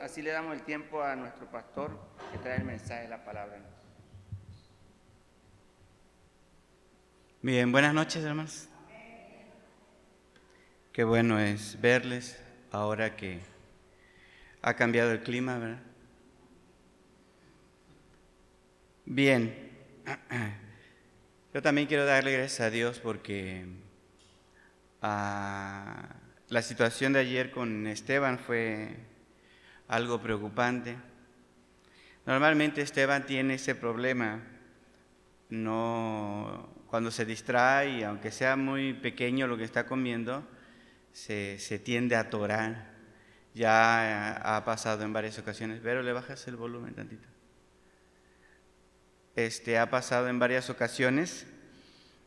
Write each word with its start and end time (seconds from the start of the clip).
así 0.00 0.22
le 0.22 0.30
damos 0.30 0.54
el 0.54 0.62
tiempo 0.62 1.02
a 1.02 1.14
nuestro 1.14 1.46
pastor 1.50 1.98
que 2.32 2.38
trae 2.38 2.56
el 2.58 2.64
mensaje 2.64 3.02
de 3.02 3.08
la 3.08 3.24
palabra. 3.24 3.58
Bien, 7.42 7.70
buenas 7.70 7.94
noches 7.94 8.24
hermanos. 8.24 8.68
Qué 10.92 11.04
bueno 11.04 11.38
es 11.38 11.80
verles 11.80 12.38
ahora 12.72 13.16
que 13.16 13.40
ha 14.62 14.74
cambiado 14.74 15.12
el 15.12 15.22
clima, 15.22 15.58
¿verdad? 15.58 15.82
Bien, 19.06 19.70
yo 21.54 21.62
también 21.62 21.86
quiero 21.86 22.04
darle 22.04 22.32
gracias 22.32 22.60
a 22.60 22.70
Dios 22.70 23.00
porque 23.00 23.66
ah, 25.02 26.08
la 26.48 26.62
situación 26.62 27.12
de 27.12 27.20
ayer 27.20 27.50
con 27.50 27.86
Esteban 27.86 28.38
fue 28.38 29.09
algo 29.90 30.22
preocupante. 30.22 30.96
Normalmente 32.24 32.80
Esteban 32.80 33.26
tiene 33.26 33.54
ese 33.54 33.74
problema, 33.74 34.40
no 35.48 36.70
cuando 36.86 37.10
se 37.10 37.24
distrae, 37.24 38.04
aunque 38.04 38.30
sea 38.30 38.56
muy 38.56 38.94
pequeño 38.94 39.48
lo 39.48 39.56
que 39.56 39.64
está 39.64 39.86
comiendo, 39.86 40.46
se, 41.12 41.58
tiende 41.84 42.14
a 42.14 42.20
atorar. 42.20 42.90
Ya 43.52 44.36
ha 44.36 44.64
pasado 44.64 45.02
en 45.02 45.12
varias 45.12 45.38
ocasiones. 45.40 45.80
Pero 45.82 46.02
le 46.02 46.12
bajas 46.12 46.46
el 46.46 46.54
volumen 46.54 46.94
tantito. 46.94 47.26
Este 49.34 49.76
ha 49.78 49.90
pasado 49.90 50.28
en 50.28 50.38
varias 50.38 50.70
ocasiones 50.70 51.46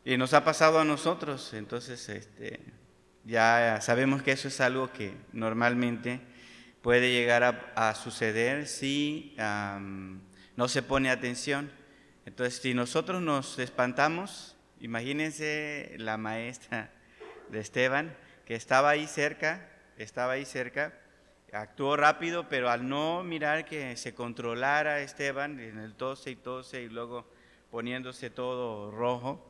y 0.03 0.17
nos 0.17 0.33
ha 0.33 0.43
pasado 0.43 0.79
a 0.79 0.85
nosotros. 0.85 1.53
Entonces, 1.53 2.09
este, 2.09 2.59
ya 3.23 3.79
sabemos 3.81 4.21
que 4.21 4.33
eso 4.33 4.49
es 4.49 4.59
algo 4.59 4.91
que 4.91 5.15
normalmente 5.31 6.32
puede 6.83 7.13
llegar 7.13 7.71
a, 7.75 7.95
suceder 7.95 8.67
si 8.67 9.35
no 9.37 10.67
se 10.67 10.83
pone 10.83 11.09
atención. 11.09 11.71
Entonces, 12.25 12.61
si 12.61 12.73
nosotros 12.73 13.21
nos 13.21 13.57
espantamos, 13.57 14.57
imagínense 14.81 15.95
la 15.97 16.17
maestra 16.17 16.91
de 17.49 17.61
Esteban, 17.61 18.15
que 18.45 18.55
estaba 18.55 18.89
ahí 18.89 19.07
cerca, 19.07 19.69
estaba 19.97 20.33
ahí 20.33 20.43
cerca, 20.43 20.93
actuó 21.53 21.95
rápido, 21.95 22.49
pero 22.49 22.69
al 22.69 22.87
no 22.89 23.23
mirar 23.23 23.63
que 23.63 23.95
se 23.95 24.13
controlara 24.13 24.99
Esteban 24.99 25.61
en 25.61 25.79
el 25.79 25.95
tose 25.95 26.31
y 26.31 26.35
tose 26.35 26.81
y 26.81 26.89
luego 26.89 27.25
poniéndose 27.71 28.29
todo 28.29 28.91
rojo, 28.91 29.49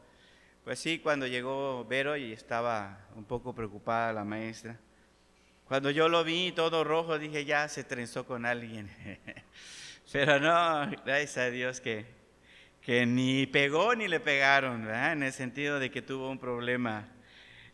pues 0.64 0.78
sí, 0.78 1.00
cuando 1.00 1.25
llegó 1.25 1.84
Vero 1.86 2.16
y 2.16 2.31
estaba 2.31 3.08
un 3.16 3.25
poco 3.25 3.56
preocupada 3.56 4.14
la 4.14 4.23
maestra. 4.23 4.78
Cuando 5.73 5.89
yo 5.89 6.07
lo 6.07 6.23
vi 6.23 6.52
todo 6.52 6.83
rojo, 6.83 7.17
dije, 7.17 7.45
ya 7.45 7.67
se 7.67 7.83
trenzó 7.83 8.27
con 8.27 8.45
alguien. 8.45 8.91
Pero 10.11 10.39
no, 10.39 10.88
gracias 11.03 11.38
a 11.39 11.49
Dios 11.49 11.81
que, 11.81 12.05
que 12.79 13.07
ni 13.07 13.47
pegó 13.47 13.95
ni 13.95 14.07
le 14.07 14.19
pegaron, 14.19 14.85
¿verdad? 14.85 15.13
en 15.13 15.23
el 15.23 15.33
sentido 15.33 15.79
de 15.79 15.89
que 15.89 16.03
tuvo 16.03 16.29
un 16.29 16.38
problema 16.38 17.09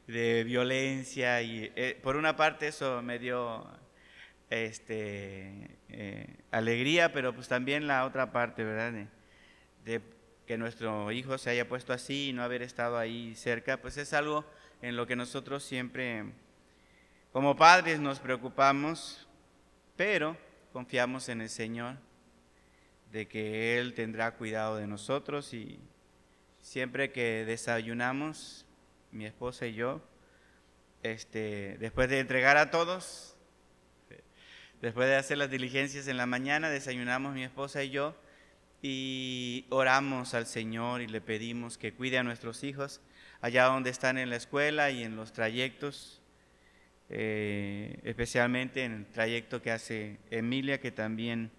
de 0.08 0.46
violencia 0.46 1.42
y 1.42 1.74
eh, 1.76 2.00
por 2.02 2.16
una 2.16 2.38
parte 2.38 2.70
eso 2.70 3.02
me 3.02 3.20
dio 3.20 3.68
este, 4.50 5.78
eh, 5.90 6.38
alegría, 6.52 7.12
pero 7.12 7.36
pues 7.36 7.50
también 7.50 7.86
la 7.86 8.06
otra 8.06 8.32
parte, 8.32 8.64
¿verdad? 8.64 8.94
De, 9.84 10.02
que 10.48 10.58
nuestro 10.58 11.12
hijo 11.12 11.38
se 11.38 11.50
haya 11.50 11.68
puesto 11.68 11.92
así 11.92 12.30
y 12.30 12.34
no 12.34 12.44
haber 12.44 12.62
estado 12.62 12.98
ahí 12.98 13.36
cerca, 13.36 13.76
pues 13.82 13.98
es 13.98 14.14
algo 14.14 14.46
en 14.82 14.96
lo 14.96 15.06
que 15.06 15.18
nosotros 15.18 15.64
siempre, 15.66 16.24
como 17.32 17.56
padres, 17.56 18.00
nos 18.00 18.20
preocupamos, 18.20 19.28
pero 19.96 20.36
confiamos 20.74 21.30
en 21.30 21.42
el 21.42 21.50
Señor, 21.50 21.98
de 23.12 23.28
que 23.28 23.78
Él 23.78 23.94
tendrá 23.94 24.36
cuidado 24.36 24.78
de 24.78 24.88
nosotros 24.88 25.54
y 25.54 25.80
siempre 26.62 27.12
que 27.12 27.46
desayunamos, 27.46 28.66
mi 29.12 29.26
esposa 29.26 29.68
y 29.68 29.74
yo, 29.74 30.02
este, 31.04 31.78
después 31.80 32.10
de 32.10 32.20
entregar 32.20 32.58
a 32.58 32.72
todos, 32.72 33.36
después 34.82 35.08
de 35.08 35.16
hacer 35.16 35.38
las 35.38 35.50
diligencias 35.50 36.08
en 36.08 36.18
la 36.18 36.26
mañana, 36.26 36.70
desayunamos 36.70 37.34
mi 37.34 37.44
esposa 37.44 37.84
y 37.84 37.90
yo 37.90 38.16
y 38.82 39.66
oramos 39.70 40.34
al 40.34 40.46
Señor 40.46 41.02
y 41.02 41.08
le 41.08 41.22
pedimos 41.22 41.78
que 41.78 41.94
cuide 41.94 42.18
a 42.18 42.24
nuestros 42.24 42.64
hijos 42.64 43.02
allá 43.42 43.66
donde 43.66 43.90
están 43.90 44.18
en 44.18 44.30
la 44.30 44.36
escuela 44.36 44.90
y 44.92 45.04
en 45.04 45.16
los 45.16 45.34
trayectos, 45.34 46.19
eh, 47.10 48.00
especialmente 48.04 48.84
en 48.84 48.94
el 48.94 49.06
trayecto 49.08 49.62
que 49.62 49.72
hace 49.72 50.20
Emilia, 50.30 50.80
que 50.80 50.92
también 50.92 51.52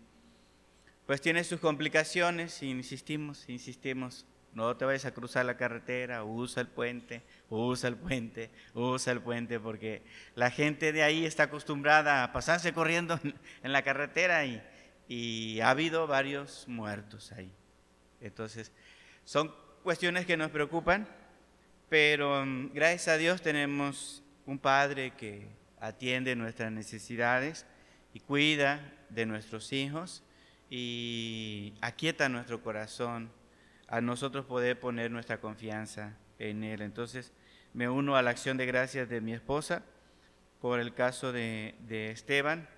pues 1.07 1.21
tiene 1.21 1.43
sus 1.43 1.61
complicaciones, 1.61 2.63
insistimos, 2.63 3.49
insistimos 3.49 4.27
no 4.53 4.77
te 4.77 4.85
vayas 4.85 5.05
a 5.05 5.15
cruzar 5.15 5.45
la 5.45 5.57
carretera, 5.57 6.25
usa 6.25 6.63
el 6.63 6.69
puente, 6.69 7.23
usa 7.49 7.89
el 7.89 7.97
puente, 7.97 8.51
usa 8.75 9.13
el 9.13 9.21
puente, 9.21 9.61
porque 9.61 10.03
la 10.35 10.51
gente 10.51 10.93
de 10.93 11.03
ahí 11.03 11.25
está 11.25 11.45
acostumbrada 11.45 12.25
a 12.25 12.33
pasarse 12.33 12.73
corriendo 12.73 13.19
en 13.63 13.73
la 13.73 13.83
carretera 13.83 14.45
y, 14.45 14.61
y 15.09 15.61
ha 15.61 15.71
habido 15.71 16.07
varios 16.07 16.67
muertos 16.67 17.31
ahí. 17.33 17.53
Entonces, 18.21 18.73
son 19.25 19.55
cuestiones 19.85 20.27
que 20.27 20.37
nos 20.37 20.51
preocupan, 20.51 21.09
pero 21.89 22.45
mm, 22.45 22.73
gracias 22.73 23.09
a 23.09 23.19
Dios 23.19 23.43
tenemos 23.43 24.25
un 24.51 24.59
Padre 24.59 25.13
que 25.13 25.47
atiende 25.79 26.35
nuestras 26.35 26.73
necesidades 26.73 27.67
y 28.13 28.19
cuida 28.19 28.81
de 29.09 29.25
nuestros 29.25 29.73
hijos 29.73 30.25
y 30.69 31.73
aquieta 31.81 32.29
nuestro 32.29 32.61
corazón 32.61 33.31
a 33.87 34.01
nosotros 34.01 34.45
poder 34.47 34.81
poner 34.81 35.13
nuestra 35.13 35.41
confianza 35.41 36.17
en 36.41 36.65
Él. 36.65 36.83
Entonces 36.83 37.33
me 37.75 37.89
uno 37.89 38.17
a 38.17 38.23
la 38.23 38.31
acción 38.31 38.57
de 38.57 38.67
gracias 38.67 39.09
de 39.09 39.21
mi 39.21 39.33
esposa 39.33 39.85
por 40.61 40.81
el 40.81 40.95
caso 40.95 41.31
de, 41.31 41.77
Esteban 41.89 42.69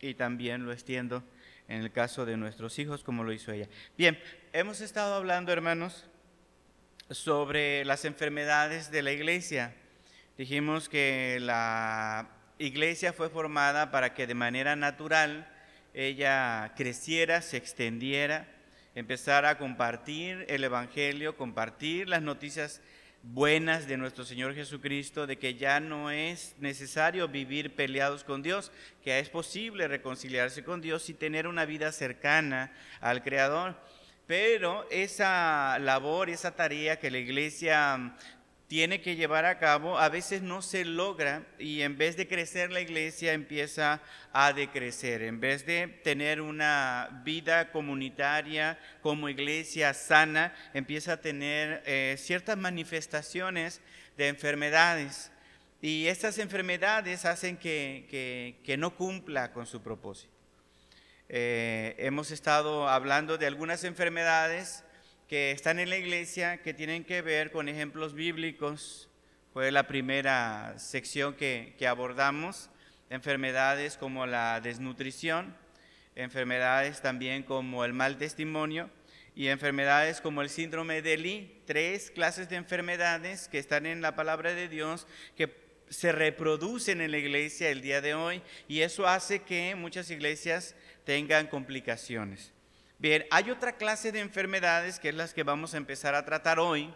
y 0.00 0.14
también 0.14 0.64
lo 0.64 0.70
extiendo 0.70 1.24
en 1.66 1.82
el 1.82 1.90
caso 1.90 2.24
de 2.24 2.36
nuestros 2.36 2.78
hijos 2.78 3.02
como 3.02 3.24
lo 3.24 3.32
hizo 3.32 3.50
ella. 3.50 3.68
Bien, 3.98 4.16
hemos 4.52 4.80
estado 4.80 5.16
hablando, 5.16 5.52
hermanos, 5.52 6.06
sobre 7.10 7.84
las 7.84 8.04
enfermedades 8.04 8.92
de 8.92 9.02
la 9.02 9.10
iglesia. 9.10 9.74
Dijimos 10.38 10.90
que 10.90 11.38
la 11.40 12.28
iglesia 12.58 13.14
fue 13.14 13.30
formada 13.30 13.90
para 13.90 14.12
que 14.12 14.26
de 14.26 14.34
manera 14.34 14.76
natural 14.76 15.50
ella 15.94 16.74
creciera, 16.76 17.40
se 17.40 17.56
extendiera, 17.56 18.46
empezar 18.94 19.46
a 19.46 19.56
compartir 19.56 20.44
el 20.50 20.62
Evangelio, 20.62 21.38
compartir 21.38 22.10
las 22.10 22.20
noticias 22.20 22.82
buenas 23.22 23.88
de 23.88 23.96
nuestro 23.96 24.26
Señor 24.26 24.54
Jesucristo, 24.54 25.26
de 25.26 25.38
que 25.38 25.54
ya 25.54 25.80
no 25.80 26.10
es 26.10 26.54
necesario 26.58 27.28
vivir 27.28 27.74
peleados 27.74 28.22
con 28.22 28.42
Dios, 28.42 28.70
que 29.02 29.18
es 29.18 29.30
posible 29.30 29.88
reconciliarse 29.88 30.62
con 30.64 30.82
Dios 30.82 31.08
y 31.08 31.14
tener 31.14 31.46
una 31.46 31.64
vida 31.64 31.92
cercana 31.92 32.74
al 33.00 33.22
Creador. 33.22 33.74
Pero 34.26 34.86
esa 34.90 35.78
labor, 35.78 36.28
esa 36.28 36.54
tarea 36.54 36.98
que 36.98 37.10
la 37.10 37.18
iglesia 37.18 38.16
tiene 38.68 39.00
que 39.00 39.14
llevar 39.14 39.44
a 39.44 39.58
cabo, 39.58 39.98
a 39.98 40.08
veces 40.08 40.42
no 40.42 40.60
se 40.60 40.84
logra 40.84 41.44
y 41.58 41.82
en 41.82 41.96
vez 41.96 42.16
de 42.16 42.26
crecer 42.26 42.72
la 42.72 42.80
iglesia 42.80 43.32
empieza 43.32 44.02
a 44.32 44.52
decrecer. 44.52 45.22
En 45.22 45.38
vez 45.38 45.64
de 45.66 45.86
tener 46.02 46.40
una 46.40 47.22
vida 47.24 47.70
comunitaria 47.70 48.78
como 49.02 49.28
iglesia 49.28 49.94
sana, 49.94 50.52
empieza 50.74 51.14
a 51.14 51.20
tener 51.20 51.82
eh, 51.86 52.16
ciertas 52.18 52.56
manifestaciones 52.58 53.80
de 54.16 54.28
enfermedades. 54.28 55.30
Y 55.80 56.08
estas 56.08 56.38
enfermedades 56.38 57.24
hacen 57.24 57.56
que, 57.58 58.56
no 58.78 58.96
cumpla 58.96 59.52
con 59.52 59.66
su 59.66 59.82
propósito. 59.82 60.32
Eh, 61.28 61.94
hemos 61.98 62.32
estado 62.32 62.88
hablando 62.88 63.38
de 63.38 63.46
algunas 63.46 63.84
enfermedades 63.84 64.84
que 65.28 65.50
están 65.50 65.80
en 65.80 65.90
la 65.90 65.96
iglesia 65.96 66.58
que 66.58 66.72
tienen 66.72 67.04
que 67.04 67.20
ver 67.20 67.50
con 67.50 67.68
ejemplos 67.68 68.14
bíblicos. 68.14 69.08
Fue 69.52 69.72
la 69.72 69.88
primera 69.88 70.78
sección 70.78 71.34
que, 71.34 71.74
abordamos, 71.88 72.70
enfermedades 73.10 73.96
como 73.96 74.26
la 74.26 74.60
desnutrición, 74.60 75.56
enfermedades 76.14 77.02
también 77.02 77.42
como 77.42 77.84
el 77.84 77.92
mal 77.92 78.18
testimonio 78.18 78.88
y 79.34 79.48
enfermedades 79.48 80.20
como 80.20 80.42
el 80.42 80.48
síndrome 80.48 81.02
de 81.02 81.16
Lee, 81.16 81.62
tres 81.66 82.10
clases 82.10 82.48
de 82.48 82.56
enfermedades 82.56 83.48
que 83.48 83.58
están 83.58 83.86
en 83.86 84.02
la 84.02 84.14
palabra 84.14 84.54
de 84.54 84.68
Dios 84.68 85.06
que 85.36 85.66
se 85.88 86.12
reproducen 86.12 87.00
en 87.00 87.10
la 87.10 87.18
iglesia 87.18 87.70
el 87.70 87.80
día 87.80 88.00
de 88.00 88.14
hoy 88.14 88.42
y 88.68 88.80
eso 88.80 89.06
hace 89.06 89.42
que 89.42 89.74
muchas 89.74 90.10
iglesias 90.10 90.74
tengan 91.04 91.46
complicaciones. 91.46 92.55
Bien, 92.98 93.26
hay 93.30 93.50
otra 93.50 93.76
clase 93.76 94.10
de 94.10 94.20
enfermedades 94.20 94.98
que 94.98 95.10
es 95.10 95.14
las 95.14 95.34
que 95.34 95.42
vamos 95.42 95.74
a 95.74 95.76
empezar 95.76 96.14
a 96.14 96.24
tratar 96.24 96.58
hoy. 96.58 96.90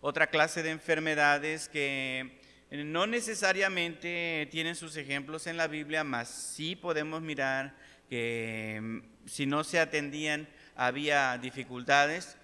Otra 0.00 0.26
clase 0.26 0.64
de 0.64 0.70
enfermedades 0.70 1.68
que 1.68 2.40
no 2.72 3.06
necesariamente 3.06 4.48
tienen 4.50 4.74
sus 4.74 4.96
ejemplos 4.96 5.46
en 5.46 5.56
la 5.56 5.68
Biblia, 5.68 6.02
mas 6.02 6.28
sí 6.28 6.74
podemos 6.74 7.22
mirar 7.22 7.76
que 8.10 8.80
mm, 8.82 9.28
si 9.28 9.46
no 9.46 9.62
se 9.62 9.78
atendían 9.78 10.48
había 10.74 11.38
dificultades, 11.38 12.36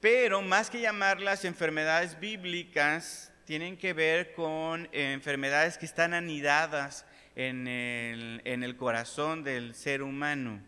pero 0.00 0.40
más 0.40 0.70
que 0.70 0.80
llamarlas 0.80 1.44
enfermedades 1.44 2.18
bíblicas, 2.18 3.34
tienen 3.44 3.76
que 3.76 3.92
ver 3.92 4.32
con 4.32 4.88
enfermedades 4.92 5.76
que 5.76 5.84
están 5.84 6.14
anidadas 6.14 7.04
en 7.36 7.68
el, 7.68 8.40
en 8.46 8.62
el 8.62 8.78
corazón 8.78 9.44
del 9.44 9.74
ser 9.74 10.00
humano. 10.02 10.62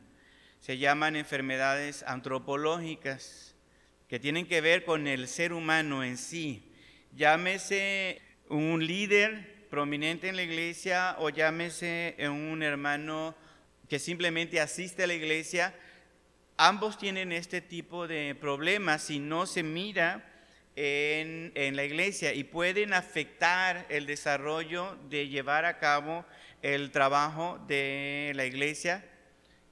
Se 0.60 0.76
llaman 0.76 1.16
enfermedades 1.16 2.02
antropológicas, 2.02 3.54
que 4.08 4.18
tienen 4.18 4.46
que 4.46 4.60
ver 4.60 4.84
con 4.84 5.06
el 5.06 5.26
ser 5.26 5.54
humano 5.54 6.04
en 6.04 6.18
sí. 6.18 6.70
Llámese 7.16 8.20
un 8.48 8.86
líder 8.86 9.66
prominente 9.70 10.28
en 10.28 10.36
la 10.36 10.42
iglesia 10.42 11.16
o 11.18 11.30
llámese 11.30 12.14
un 12.28 12.62
hermano 12.62 13.34
que 13.88 13.98
simplemente 13.98 14.60
asiste 14.60 15.04
a 15.04 15.06
la 15.06 15.14
iglesia, 15.14 15.74
ambos 16.58 16.98
tienen 16.98 17.32
este 17.32 17.62
tipo 17.62 18.06
de 18.06 18.34
problemas 18.34 19.04
si 19.04 19.18
no 19.18 19.46
se 19.46 19.62
mira 19.62 20.28
en, 20.76 21.52
en, 21.54 21.74
la 21.74 21.84
iglesia 21.84 22.34
y 22.34 22.44
pueden 22.44 22.92
afectar 22.92 23.86
el 23.88 24.06
desarrollo 24.06 24.96
de 25.08 25.28
llevar 25.28 25.64
a 25.64 25.78
cabo 25.78 26.26
el 26.62 26.90
trabajo 26.90 27.58
de 27.66 28.32
la 28.34 28.44
iglesia 28.44 29.04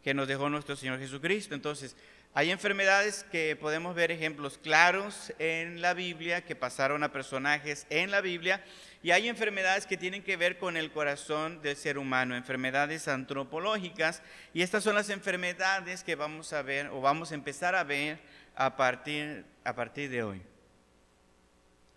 que 0.09 0.15
nos 0.15 0.27
dejó 0.27 0.49
nuestro 0.49 0.75
Señor 0.75 0.99
Jesucristo. 0.99 1.55
Entonces, 1.55 1.95
hay 2.33 2.51
enfermedades 2.51 3.27
que 3.31 3.57
podemos 3.57 3.95
ver 3.95 4.11
ejemplos 4.11 4.57
claros 4.57 5.35
en 5.39 5.83
la 5.83 5.93
Biblia, 5.93 6.47
que 6.47 6.57
pasaron 6.57 7.05
a 7.05 7.13
personajes 7.13 7.87
en 7.91 8.11
la 8.11 8.23
Biblia, 8.23 8.65
y 9.03 9.11
hay 9.11 9.29
enfermedades 9.29 9.85
que 9.85 9.99
tienen 9.99 10.23
que 10.23 10.39
ver 10.39 10.57
con 10.57 10.79
el 10.79 10.91
corazón 10.93 11.61
del 11.61 11.77
ser 11.77 11.99
humano, 11.99 12.35
enfermedades 12.35 13.07
antropológicas, 13.07 14.23
y 14.55 14.63
estas 14.63 14.83
son 14.83 14.95
las 14.95 15.11
enfermedades 15.11 16.05
que 16.05 16.15
vamos 16.15 16.55
a 16.55 16.63
ver 16.63 16.87
o 16.87 17.03
vamos 17.03 17.31
a 17.31 17.35
empezar 17.35 17.75
a 17.75 17.85
ver 17.85 18.19
a 18.57 18.77
partir, 18.77 19.45
a 19.63 19.75
partir 19.75 20.09
de 20.09 20.23
hoy. 20.23 20.43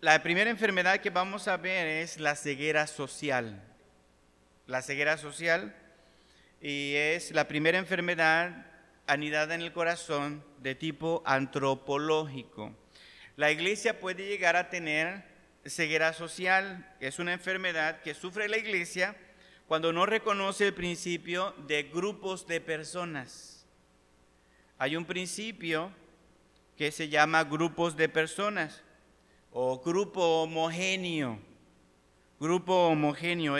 La 0.02 0.22
primera 0.22 0.50
enfermedad 0.50 1.00
que 1.00 1.08
vamos 1.08 1.48
a 1.48 1.56
ver 1.56 1.86
es 1.86 2.20
la 2.20 2.36
ceguera 2.36 2.86
social. 2.86 3.62
La 4.66 4.82
ceguera 4.82 5.16
social 5.16 5.74
y 6.62 6.94
es 6.94 7.32
la 7.32 7.48
primera 7.48 7.76
enfermedad 7.76 8.66
anidada 9.08 9.56
en 9.56 9.62
el 9.62 9.72
corazón 9.72 10.44
de 10.60 10.76
tipo 10.76 11.22
antropológico. 11.26 12.72
La 13.36 13.50
iglesia 13.50 13.98
puede 13.98 14.28
llegar 14.28 14.54
a 14.54 14.70
tener 14.70 15.24
ceguera 15.66 16.12
social, 16.12 16.88
es 17.00 17.18
una 17.18 17.32
enfermedad 17.32 18.00
que 18.02 18.14
sufre 18.14 18.48
la 18.48 18.58
iglesia 18.58 19.16
cuando 19.66 19.92
no 19.92 20.06
reconoce 20.06 20.68
el 20.68 20.74
principio 20.74 21.52
de 21.66 21.82
grupos 21.84 22.46
de 22.46 22.60
personas. 22.60 23.66
Hay 24.78 24.94
un 24.94 25.04
principio 25.04 25.90
que 26.76 26.92
se 26.92 27.08
llama 27.08 27.44
grupos 27.44 27.96
de 27.96 28.08
personas 28.08 28.82
o 29.52 29.80
grupo 29.80 30.42
homogéneo. 30.42 31.38
Grupo 32.38 32.88
homogéneo. 32.88 33.56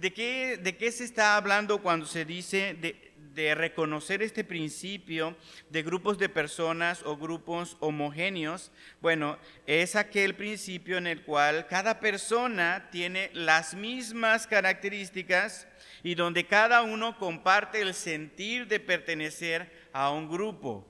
¿De 0.00 0.12
qué, 0.12 0.58
¿De 0.58 0.76
qué 0.76 0.92
se 0.92 1.04
está 1.04 1.36
hablando 1.36 1.78
cuando 1.78 2.06
se 2.06 2.24
dice 2.24 2.76
de, 2.80 3.12
de 3.36 3.54
reconocer 3.54 4.22
este 4.22 4.44
principio 4.44 5.36
de 5.68 5.82
grupos 5.82 6.16
de 6.18 6.30
personas 6.30 7.02
o 7.04 7.18
grupos 7.18 7.76
homogéneos, 7.80 8.72
bueno, 9.02 9.38
es 9.66 9.94
aquel 9.94 10.34
principio 10.34 10.96
en 10.96 11.06
el 11.06 11.22
cual 11.22 11.66
cada 11.66 12.00
persona 12.00 12.88
tiene 12.90 13.30
las 13.34 13.74
mismas 13.74 14.46
características 14.46 15.68
y 16.02 16.14
donde 16.14 16.46
cada 16.46 16.80
uno 16.80 17.18
comparte 17.18 17.82
el 17.82 17.92
sentir 17.92 18.66
de 18.66 18.80
pertenecer 18.80 19.88
a 19.92 20.10
un 20.10 20.30
grupo. 20.30 20.86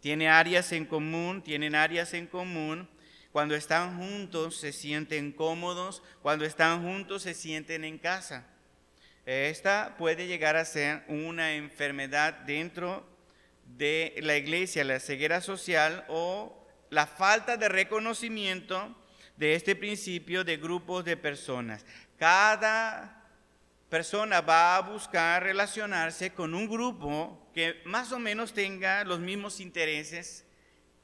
Tiene 0.00 0.28
áreas 0.28 0.72
en 0.72 0.86
común, 0.86 1.42
tienen 1.42 1.76
áreas 1.76 2.14
en 2.14 2.26
común. 2.26 2.88
Cuando 3.38 3.54
están 3.54 3.96
juntos 3.96 4.56
se 4.56 4.72
sienten 4.72 5.30
cómodos, 5.30 6.02
cuando 6.22 6.44
están 6.44 6.82
juntos 6.82 7.22
se 7.22 7.34
sienten 7.34 7.84
en 7.84 7.96
casa. 7.96 8.48
Esta 9.26 9.94
puede 9.96 10.26
llegar 10.26 10.56
a 10.56 10.64
ser 10.64 11.04
una 11.06 11.52
enfermedad 11.52 12.32
dentro 12.32 13.06
de 13.64 14.16
la 14.22 14.36
iglesia, 14.36 14.82
la 14.82 14.98
ceguera 14.98 15.40
social 15.40 16.04
o 16.08 16.66
la 16.90 17.06
falta 17.06 17.56
de 17.56 17.68
reconocimiento 17.68 18.92
de 19.36 19.54
este 19.54 19.76
principio 19.76 20.42
de 20.42 20.56
grupos 20.56 21.04
de 21.04 21.16
personas. 21.16 21.86
Cada 22.18 23.24
persona 23.88 24.40
va 24.40 24.74
a 24.74 24.80
buscar 24.80 25.44
relacionarse 25.44 26.32
con 26.32 26.54
un 26.54 26.68
grupo 26.68 27.48
que 27.54 27.82
más 27.84 28.10
o 28.10 28.18
menos 28.18 28.52
tenga 28.52 29.04
los 29.04 29.20
mismos 29.20 29.60
intereses 29.60 30.44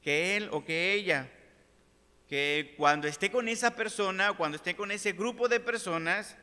que 0.01 0.35
él 0.35 0.49
o 0.51 0.65
que 0.65 0.91
ella. 0.91 1.31
Que 2.27 2.73
cuando 2.77 3.07
esté 3.07 3.31
con 3.31 3.47
esa 3.47 3.75
persona, 3.75 4.33
cuando 4.33 4.57
esté 4.57 4.75
con 4.75 4.91
ese 4.91 5.13
grupo 5.13 5.47
de 5.47 5.59
personas, 5.59 6.35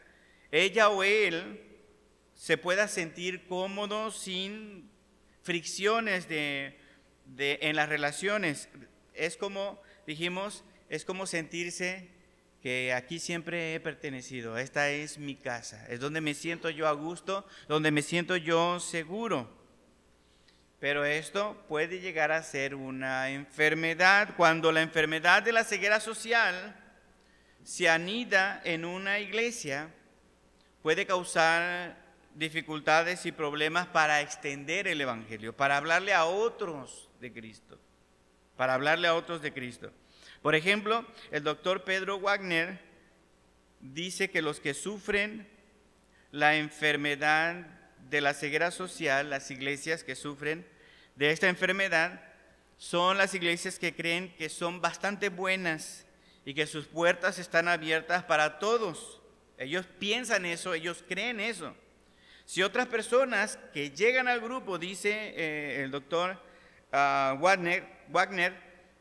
ella 0.51 0.89
o 0.91 1.03
él 1.03 1.61
se 2.35 2.59
pueda 2.59 2.89
sentir 2.89 3.47
cómodo 3.47 4.11
sin 4.11 4.91
fricciones 5.43 6.29
de, 6.29 6.77
en 7.37 7.77
las 7.77 7.89
relaciones. 7.89 8.69
Es 9.15 9.37
como, 9.37 9.81
dijimos, 10.07 10.65
es 10.89 11.05
como 11.05 11.27
sentirse 11.27 12.09
que 12.63 12.93
aquí 12.93 13.19
siempre 13.19 13.75
he 13.75 13.81
pertenecido, 13.81 14.57
esta 14.57 14.91
es 14.91 15.19
mi 15.19 15.35
casa, 15.35 15.85
es 15.89 15.99
donde 15.99 16.21
me 16.21 16.33
siento 16.33 16.71
yo 16.71 16.87
a 16.87 16.93
gusto, 16.93 17.45
donde 17.67 17.91
me 17.91 18.03
siento 18.03 18.37
yo 18.37 18.79
seguro. 18.79 19.62
Pero 20.83 21.05
esto 21.05 21.65
puede 21.69 22.01
llegar 22.01 22.33
a 22.33 22.43
ser 22.43 22.75
una 22.75 23.31
enfermedad 23.31 24.35
cuando 24.37 24.73
la 24.73 24.83
enfermedad 24.83 25.41
de 25.45 25.53
la 25.53 25.63
ceguera 25.63 26.01
social 26.01 26.75
se 27.63 27.89
anida 27.89 28.61
en 28.65 28.85
una 28.85 29.21
iglesia, 29.21 29.91
puede 30.83 31.07
causar 31.07 31.97
dificultades 32.35 33.25
y 33.27 33.31
problemas 33.31 33.87
para 33.87 34.23
extender 34.23 34.89
el 34.89 35.01
Evangelio, 35.01 35.57
para 35.57 35.77
hablarle 35.77 36.15
a 36.15 36.25
otros 36.25 37.09
de 37.21 37.33
Cristo, 37.33 37.79
para 38.57 38.75
hablarle 38.75 39.07
a 39.07 39.15
otros 39.15 39.41
de 39.41 39.53
Cristo. 39.53 39.93
Por 40.43 40.57
ejemplo, 40.57 41.07
el 41.31 41.45
doctor 41.45 41.85
Pedro 41.85 42.19
Wagner 42.19 42.81
dice 43.79 44.31
que 44.31 44.43
los 44.43 44.59
que 44.59 44.75
sufren 44.75 45.49
la 46.33 46.57
enfermedad 46.57 47.82
de 48.13 48.21
la 48.21 48.35
ceguera 48.35 48.71
social, 48.71 49.31
las 49.31 49.51
iglesias 49.51 50.05
que 50.05 50.15
sufren 50.15 50.67
de 51.17 51.31
esta 51.31 51.49
enfermedad, 51.49 52.23
son 52.77 53.17
las 53.17 53.33
iglesias 53.35 53.79
que 53.79 53.95
creen 53.95 54.37
que 54.37 54.51
son 54.51 54.83
bastante 54.83 55.31
buenas 55.31 56.05
y 56.45 56.53
que 56.53 56.67
sus 56.67 56.87
puertas 56.87 57.39
están 57.39 57.69
abiertas 57.69 58.23
para 58.25 58.59
todos. 58.59 59.23
Ellos 59.57 59.87
piensan 59.99 60.45
eso, 60.45 60.75
ellos 60.75 61.03
creen 61.09 61.41
eso. 61.41 61.75
Si 62.45 62.63
otras 62.63 62.87
personas 62.87 63.59
que 63.73 63.93
llegan 63.93 64.29
al 64.29 64.41
grupo, 64.41 64.79
dice 64.79 65.33
eh, 65.35 65.83
el 65.83 65.91
doctor 65.91 66.39
ah, 66.93 67.35
Wagner, 67.41 67.87
Wagner, 68.09 68.53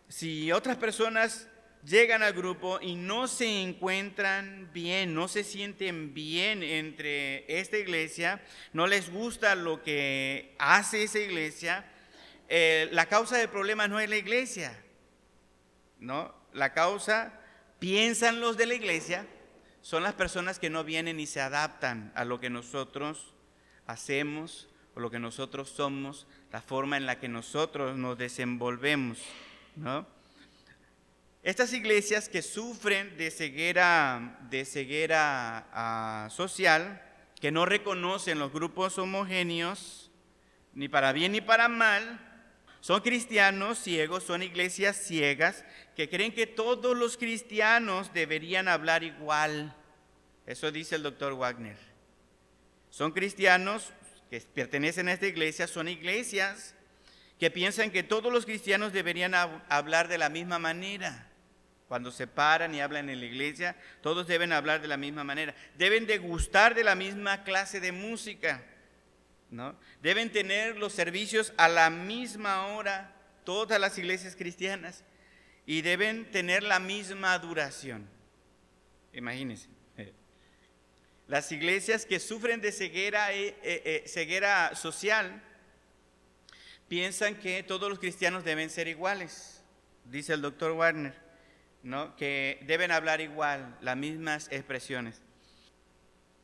si 0.08 0.54
otras 0.54 0.78
personas 0.78 1.50
llegan 1.84 2.24
al 2.24 2.34
grupo 2.34 2.80
y 2.82 2.96
no 2.96 3.28
se 3.28 3.62
encuentran 3.62 4.70
bien, 4.74 5.14
no 5.14 5.28
se 5.28 5.44
sienten 5.44 6.14
bien 6.14 6.64
entre 6.64 7.46
esta 7.60 7.78
iglesia, 7.78 8.42
no 8.74 8.88
les 8.88 9.12
gusta 9.12 9.56
lo 9.56 9.82
que 9.84 10.56
hace 10.60 11.04
esa 11.04 11.20
iglesia, 11.20 11.86
eh, 12.50 12.90
la 12.92 13.06
causa 13.06 13.38
del 13.38 13.50
problema 13.50 13.88
no 13.88 14.00
es 14.00 14.10
la 14.10 14.18
iglesia, 14.18 14.78
¿no? 16.00 16.34
La 16.54 16.74
causa, 16.74 17.40
piensan 17.80 18.42
los 18.42 18.58
de 18.58 18.66
la 18.66 18.76
iglesia, 18.76 19.26
son 19.82 20.04
las 20.04 20.14
personas 20.14 20.60
que 20.60 20.70
no 20.70 20.84
vienen 20.84 21.20
y 21.20 21.26
se 21.26 21.42
adaptan 21.42 22.12
a 22.16 22.26
lo 22.26 22.40
que 22.40 22.50
nosotros 22.50 23.34
hacemos 23.88 24.68
o 24.94 25.00
lo 25.00 25.10
que 25.10 25.20
nosotros 25.20 25.70
somos, 25.70 26.28
la 26.52 26.62
forma 26.62 26.98
en 26.98 27.06
la 27.06 27.20
que 27.20 27.30
nosotros 27.30 27.98
nos 27.98 28.18
desenvolvemos. 28.18 29.20
Estas 31.44 31.74
iglesias 31.74 32.30
que 32.30 32.44
sufren 32.44 33.18
de 33.18 33.32
ceguera, 33.32 34.40
de 34.52 34.64
ceguera 34.64 35.68
ah, 35.74 36.30
social, 36.30 37.02
que 37.40 37.52
no 37.52 37.66
reconocen 37.66 38.38
los 38.38 38.54
grupos 38.54 39.00
homogéneos, 39.00 40.12
ni 40.74 40.88
para 40.88 41.12
bien 41.14 41.32
ni 41.32 41.42
para 41.42 41.68
mal, 41.68 42.28
son 42.80 43.02
cristianos 43.02 43.80
ciegos, 43.80 44.24
son 44.24 44.44
iglesias 44.44 44.98
ciegas 44.98 45.66
que 45.96 46.10
creen 46.10 46.32
que 46.32 46.46
todos 46.46 46.96
los 46.96 47.18
cristianos 47.18 48.14
deberían 48.14 48.68
hablar 48.68 49.04
igual. 49.04 49.76
Eso 50.46 50.72
dice 50.72 50.96
el 50.96 51.04
doctor 51.04 51.36
Wagner. 51.36 51.78
Son 52.92 53.12
cristianos 53.12 53.92
que 54.30 54.42
pertenecen 54.42 55.08
a 55.08 55.14
esta 55.14 55.28
iglesia, 55.28 55.66
son 55.66 55.88
iglesias 55.88 56.76
que 57.40 57.50
piensan 57.50 57.90
que 57.90 58.04
todos 58.04 58.32
los 58.32 58.46
cristianos 58.46 58.94
deberían 58.94 59.34
hablar 59.34 60.08
de 60.08 60.20
la 60.20 60.30
misma 60.30 60.60
manera. 60.60 61.31
Cuando 61.92 62.10
se 62.10 62.26
paran 62.26 62.74
y 62.74 62.80
hablan 62.80 63.10
en 63.10 63.20
la 63.20 63.26
iglesia, 63.26 63.76
todos 64.02 64.26
deben 64.26 64.54
hablar 64.54 64.82
de 64.82 64.88
la 64.88 64.96
misma 64.96 65.26
manera. 65.26 65.54
Deben 65.78 66.08
degustar 66.08 66.74
de 66.74 66.86
la 66.86 66.96
misma 66.96 67.44
clase 67.44 67.82
de 67.82 67.92
música. 67.92 68.64
¿no? 69.50 69.76
Deben 70.02 70.32
tener 70.32 70.78
los 70.78 70.94
servicios 70.94 71.52
a 71.58 71.68
la 71.68 71.90
misma 71.90 72.68
hora, 72.68 73.14
todas 73.44 73.78
las 73.78 73.98
iglesias 73.98 74.38
cristianas, 74.38 75.04
y 75.66 75.82
deben 75.82 76.32
tener 76.32 76.64
la 76.64 76.80
misma 76.80 77.38
duración. 77.40 78.08
Imagínense. 79.12 79.68
Las 81.28 81.52
iglesias 81.52 82.06
que 82.06 82.22
sufren 82.22 82.62
de 82.62 82.72
ceguera, 82.72 83.34
eh, 83.34 83.48
eh, 83.64 83.82
eh, 83.84 84.04
ceguera 84.08 84.76
social 84.76 85.44
piensan 86.88 87.36
que 87.36 87.64
todos 87.64 87.90
los 87.90 88.00
cristianos 88.00 88.46
deben 88.46 88.70
ser 88.70 88.88
iguales, 88.88 89.62
dice 90.06 90.32
el 90.32 90.42
doctor 90.42 90.72
Warner. 90.72 91.31
¿No? 91.84 92.16
que 92.16 92.60
deben 92.68 92.92
hablar 92.92 93.22
igual, 93.22 93.78
las 93.82 93.98
mismas 93.98 94.48
expresiones. 94.52 95.22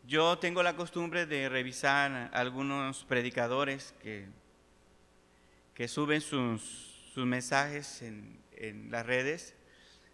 Yo 0.05 0.37
tengo 0.39 0.63
la 0.63 0.75
costumbre 0.75 1.25
de 1.25 1.49
revisar 1.49 2.29
algunos 2.33 3.03
predicadores 3.03 3.93
que, 4.01 4.27
que 5.73 5.87
suben 5.87 6.21
sus, 6.21 6.61
sus 7.13 7.25
mensajes 7.25 8.01
en, 8.01 8.39
en, 8.53 8.89
las 8.89 9.05
redes, 9.05 9.53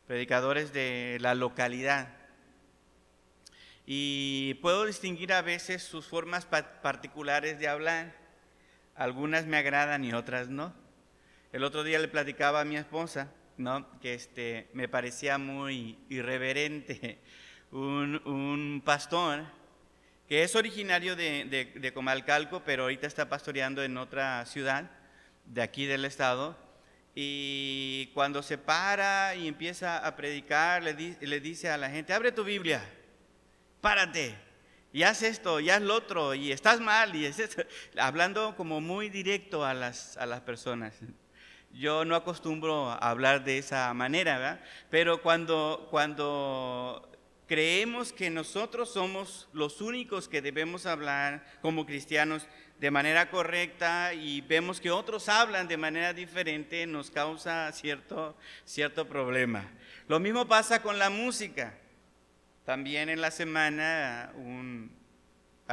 predicadores 0.07 0.73
de 0.73 1.17
la 1.21 1.35
localidad. 1.35 2.09
Y 3.85 4.55
puedo 4.55 4.85
distinguir 4.85 5.31
a 5.33 5.41
veces 5.41 5.83
sus 5.83 6.07
formas 6.07 6.45
particulares 6.45 7.59
de 7.59 7.67
hablar. 7.67 8.15
Algunas 8.95 9.45
me 9.45 9.57
agradan 9.57 10.03
y 10.03 10.13
otras 10.13 10.49
no. 10.49 10.73
El 11.51 11.63
otro 11.63 11.83
día 11.83 11.99
le 11.99 12.07
platicaba 12.07 12.61
a 12.61 12.65
mi 12.65 12.77
esposa 12.77 13.29
¿no? 13.57 13.99
que 13.99 14.13
este, 14.13 14.69
me 14.73 14.87
parecía 14.87 15.37
muy 15.37 15.97
irreverente, 16.09 17.19
un, 17.71 18.81
pastor 18.85 19.43
que 20.27 20.43
es 20.43 20.55
originario 20.55 21.15
de, 21.15 21.69
de, 21.75 21.93
Comalcalco, 21.93 22.63
pero 22.63 22.83
ahorita 22.83 23.07
está 23.07 23.29
pastoreando 23.29 23.83
en 23.83 23.97
otra 23.97 24.45
ciudad 24.45 24.89
de 25.45 25.61
aquí 25.61 25.85
del 25.85 26.05
estado, 26.05 26.57
y 27.15 28.09
cuando 28.13 28.41
se 28.41 28.57
para 28.57 29.35
y 29.35 29.47
empieza 29.47 29.99
a 30.05 30.15
predicar, 30.15 30.81
le, 30.81 31.17
le 31.19 31.39
dice 31.39 31.69
a 31.69 31.77
la 31.77 31.89
gente, 31.89 32.13
abre 32.13 32.31
tu 32.31 32.43
Biblia, 32.43 32.83
párate, 33.81 34.35
y 34.93 35.03
haz 35.03 35.21
esto, 35.23 35.59
y 35.59 35.69
haz 35.69 35.81
lo 35.81 35.95
otro, 35.95 36.33
y 36.33 36.51
estás 36.51 36.79
mal, 36.79 37.15
y 37.15 37.25
es 37.25 37.37
hablando 37.97 38.55
como 38.55 38.79
muy 38.81 39.09
directo 39.09 39.65
a 39.65 39.73
las, 39.73 40.17
a 40.17 40.25
las 40.25 40.41
personas. 40.41 40.93
Yo 41.73 42.05
no 42.05 42.15
acostumbro 42.15 42.89
a 42.89 42.95
hablar 42.95 43.43
de 43.43 43.57
esa 43.57 43.91
manera, 43.93 44.37
¿verdad? 44.37 44.59
Pero 44.91 45.21
cuando, 45.21 45.87
cuando 45.89 47.09
creemos 47.47 48.13
que 48.13 48.29
nosotros 48.29 48.93
somos 48.93 49.49
los 49.53 49.81
únicos 49.81 50.27
que 50.27 50.41
debemos 50.41 50.85
hablar 50.85 51.43
como 51.61 51.85
cristianos 51.85 52.47
de 52.79 52.91
manera 52.91 53.29
correcta 53.29 54.13
y 54.13 54.41
vemos 54.41 54.79
que 54.79 54.91
otros 54.91 55.29
hablan 55.29 55.67
de 55.67 55.77
manera 55.77 56.13
diferente, 56.13 56.85
nos 56.85 57.09
causa 57.09 57.71
cierto, 57.71 58.37
cierto 58.65 59.07
problema. 59.07 59.71
Lo 60.07 60.19
mismo 60.19 60.47
pasa 60.47 60.81
con 60.81 60.99
la 60.99 61.09
música. 61.09 61.73
También 62.65 63.09
en 63.09 63.19
la 63.19 63.31
semana 63.31 64.31
un, 64.35 64.91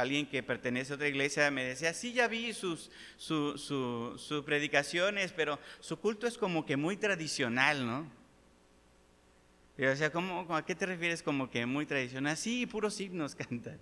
alguien 0.01 0.25
que 0.25 0.43
pertenece 0.43 0.93
a 0.93 0.95
otra 0.95 1.07
iglesia 1.07 1.49
me 1.51 1.63
decía, 1.63 1.93
sí, 1.93 2.13
ya 2.13 2.27
vi 2.27 2.53
sus, 2.53 2.91
sus 3.17 4.43
predicaciones, 4.45 5.31
pero 5.31 5.59
su 5.79 5.99
culto 5.99 6.27
es 6.27 6.37
como 6.37 6.65
que 6.65 6.77
muy 6.77 6.97
tradicional, 6.97 7.85
¿no? 7.85 8.21
Yo 9.77 9.89
decía, 9.89 10.11
¿cómo, 10.11 10.55
¿a 10.55 10.65
qué 10.65 10.75
te 10.75 10.85
refieres 10.85 11.23
como 11.23 11.49
que 11.49 11.65
muy 11.65 11.85
tradicional? 11.85 12.37
Sí, 12.37 12.65
puros 12.67 12.93
signos 12.93 13.35
cantan. 13.49 13.79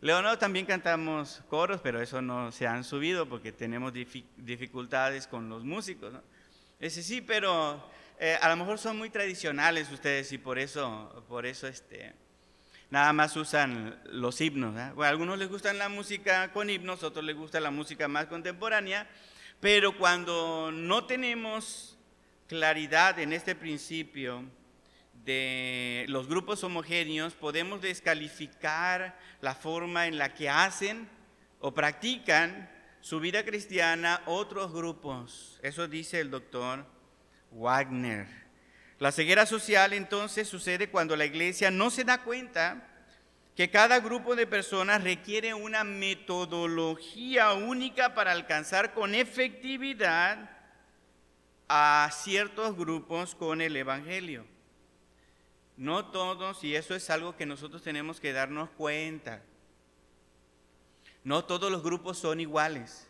Leonor 0.00 0.36
también 0.36 0.66
cantamos 0.66 1.42
coros, 1.48 1.80
pero 1.80 2.00
eso 2.02 2.20
no 2.20 2.52
se 2.52 2.66
han 2.66 2.84
subido 2.84 3.28
porque 3.28 3.52
tenemos 3.52 3.92
dificultades 3.92 5.26
con 5.26 5.48
los 5.48 5.64
músicos, 5.64 6.12
¿no? 6.12 6.22
Dice, 6.78 7.02
sí, 7.02 7.22
pero 7.22 7.82
eh, 8.18 8.36
a 8.40 8.48
lo 8.50 8.56
mejor 8.56 8.78
son 8.78 8.98
muy 8.98 9.08
tradicionales 9.08 9.90
ustedes 9.90 10.30
y 10.32 10.38
por 10.38 10.58
eso, 10.58 11.24
por 11.28 11.46
eso 11.46 11.66
este, 11.66 12.14
nada 12.90 13.12
más 13.12 13.36
usan 13.36 14.00
los 14.04 14.40
himnos. 14.40 14.76
a 14.76 15.08
algunos 15.08 15.38
les 15.38 15.48
gusta 15.48 15.72
la 15.72 15.88
música 15.88 16.52
con 16.52 16.70
himnos, 16.70 17.02
otros 17.02 17.24
les 17.24 17.36
gusta 17.36 17.60
la 17.60 17.70
música 17.70 18.08
más 18.08 18.26
contemporánea, 18.26 19.08
pero 19.60 19.96
cuando 19.96 20.70
no 20.72 21.04
tenemos 21.04 21.98
claridad 22.46 23.18
en 23.18 23.32
este 23.32 23.54
principio 23.54 24.44
de 25.24 26.06
los 26.08 26.28
grupos 26.28 26.62
homogéneos, 26.62 27.34
podemos 27.34 27.80
descalificar 27.80 29.18
la 29.40 29.54
forma 29.54 30.06
en 30.06 30.18
la 30.18 30.34
que 30.34 30.48
hacen 30.48 31.08
o 31.60 31.74
practican 31.74 32.70
su 33.00 33.18
vida 33.18 33.44
cristiana 33.44 34.22
otros 34.26 34.72
grupos. 34.72 35.58
Eso 35.62 35.88
dice 35.88 36.20
el 36.20 36.30
doctor 36.30 36.86
Wagner. 37.50 38.45
La 38.98 39.12
ceguera 39.12 39.44
social 39.44 39.92
entonces 39.92 40.48
sucede 40.48 40.88
cuando 40.88 41.16
la 41.16 41.26
iglesia 41.26 41.70
no 41.70 41.90
se 41.90 42.04
da 42.04 42.22
cuenta 42.22 42.88
que 43.54 43.70
cada 43.70 44.00
grupo 44.00 44.36
de 44.36 44.46
personas 44.46 45.02
requiere 45.02 45.54
una 45.54 45.84
metodología 45.84 47.52
única 47.52 48.14
para 48.14 48.32
alcanzar 48.32 48.94
con 48.94 49.14
efectividad 49.14 50.50
a 51.68 52.10
ciertos 52.12 52.76
grupos 52.76 53.34
con 53.34 53.60
el 53.60 53.76
Evangelio. 53.76 54.46
No 55.76 56.06
todos, 56.06 56.64
y 56.64 56.74
eso 56.74 56.94
es 56.94 57.10
algo 57.10 57.36
que 57.36 57.44
nosotros 57.44 57.82
tenemos 57.82 58.20
que 58.20 58.32
darnos 58.32 58.70
cuenta, 58.70 59.42
no 61.22 61.44
todos 61.44 61.70
los 61.72 61.82
grupos 61.82 62.18
son 62.18 62.40
iguales. 62.40 63.06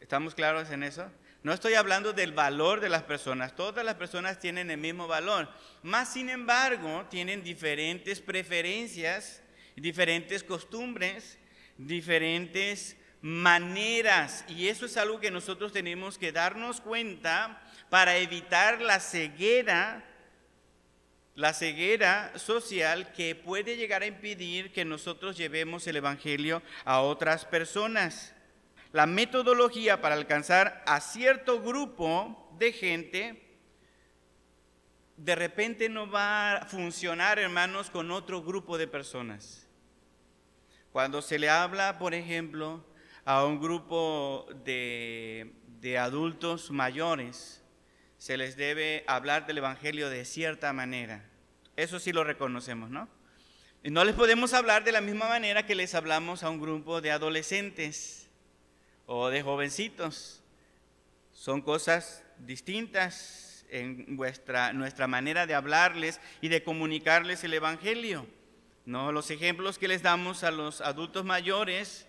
¿Estamos 0.00 0.34
claros 0.34 0.70
en 0.70 0.84
eso? 0.84 1.10
No 1.48 1.54
estoy 1.54 1.72
hablando 1.72 2.12
del 2.12 2.32
valor 2.32 2.78
de 2.78 2.90
las 2.90 3.04
personas, 3.04 3.56
todas 3.56 3.82
las 3.82 3.94
personas 3.94 4.38
tienen 4.38 4.70
el 4.70 4.76
mismo 4.76 5.08
valor, 5.08 5.48
más 5.82 6.12
sin 6.12 6.28
embargo 6.28 7.06
tienen 7.08 7.42
diferentes 7.42 8.20
preferencias, 8.20 9.42
diferentes 9.74 10.44
costumbres, 10.44 11.38
diferentes 11.78 12.98
maneras 13.22 14.44
y 14.46 14.68
eso 14.68 14.84
es 14.84 14.98
algo 14.98 15.20
que 15.20 15.30
nosotros 15.30 15.72
tenemos 15.72 16.18
que 16.18 16.32
darnos 16.32 16.82
cuenta 16.82 17.62
para 17.88 18.18
evitar 18.18 18.82
la 18.82 19.00
ceguera, 19.00 20.04
la 21.34 21.54
ceguera 21.54 22.30
social 22.38 23.10
que 23.14 23.34
puede 23.34 23.76
llegar 23.76 24.02
a 24.02 24.06
impedir 24.06 24.70
que 24.70 24.84
nosotros 24.84 25.38
llevemos 25.38 25.86
el 25.86 25.96
Evangelio 25.96 26.62
a 26.84 27.00
otras 27.00 27.46
personas 27.46 28.34
la 28.92 29.06
metodología 29.06 30.00
para 30.00 30.14
alcanzar 30.14 30.82
a 30.86 31.00
cierto 31.00 31.62
grupo 31.62 32.54
de 32.58 32.72
gente, 32.72 33.58
de 35.16 35.34
repente 35.34 35.88
no 35.88 36.10
va 36.10 36.56
a 36.56 36.66
funcionar, 36.66 37.38
hermanos, 37.38 37.90
con 37.90 38.10
otro 38.10 38.42
grupo 38.42 38.78
de 38.78 38.86
personas. 38.86 39.66
Cuando 40.92 41.20
se 41.22 41.38
le 41.38 41.50
habla, 41.50 41.98
por 41.98 42.14
ejemplo, 42.14 42.84
a 43.24 43.44
un 43.44 43.60
grupo 43.60 44.46
de, 44.64 45.52
de 45.80 45.98
adultos 45.98 46.70
mayores, 46.70 47.62
se 48.16 48.36
les 48.36 48.56
debe 48.56 49.04
hablar 49.06 49.46
del 49.46 49.58
Evangelio 49.58 50.08
de 50.08 50.24
cierta 50.24 50.72
manera. 50.72 51.28
Eso 51.76 51.98
sí 52.00 52.12
lo 52.12 52.24
reconocemos, 52.24 52.90
¿no? 52.90 53.08
Y 53.84 53.90
no 53.90 54.04
les 54.04 54.16
podemos 54.16 54.54
hablar 54.54 54.82
de 54.82 54.92
la 54.92 55.00
misma 55.00 55.28
manera 55.28 55.66
que 55.66 55.76
les 55.76 55.94
hablamos 55.94 56.42
a 56.42 56.50
un 56.50 56.60
grupo 56.60 57.00
de 57.00 57.12
adolescentes 57.12 58.27
o 59.08 59.30
de 59.30 59.42
jovencitos. 59.42 60.42
Son 61.32 61.62
cosas 61.62 62.22
distintas 62.38 63.64
en 63.70 64.16
nuestra, 64.16 64.72
nuestra 64.72 65.06
manera 65.06 65.46
de 65.46 65.54
hablarles 65.54 66.20
y 66.42 66.48
de 66.48 66.62
comunicarles 66.62 67.42
el 67.42 67.54
Evangelio. 67.54 68.26
¿no? 68.84 69.10
Los 69.10 69.30
ejemplos 69.30 69.78
que 69.78 69.88
les 69.88 70.02
damos 70.02 70.44
a 70.44 70.50
los 70.50 70.82
adultos 70.82 71.24
mayores 71.24 72.06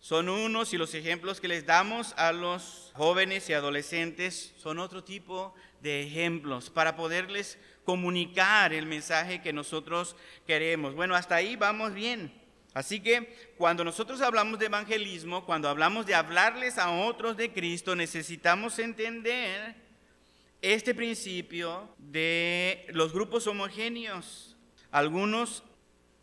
son 0.00 0.28
unos 0.28 0.74
y 0.74 0.76
los 0.76 0.94
ejemplos 0.94 1.40
que 1.40 1.48
les 1.48 1.66
damos 1.66 2.14
a 2.16 2.32
los 2.32 2.90
jóvenes 2.94 3.48
y 3.48 3.52
adolescentes 3.52 4.52
son 4.58 4.80
otro 4.80 5.04
tipo 5.04 5.54
de 5.82 6.02
ejemplos 6.02 6.68
para 6.68 6.96
poderles 6.96 7.58
comunicar 7.84 8.72
el 8.72 8.86
mensaje 8.86 9.40
que 9.40 9.52
nosotros 9.52 10.16
queremos. 10.46 10.96
Bueno, 10.96 11.14
hasta 11.14 11.36
ahí 11.36 11.54
vamos 11.54 11.94
bien. 11.94 12.39
Así 12.72 13.00
que 13.00 13.52
cuando 13.56 13.82
nosotros 13.82 14.20
hablamos 14.20 14.58
de 14.58 14.66
evangelismo, 14.66 15.44
cuando 15.44 15.68
hablamos 15.68 16.06
de 16.06 16.14
hablarles 16.14 16.78
a 16.78 16.90
otros 16.90 17.36
de 17.36 17.52
Cristo, 17.52 17.96
necesitamos 17.96 18.78
entender 18.78 19.74
este 20.62 20.94
principio 20.94 21.88
de 21.98 22.86
los 22.90 23.12
grupos 23.12 23.46
homogéneos. 23.46 24.56
Algunos, 24.92 25.64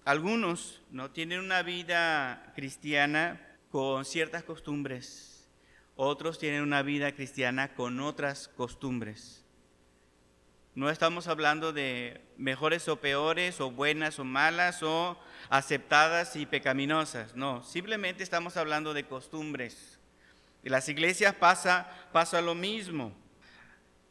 algunos 0.06 0.82
no 0.92 1.12
tienen 1.12 1.40
una 1.40 1.64
vida 1.64 2.54
cristiana 2.56 3.42
con 3.70 4.06
ciertas 4.06 4.44
costumbres, 4.44 5.50
otros 5.96 6.40
tienen 6.40 6.62
una 6.62 6.82
vida 6.82 7.12
cristiana 7.14 7.74
con 7.74 8.00
otras 8.00 8.48
costumbres. 8.48 9.47
No 10.78 10.92
estamos 10.92 11.28
hablando 11.28 11.74
de 11.74 12.22
mejores 12.38 12.88
o 12.88 12.98
peores, 12.98 13.60
o 13.62 13.72
buenas 13.72 14.20
o 14.20 14.24
malas, 14.24 14.84
o 14.84 15.18
aceptadas 15.50 16.36
y 16.36 16.46
pecaminosas. 16.46 17.36
No, 17.36 17.64
simplemente 17.64 18.22
estamos 18.22 18.58
hablando 18.58 18.94
de 18.94 19.04
costumbres. 19.04 19.98
En 20.64 20.72
las 20.72 20.88
iglesias 20.88 21.34
pasa, 21.34 21.90
pasa 22.14 22.44
lo 22.44 22.54
mismo. 22.54 23.12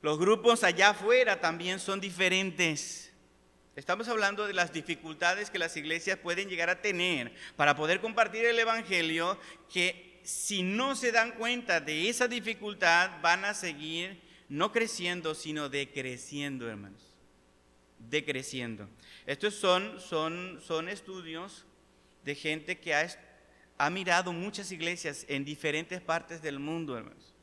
Los 0.03 0.19
grupos 0.19 0.65
allá 0.65 0.89
afuera 0.89 1.41
también 1.41 1.79
son 1.79 2.01
diferentes. 2.01 3.13
Estamos 3.77 4.09
hablando 4.09 4.49
de 4.49 4.55
las 4.55 4.73
dificultades 4.73 5.51
que 5.51 5.61
las 5.61 5.77
iglesias 5.77 6.19
pueden 6.19 6.49
llegar 6.49 6.69
a 6.69 6.83
tener 6.83 7.33
para 7.55 7.77
poder 7.77 8.01
compartir 8.01 8.45
el 8.45 8.59
Evangelio, 8.59 9.39
que 9.73 10.21
si 10.25 10.65
no 10.65 10.97
se 10.97 11.13
dan 11.13 11.31
cuenta 11.31 11.79
de 11.79 12.09
esa 12.09 12.27
dificultad 12.27 13.21
van 13.23 13.45
a 13.45 13.55
seguir 13.55 14.26
no 14.49 14.73
creciendo, 14.73 15.35
sino 15.35 15.69
decreciendo, 15.69 16.69
hermanos. 16.69 17.03
Decreciendo. 17.99 18.89
Estos 19.27 19.55
son, 19.55 20.01
son, 20.01 20.61
son 20.63 20.89
estudios 20.89 21.65
de 22.25 22.35
gente 22.35 22.79
que 22.79 22.95
ha, 22.95 23.09
ha 23.79 23.91
mirado 23.91 24.33
muchas 24.33 24.71
iglesias 24.73 25.25
en 25.29 25.45
diferentes 25.45 26.01
partes 26.01 26.43
del 26.43 26.59
mundo, 26.59 26.97
hermanos. 26.97 27.35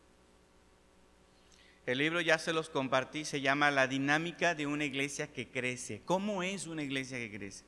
El 1.86 1.98
libro 1.98 2.22
ya 2.22 2.38
se 2.38 2.54
los 2.54 2.70
compartí, 2.70 3.26
se 3.26 3.42
llama 3.42 3.70
La 3.70 3.88
dinámica 3.88 4.56
de 4.56 4.66
una 4.66 4.86
iglesia 4.86 5.28
que 5.28 5.50
crece. 5.50 6.02
¿Cómo 6.06 6.42
es 6.42 6.66
una 6.66 6.82
iglesia 6.82 7.18
que 7.18 7.30
crece? 7.36 7.66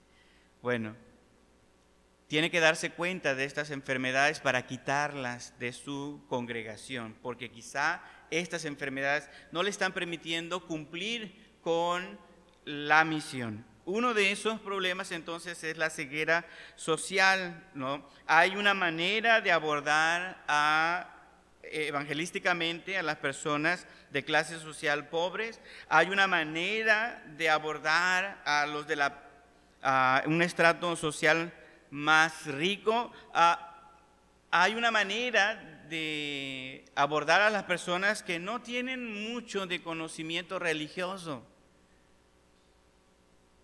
Bueno, 0.62 0.96
tiene 2.27 2.50
que 2.50 2.60
darse 2.60 2.89
cuenta 2.89 3.36
de 3.36 3.46
estas 3.46 3.72
enfermedades 3.72 4.39
para 4.39 4.65
quitarlas 4.65 5.58
de 5.60 5.74
su 5.74 6.24
congregación, 6.27 7.15
porque 7.22 7.51
quizá 7.51 8.01
estas 8.32 8.65
enfermedades 8.65 9.29
no 9.51 9.63
le 9.63 9.70
están 9.70 9.94
permitiendo 9.94 10.65
cumplir 10.65 11.58
con 11.62 12.20
la 12.65 13.03
misión. 13.05 13.65
Uno 13.86 14.15
de 14.15 14.32
esos 14.32 14.60
problemas 14.60 15.12
entonces 15.12 15.63
es 15.63 15.77
la 15.77 15.91
ceguera 15.91 16.46
social, 16.75 17.63
¿no? 17.75 18.10
Hay 18.25 18.55
una 18.55 18.74
manera 18.74 19.41
de 19.41 19.51
abordar 19.51 20.44
a 20.48 21.12
evangelísticamente 21.62 22.98
a 22.98 23.03
las 23.03 23.17
personas 23.17 23.86
de 24.10 24.24
clase 24.24 24.58
social 24.60 25.10
pobres. 25.10 25.60
Hay 25.89 26.10
una 26.10 26.25
manera 26.25 27.24
de 27.38 27.50
abordar 27.50 28.41
a 28.46 28.65
los 28.65 28.88
de 28.88 28.96
la, 28.96 30.24
un 30.25 30.41
estrato 30.41 30.96
social 30.96 31.53
más 31.92 32.46
rico. 32.48 33.12
hay 34.51 34.75
una 34.75 34.92
manera 34.92 35.56
de 35.89 36.86
abordar 36.96 37.42
a 37.42 37.50
las 37.50 37.63
personas 37.63 38.24
que 38.24 38.39
no 38.39 38.62
tienen 38.62 39.32
mucho 39.32 39.68
de 39.68 39.82
conocimiento 39.82 40.60
religioso, 40.60 41.44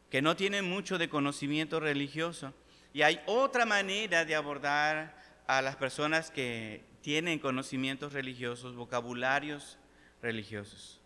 que 0.10 0.22
no 0.22 0.36
tienen 0.36 0.70
mucho 0.70 0.98
de 0.98 1.10
conocimiento 1.10 1.80
religioso. 1.80 2.54
Y 2.94 3.04
hay 3.04 3.22
otra 3.26 3.66
manera 3.66 4.26
de 4.26 4.36
abordar 4.36 5.16
a 5.48 5.62
las 5.62 5.76
personas 5.76 6.30
que 6.30 6.84
tienen 7.02 7.40
conocimientos 7.40 8.14
religiosos, 8.14 8.76
vocabularios 8.76 9.78
religiosos. 10.22 11.00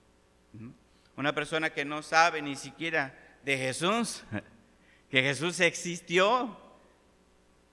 Una 1.15 1.33
persona 1.33 1.69
que 1.69 1.85
no 1.85 2.03
sabe 2.03 2.41
ni 2.41 2.55
siquiera 2.55 3.17
de 3.43 3.57
Jesús, 3.57 4.23
que 5.09 5.21
Jesús 5.21 5.59
existió, 5.59 6.59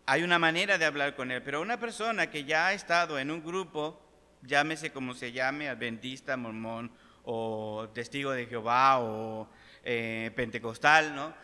hay 0.06 0.22
una 0.22 0.38
manera 0.38 0.78
de 0.78 0.84
hablar 0.84 1.14
con 1.14 1.30
él, 1.30 1.42
pero 1.42 1.60
una 1.60 1.78
persona 1.78 2.30
que 2.30 2.44
ya 2.44 2.68
ha 2.68 2.72
estado 2.72 3.18
en 3.18 3.30
un 3.30 3.42
grupo, 3.42 4.00
llámese 4.42 4.90
como 4.90 5.14
se 5.14 5.32
llame, 5.32 5.68
adventista, 5.68 6.36
mormón 6.36 6.92
o 7.24 7.88
testigo 7.94 8.32
de 8.32 8.46
Jehová 8.46 8.98
o 9.00 9.48
eh, 9.84 10.30
pentecostal, 10.34 11.14
¿no? 11.14 11.34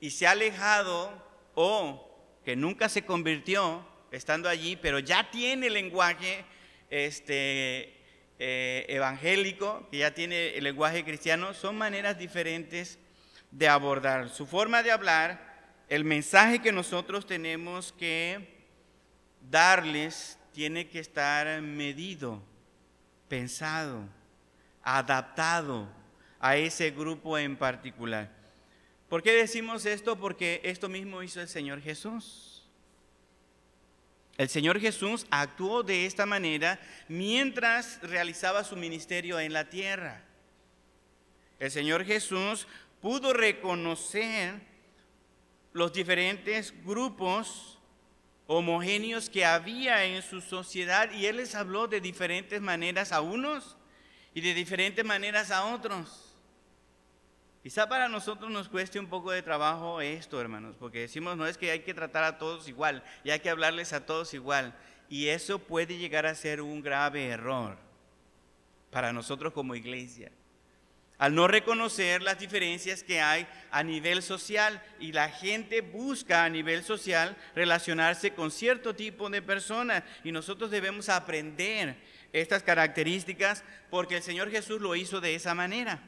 Y 0.00 0.10
se 0.10 0.26
ha 0.26 0.32
alejado 0.32 1.10
o 1.54 2.40
que 2.44 2.54
nunca 2.54 2.88
se 2.88 3.04
convirtió, 3.04 3.84
estando 4.12 4.48
allí, 4.48 4.76
pero 4.76 5.00
ya 5.00 5.30
tiene 5.30 5.68
lenguaje 5.68 6.44
este, 6.88 7.98
eh, 8.38 8.86
evangélico, 8.88 9.88
que 9.90 9.98
ya 9.98 10.14
tiene 10.14 10.56
el 10.56 10.64
lenguaje 10.64 11.04
cristiano, 11.04 11.52
son 11.52 11.76
maneras 11.76 12.16
diferentes 12.16 12.98
de 13.50 13.68
abordar. 13.68 14.28
Su 14.28 14.46
forma 14.46 14.82
de 14.82 14.92
hablar, 14.92 15.47
el 15.88 16.04
mensaje 16.04 16.60
que 16.60 16.72
nosotros 16.72 17.26
tenemos 17.26 17.92
que 17.92 18.56
darles 19.50 20.38
tiene 20.52 20.88
que 20.88 20.98
estar 20.98 21.62
medido, 21.62 22.42
pensado, 23.28 24.04
adaptado 24.82 25.88
a 26.40 26.56
ese 26.56 26.90
grupo 26.90 27.38
en 27.38 27.56
particular. 27.56 28.30
¿Por 29.08 29.22
qué 29.22 29.32
decimos 29.32 29.86
esto? 29.86 30.18
Porque 30.18 30.60
esto 30.64 30.88
mismo 30.88 31.22
hizo 31.22 31.40
el 31.40 31.48
Señor 31.48 31.80
Jesús. 31.80 32.62
El 34.36 34.48
Señor 34.48 34.78
Jesús 34.78 35.26
actuó 35.30 35.82
de 35.82 36.06
esta 36.06 36.26
manera 36.26 36.78
mientras 37.08 38.00
realizaba 38.02 38.62
su 38.62 38.76
ministerio 38.76 39.40
en 39.40 39.52
la 39.52 39.68
tierra. 39.68 40.22
El 41.58 41.70
Señor 41.70 42.04
Jesús 42.04 42.68
pudo 43.00 43.32
reconocer 43.32 44.60
los 45.78 45.92
diferentes 45.92 46.74
grupos 46.84 47.78
homogéneos 48.48 49.30
que 49.30 49.44
había 49.44 50.04
en 50.04 50.22
su 50.22 50.40
sociedad 50.40 51.10
y 51.12 51.26
Él 51.26 51.36
les 51.36 51.54
habló 51.54 51.86
de 51.86 52.00
diferentes 52.00 52.60
maneras 52.60 53.12
a 53.12 53.20
unos 53.20 53.76
y 54.34 54.40
de 54.40 54.54
diferentes 54.54 55.04
maneras 55.04 55.52
a 55.52 55.66
otros. 55.66 56.34
Quizá 57.62 57.88
para 57.88 58.08
nosotros 58.08 58.50
nos 58.50 58.68
cueste 58.68 58.98
un 58.98 59.06
poco 59.06 59.30
de 59.30 59.42
trabajo 59.42 60.00
esto, 60.00 60.40
hermanos, 60.40 60.74
porque 60.78 61.00
decimos, 61.00 61.36
no 61.36 61.46
es 61.46 61.56
que 61.56 61.70
hay 61.70 61.80
que 61.80 61.94
tratar 61.94 62.24
a 62.24 62.38
todos 62.38 62.68
igual 62.68 63.04
y 63.22 63.30
hay 63.30 63.38
que 63.38 63.50
hablarles 63.50 63.92
a 63.92 64.04
todos 64.04 64.34
igual. 64.34 64.74
Y 65.08 65.28
eso 65.28 65.60
puede 65.60 65.96
llegar 65.96 66.26
a 66.26 66.34
ser 66.34 66.60
un 66.60 66.82
grave 66.82 67.28
error 67.28 67.76
para 68.90 69.12
nosotros 69.12 69.52
como 69.52 69.74
iglesia. 69.74 70.32
Al 71.18 71.34
no 71.34 71.48
reconocer 71.48 72.22
las 72.22 72.38
diferencias 72.38 73.02
que 73.02 73.20
hay 73.20 73.46
a 73.72 73.82
nivel 73.82 74.22
social 74.22 74.80
y 75.00 75.10
la 75.10 75.28
gente 75.28 75.80
busca 75.80 76.44
a 76.44 76.48
nivel 76.48 76.84
social 76.84 77.36
relacionarse 77.56 78.32
con 78.34 78.52
cierto 78.52 78.94
tipo 78.94 79.28
de 79.28 79.42
personas 79.42 80.04
y 80.22 80.30
nosotros 80.30 80.70
debemos 80.70 81.08
aprender 81.08 81.96
estas 82.32 82.62
características 82.62 83.64
porque 83.90 84.18
el 84.18 84.22
Señor 84.22 84.50
Jesús 84.50 84.80
lo 84.80 84.94
hizo 84.94 85.20
de 85.20 85.34
esa 85.34 85.54
manera. 85.54 86.00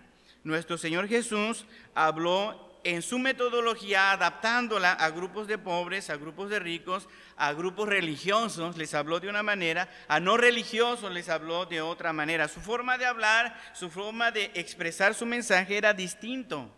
Nuestro 0.45 0.79
Señor 0.79 1.09
Jesús 1.09 1.67
habló 1.93 2.70
en 2.85 3.03
su 3.03 3.19
metodología 3.19 4.13
adaptándola 4.13 4.93
a 4.93 5.11
grupos 5.11 5.47
de 5.47 5.59
pobres, 5.59 6.11
a 6.11 6.17
grupos 6.17 6.51
de 6.51 6.59
ricos, 6.59 7.09
a 7.37 7.53
grupos 7.53 7.89
religiosos, 7.89 8.77
les 8.77 8.95
habló 8.95 9.21
de 9.21 9.29
una 9.29 9.43
manera, 9.43 9.89
a 10.09 10.21
no 10.21 10.37
religiosos 10.37 11.13
les 11.13 11.29
habló 11.29 11.67
de 11.67 11.81
otra 11.81 12.13
manera. 12.13 12.49
Su 12.49 12.61
forma 12.61 12.99
de 12.99 13.07
hablar, 13.07 13.59
su 13.75 13.91
forma 13.91 14.31
de 14.31 14.51
expresar 14.55 15.15
su 15.15 15.27
mensaje 15.27 15.77
era 15.77 15.93
distinto. 15.93 16.75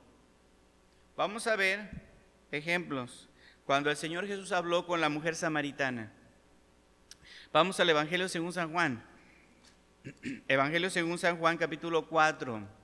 Vamos 1.17 1.47
a 1.47 1.57
ver 1.57 1.91
ejemplos. 2.51 3.29
Cuando 3.65 3.91
el 3.91 3.97
Señor 3.97 4.27
Jesús 4.27 4.53
habló 4.53 4.87
con 4.87 5.01
la 5.01 5.09
mujer 5.09 5.35
samaritana. 5.35 6.13
Vamos 7.53 7.79
al 7.81 7.91
Evangelio 7.91 8.29
según 8.29 8.53
San 8.53 8.73
Juan. 8.73 9.05
Evangelio 10.49 10.91
según 10.91 11.19
San 11.19 11.39
Juan 11.39 11.57
capítulo 11.59 12.09
4. 12.09 12.82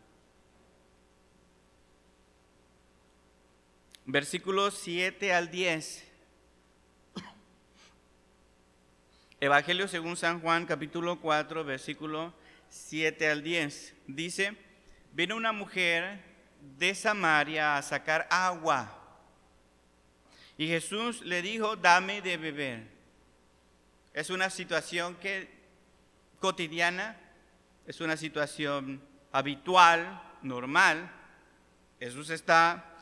Versículos 4.09 4.73
7 4.85 5.35
al 5.35 5.51
10. 5.51 6.05
Evangelio 9.38 9.87
según 9.87 10.16
San 10.16 10.40
Juan, 10.40 10.64
capítulo 10.64 11.21
4, 11.21 11.62
versículo 11.62 12.33
7 12.71 13.29
al 13.29 13.42
10. 13.42 13.94
Dice, 14.07 14.57
vino 15.12 15.37
una 15.37 15.53
mujer 15.53 16.25
de 16.79 16.94
Samaria 16.94 17.77
a 17.77 17.83
sacar 17.83 18.27
agua. 18.31 18.94
Y 20.57 20.66
Jesús 20.68 21.21
le 21.21 21.42
dijo, 21.42 21.77
dame 21.77 22.23
de 22.23 22.38
beber. 22.38 22.88
Es 24.14 24.31
una 24.31 24.49
situación 24.49 25.16
que 25.16 25.51
cotidiana, 26.40 27.21
es 27.87 28.01
una 28.01 28.16
situación 28.16 29.03
habitual, 29.33 30.23
normal. 30.40 31.12
Jesús 32.01 32.31
está 32.31 32.97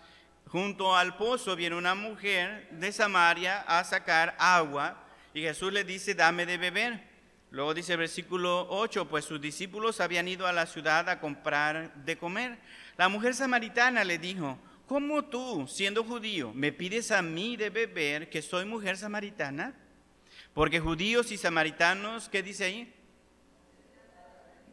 junto 0.49 0.97
al 0.97 1.17
pozo 1.17 1.57
viene 1.57 1.77
una 1.77 1.95
mujer 1.95 2.69
de 2.71 2.93
Samaria 2.93 3.63
a 3.63 3.83
sacar 3.85 4.37
agua 4.39 5.03
y 5.35 5.43
Jesús 5.43 5.73
le 5.73 5.85
dice, 5.85 6.15
dame 6.15 6.47
de 6.47 6.57
beber. 6.57 7.17
Luego 7.51 7.75
dice 7.75 7.93
el 7.93 7.99
versículo 7.99 8.67
8, 8.71 9.09
pues 9.09 9.25
sus 9.25 9.41
discípulos 9.41 10.01
habían 10.01 10.29
ido 10.29 10.47
a 10.47 10.53
la 10.53 10.67
ciudad 10.67 11.09
a 11.09 11.21
comprar 11.21 11.95
de 12.05 12.17
comer. 12.17 12.59
La 12.97 13.09
mujer 13.09 13.35
samaritana 13.35 14.05
le 14.05 14.19
dijo, 14.19 14.59
¿cómo 14.87 15.25
tú, 15.25 15.67
siendo 15.69 16.05
judío, 16.05 16.53
me 16.55 16.73
pides 16.73 17.11
a 17.11 17.23
mí 17.23 17.57
de 17.57 17.71
beber 17.71 18.31
que 18.31 18.43
soy 18.43 18.65
mujer 18.65 18.97
samaritana? 18.97 19.75
Porque 20.55 20.81
judíos 20.81 21.31
y 21.33 21.37
samaritanos, 21.37 22.29
¿qué 22.29 22.43
dice 22.43 22.65
ahí? 22.65 22.95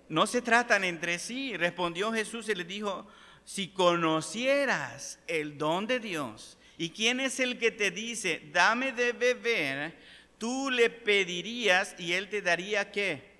No 0.09 0.27
se 0.27 0.41
tratan 0.41 0.83
entre 0.83 1.19
sí. 1.19 1.57
Respondió 1.57 2.11
Jesús 2.11 2.47
y 2.49 2.55
le 2.55 2.63
dijo, 2.63 3.07
si 3.45 3.69
conocieras 3.69 5.19
el 5.27 5.57
don 5.57 5.87
de 5.87 5.99
Dios, 5.99 6.57
¿y 6.77 6.89
quién 6.89 7.19
es 7.19 7.39
el 7.39 7.57
que 7.57 7.71
te 7.71 7.91
dice, 7.91 8.41
dame 8.51 8.91
de 8.91 9.13
beber? 9.13 9.97
Tú 10.37 10.69
le 10.69 10.89
pedirías 10.89 11.95
y 11.97 12.13
él 12.13 12.29
te 12.29 12.41
daría 12.41 12.91
qué? 12.91 13.31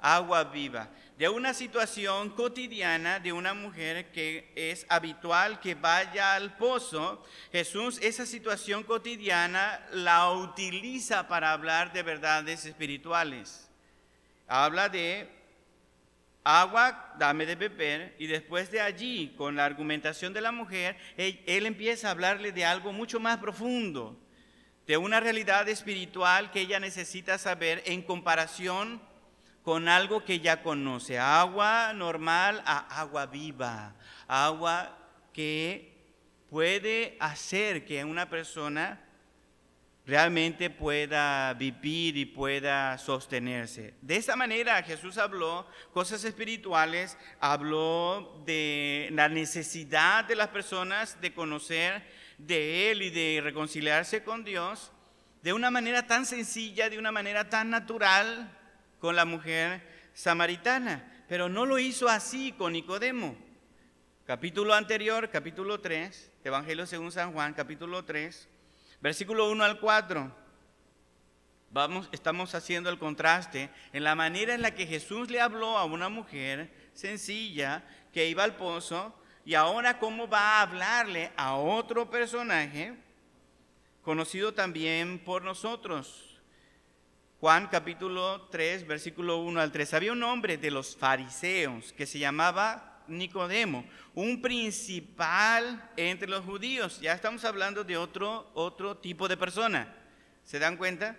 Agua 0.00 0.44
viva 0.44 0.90
de 1.20 1.28
una 1.28 1.52
situación 1.52 2.30
cotidiana 2.30 3.20
de 3.20 3.30
una 3.30 3.52
mujer 3.52 4.10
que 4.10 4.50
es 4.56 4.86
habitual 4.88 5.60
que 5.60 5.74
vaya 5.74 6.34
al 6.34 6.56
pozo, 6.56 7.22
Jesús 7.52 7.98
esa 8.00 8.24
situación 8.24 8.84
cotidiana 8.84 9.86
la 9.92 10.30
utiliza 10.30 11.28
para 11.28 11.52
hablar 11.52 11.92
de 11.92 12.02
verdades 12.02 12.64
espirituales. 12.64 13.68
Habla 14.48 14.88
de 14.88 15.28
agua, 16.44 17.14
dame 17.18 17.46
de 17.46 17.54
beber, 17.54 18.14
y 18.18 18.26
después 18.26 18.70
de 18.70 18.80
allí, 18.80 19.34
con 19.36 19.56
la 19.56 19.64
argumentación 19.64 20.32
de 20.32 20.40
la 20.40 20.52
mujer, 20.52 20.96
él, 21.16 21.66
empieza 21.66 22.08
a 22.08 22.10
hablarle 22.12 22.52
de 22.52 22.64
algo 22.64 22.92
mucho 22.92 23.20
más 23.20 23.38
profundo, 23.38 24.18
de 24.86 24.96
una 24.96 25.20
realidad 25.20 25.68
espiritual 25.68 26.50
que 26.50 26.60
ella 26.62 26.80
necesita 26.80 27.38
saber 27.38 27.82
en 27.86 28.02
comparación 28.02 29.00
con 29.62 29.88
algo 29.88 30.24
que 30.24 30.40
ya 30.40 30.62
conoce, 30.62 31.18
agua 31.18 31.92
normal 31.92 32.62
a 32.64 33.00
agua 33.00 33.26
viva, 33.26 33.94
agua 34.26 34.96
que 35.32 35.90
puede 36.48 37.16
hacer 37.20 37.84
que 37.84 38.04
una 38.04 38.28
persona 38.28 39.00
realmente 40.10 40.70
pueda 40.70 41.54
vivir 41.54 42.16
y 42.16 42.24
pueda 42.24 42.98
sostenerse. 42.98 43.94
De 44.02 44.16
esa 44.16 44.34
manera 44.34 44.82
Jesús 44.82 45.18
habló 45.18 45.68
cosas 45.92 46.24
espirituales, 46.24 47.16
habló 47.38 48.42
de 48.44 49.08
la 49.12 49.28
necesidad 49.28 50.24
de 50.24 50.34
las 50.34 50.48
personas 50.48 51.20
de 51.20 51.32
conocer 51.32 52.02
de 52.38 52.90
Él 52.90 53.02
y 53.02 53.10
de 53.10 53.40
reconciliarse 53.40 54.24
con 54.24 54.42
Dios 54.42 54.90
de 55.42 55.52
una 55.52 55.70
manera 55.70 56.08
tan 56.08 56.26
sencilla, 56.26 56.90
de 56.90 56.98
una 56.98 57.12
manera 57.12 57.48
tan 57.48 57.70
natural, 57.70 58.50
con 58.98 59.14
la 59.14 59.24
mujer 59.24 59.80
samaritana, 60.12 61.24
pero 61.28 61.48
no 61.48 61.66
lo 61.66 61.78
hizo 61.78 62.08
así 62.08 62.50
con 62.50 62.72
Nicodemo. 62.72 63.36
Capítulo 64.26 64.74
anterior, 64.74 65.30
capítulo 65.30 65.78
3, 65.80 66.32
Evangelio 66.42 66.84
según 66.84 67.12
San 67.12 67.32
Juan, 67.32 67.54
capítulo 67.54 68.04
3, 68.04 68.48
versículo 69.00 69.50
1 69.50 69.64
al 69.64 69.80
4. 69.80 70.40
Vamos, 71.72 72.08
estamos 72.12 72.54
haciendo 72.54 72.90
el 72.90 72.98
contraste 72.98 73.70
en 73.92 74.02
la 74.02 74.14
manera 74.14 74.54
en 74.54 74.62
la 74.62 74.74
que 74.74 74.86
Jesús 74.86 75.30
le 75.30 75.40
habló 75.40 75.78
a 75.78 75.84
una 75.84 76.08
mujer 76.08 76.72
sencilla 76.94 77.84
que 78.12 78.26
iba 78.26 78.42
al 78.42 78.56
pozo 78.56 79.14
y 79.44 79.54
ahora 79.54 79.98
cómo 79.98 80.28
va 80.28 80.58
a 80.58 80.62
hablarle 80.62 81.30
a 81.36 81.54
otro 81.54 82.10
personaje 82.10 82.96
conocido 84.02 84.52
también 84.52 85.18
por 85.20 85.42
nosotros, 85.42 86.30
Juan 87.40 87.68
capítulo 87.68 88.48
3, 88.50 88.86
versículo 88.86 89.38
1 89.38 89.60
al 89.60 89.72
3. 89.72 89.94
Había 89.94 90.12
un 90.12 90.22
hombre 90.22 90.58
de 90.58 90.70
los 90.70 90.96
fariseos 90.96 91.92
que 91.94 92.06
se 92.06 92.18
llamaba 92.18 92.89
Nicodemo, 93.10 93.84
un 94.14 94.40
principal 94.40 95.90
entre 95.96 96.28
los 96.28 96.44
judíos. 96.44 97.00
Ya 97.00 97.12
estamos 97.12 97.44
hablando 97.44 97.84
de 97.84 97.96
otro, 97.96 98.50
otro 98.54 98.96
tipo 98.96 99.28
de 99.28 99.36
persona. 99.36 99.94
¿Se 100.44 100.58
dan 100.58 100.76
cuenta? 100.76 101.16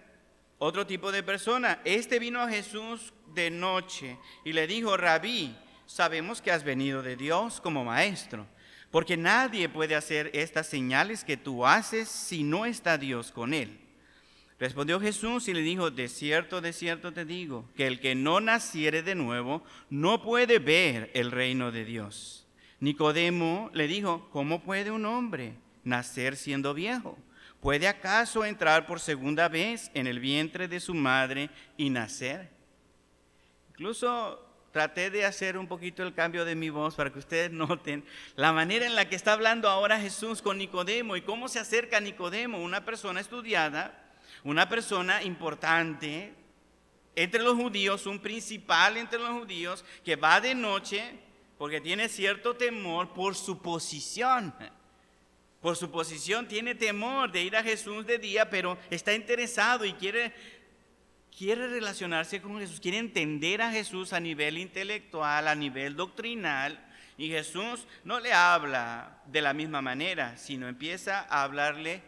Otro 0.57 0.87
tipo 0.87 1.11
de 1.11 1.23
persona. 1.23 1.79
Este 1.85 2.19
vino 2.19 2.41
a 2.41 2.49
Jesús 2.49 3.13
de 3.33 3.51
noche 3.51 4.17
y 4.43 4.53
le 4.53 4.67
dijo, 4.67 4.97
rabí, 4.97 5.55
sabemos 5.85 6.41
que 6.41 6.51
has 6.51 6.63
venido 6.63 7.01
de 7.01 7.15
Dios 7.15 7.59
como 7.61 7.83
maestro, 7.83 8.47
porque 8.91 9.17
nadie 9.17 9.69
puede 9.69 9.95
hacer 9.95 10.31
estas 10.33 10.67
señales 10.67 11.23
que 11.23 11.37
tú 11.37 11.65
haces 11.65 12.07
si 12.07 12.43
no 12.43 12.65
está 12.65 12.97
Dios 12.97 13.31
con 13.31 13.53
él. 13.53 13.79
Respondió 14.61 14.99
Jesús 14.99 15.47
y 15.47 15.55
le 15.55 15.61
dijo, 15.61 15.89
de 15.89 16.07
cierto, 16.07 16.61
de 16.61 16.71
cierto 16.71 17.11
te 17.11 17.25
digo, 17.25 17.67
que 17.75 17.87
el 17.87 17.99
que 17.99 18.13
no 18.13 18.39
naciere 18.39 19.01
de 19.01 19.15
nuevo 19.15 19.63
no 19.89 20.21
puede 20.21 20.59
ver 20.59 21.09
el 21.15 21.31
reino 21.31 21.71
de 21.71 21.83
Dios. 21.83 22.45
Nicodemo 22.79 23.71
le 23.73 23.87
dijo, 23.87 24.29
¿cómo 24.29 24.61
puede 24.61 24.91
un 24.91 25.07
hombre 25.07 25.55
nacer 25.83 26.35
siendo 26.35 26.75
viejo? 26.75 27.17
¿Puede 27.59 27.87
acaso 27.87 28.45
entrar 28.45 28.85
por 28.85 28.99
segunda 28.99 29.49
vez 29.49 29.89
en 29.95 30.05
el 30.05 30.19
vientre 30.19 30.67
de 30.67 30.79
su 30.79 30.93
madre 30.93 31.49
y 31.75 31.89
nacer? 31.89 32.51
Incluso 33.71 34.47
traté 34.71 35.09
de 35.09 35.25
hacer 35.25 35.57
un 35.57 35.65
poquito 35.65 36.03
el 36.03 36.13
cambio 36.13 36.45
de 36.45 36.53
mi 36.53 36.69
voz 36.69 36.93
para 36.93 37.11
que 37.11 37.17
ustedes 37.17 37.49
noten 37.51 38.05
la 38.35 38.53
manera 38.53 38.85
en 38.85 38.93
la 38.93 39.09
que 39.09 39.15
está 39.15 39.33
hablando 39.33 39.67
ahora 39.67 39.99
Jesús 39.99 40.43
con 40.43 40.59
Nicodemo 40.59 41.15
y 41.15 41.23
cómo 41.23 41.47
se 41.47 41.57
acerca 41.57 41.97
a 41.97 42.01
Nicodemo, 42.01 42.61
una 42.61 42.85
persona 42.85 43.19
estudiada 43.19 44.00
una 44.43 44.67
persona 44.69 45.23
importante 45.23 46.33
entre 47.15 47.41
los 47.41 47.55
judíos, 47.55 48.05
un 48.05 48.19
principal 48.19 48.97
entre 48.97 49.19
los 49.19 49.31
judíos, 49.31 49.83
que 50.03 50.15
va 50.15 50.41
de 50.41 50.55
noche 50.55 51.19
porque 51.57 51.81
tiene 51.81 52.09
cierto 52.09 52.55
temor 52.55 53.13
por 53.13 53.35
su 53.35 53.61
posición. 53.61 54.53
Por 55.61 55.77
su 55.77 55.91
posición 55.91 56.47
tiene 56.47 56.73
temor 56.73 57.31
de 57.31 57.43
ir 57.43 57.55
a 57.55 57.61
Jesús 57.61 58.05
de 58.07 58.17
día, 58.17 58.49
pero 58.49 58.79
está 58.89 59.13
interesado 59.13 59.85
y 59.85 59.93
quiere, 59.93 60.33
quiere 61.37 61.67
relacionarse 61.67 62.41
con 62.41 62.57
Jesús, 62.57 62.79
quiere 62.79 62.97
entender 62.97 63.61
a 63.61 63.69
Jesús 63.69 64.11
a 64.11 64.19
nivel 64.19 64.57
intelectual, 64.57 65.47
a 65.47 65.53
nivel 65.53 65.95
doctrinal. 65.95 66.83
Y 67.15 67.29
Jesús 67.29 67.85
no 68.03 68.19
le 68.19 68.33
habla 68.33 69.21
de 69.27 69.41
la 69.41 69.53
misma 69.53 69.83
manera, 69.83 70.37
sino 70.37 70.67
empieza 70.67 71.27
a 71.29 71.43
hablarle 71.43 72.01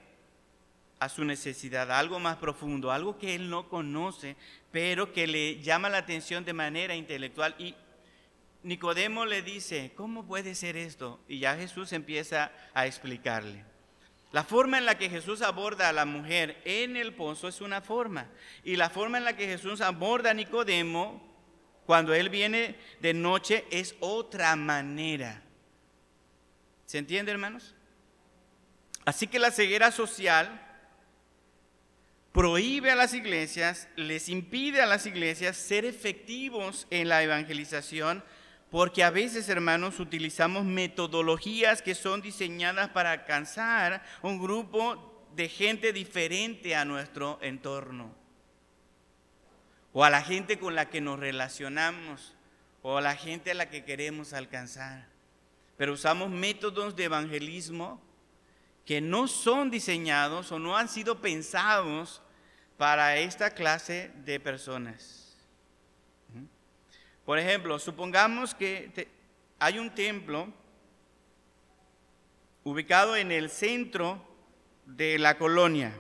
a 1.04 1.10
su 1.10 1.26
necesidad, 1.26 1.92
algo 1.92 2.20
más 2.20 2.38
profundo, 2.38 2.92
algo 2.92 3.18
que 3.18 3.36
él 3.36 3.50
no 3.50 3.68
conoce, 3.68 4.38
pero 4.72 5.12
que 5.12 5.28
le 5.28 5.62
llama 5.62 5.89
la 5.89 5.98
atención 5.98 6.46
de 6.46 6.54
manera 6.54 6.96
intelectual. 6.96 7.56
Y 7.60 7.76
Nicodemo 8.63 9.26
le 9.26 9.42
dice, 9.42 9.92
¿cómo 9.96 10.26
puede 10.26 10.56
ser 10.56 10.78
esto? 10.78 11.20
Y 11.28 11.39
ya 11.39 11.58
Jesús 11.58 11.92
empieza 11.92 12.52
a 12.74 12.88
explicarle. 12.88 13.66
La 14.32 14.44
forma 14.44 14.78
en 14.78 14.86
la 14.86 14.98
que 14.98 15.10
Jesús 15.10 15.42
aborda 15.42 15.89
a 15.89 15.94
la 15.94 16.06
mujer 16.06 16.62
en 16.63 16.96
el 16.96 17.13
pozo 17.13 17.50
es 17.50 17.60
una 17.62 17.82
forma. 17.82 18.28
Y 18.63 18.78
la 18.78 18.89
forma 18.89 19.18
en 19.18 19.26
la 19.26 19.36
que 19.36 19.46
Jesús 19.46 19.82
aborda 19.82 20.32
a 20.32 20.34
Nicodemo 20.34 21.22
cuando 21.86 22.13
él 22.13 22.30
viene 22.30 22.78
de 23.02 23.13
noche 23.13 23.66
es 23.70 23.96
otra 24.00 24.56
manera. 24.56 25.44
¿Se 26.86 26.98
entiende, 26.98 27.32
hermanos? 27.32 27.76
Así 29.06 29.28
que 29.28 29.38
la 29.38 29.52
ceguera 29.52 29.92
social 29.92 30.72
prohíbe 32.34 32.89
a 32.89 32.96
las 32.96 33.13
iglesias, 33.13 33.88
les 33.96 34.28
impide 34.28 34.82
a 34.82 34.88
las 34.88 35.06
iglesias 35.06 35.56
ser 35.56 35.86
efectivos 35.86 36.88
en 36.89 37.08
la 37.08 37.22
evangelización, 37.24 38.24
porque 38.72 39.04
a 39.04 39.12
veces, 39.12 39.48
hermanos, 39.50 40.00
utilizamos 40.00 40.65
metodologías 40.65 41.84
que 41.84 41.93
son 41.93 42.24
diseñadas 42.24 42.89
para 42.89 43.12
alcanzar 43.12 44.04
un 44.24 44.41
grupo 44.41 45.28
de 45.36 45.48
gente 45.48 45.93
diferente 45.93 46.76
a 46.76 46.86
nuestro 46.86 47.38
entorno, 47.43 48.15
o 49.93 50.04
a 50.04 50.10
la 50.10 50.24
gente 50.24 50.58
con 50.58 50.74
la 50.74 50.89
que 50.89 51.02
nos 51.02 51.19
relacionamos, 51.19 52.34
o 52.82 52.98
a 52.98 53.02
la 53.02 53.15
gente 53.15 53.52
a 53.52 53.54
la 53.54 53.69
que 53.69 53.86
queremos 53.86 54.34
alcanzar. 54.34 55.08
Pero 55.78 55.93
usamos 55.93 56.32
métodos 56.32 56.96
de 56.96 57.04
evangelismo 57.04 58.02
que 58.86 59.02
no 59.02 59.28
son 59.28 59.69
diseñados 59.69 60.52
o 60.52 60.58
no 60.58 60.76
han 60.76 60.89
sido 60.89 61.22
pensados 61.22 62.22
para 62.84 63.15
esta 63.15 63.52
clase 63.52 64.12
de 64.26 64.41
personas. 64.41 65.38
Por 67.24 67.39
ejemplo, 67.39 67.80
supongamos 67.80 68.54
que 68.54 69.08
hay 69.58 69.80
un 69.80 69.89
templo 69.96 70.54
ubicado 72.65 73.15
en 73.15 73.32
el 73.32 73.50
centro 73.50 74.22
de 74.86 75.17
la 75.17 75.38
colonia. 75.38 75.93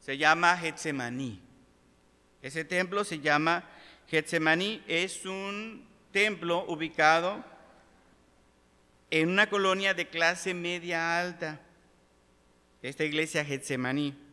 Se 0.00 0.18
llama 0.18 0.56
Getsemaní. 0.56 1.40
Ese 2.42 2.64
templo 2.64 3.04
se 3.04 3.20
llama 3.20 3.62
Getsemaní. 4.08 4.82
Es 4.88 5.24
un 5.24 5.86
templo 6.10 6.64
ubicado 6.66 7.44
en 9.08 9.28
una 9.28 9.48
colonia 9.48 9.94
de 9.94 10.08
clase 10.08 10.52
media 10.52 11.20
alta. 11.20 11.60
Esta 12.82 13.04
iglesia 13.04 13.44
Getsemaní. 13.44 14.26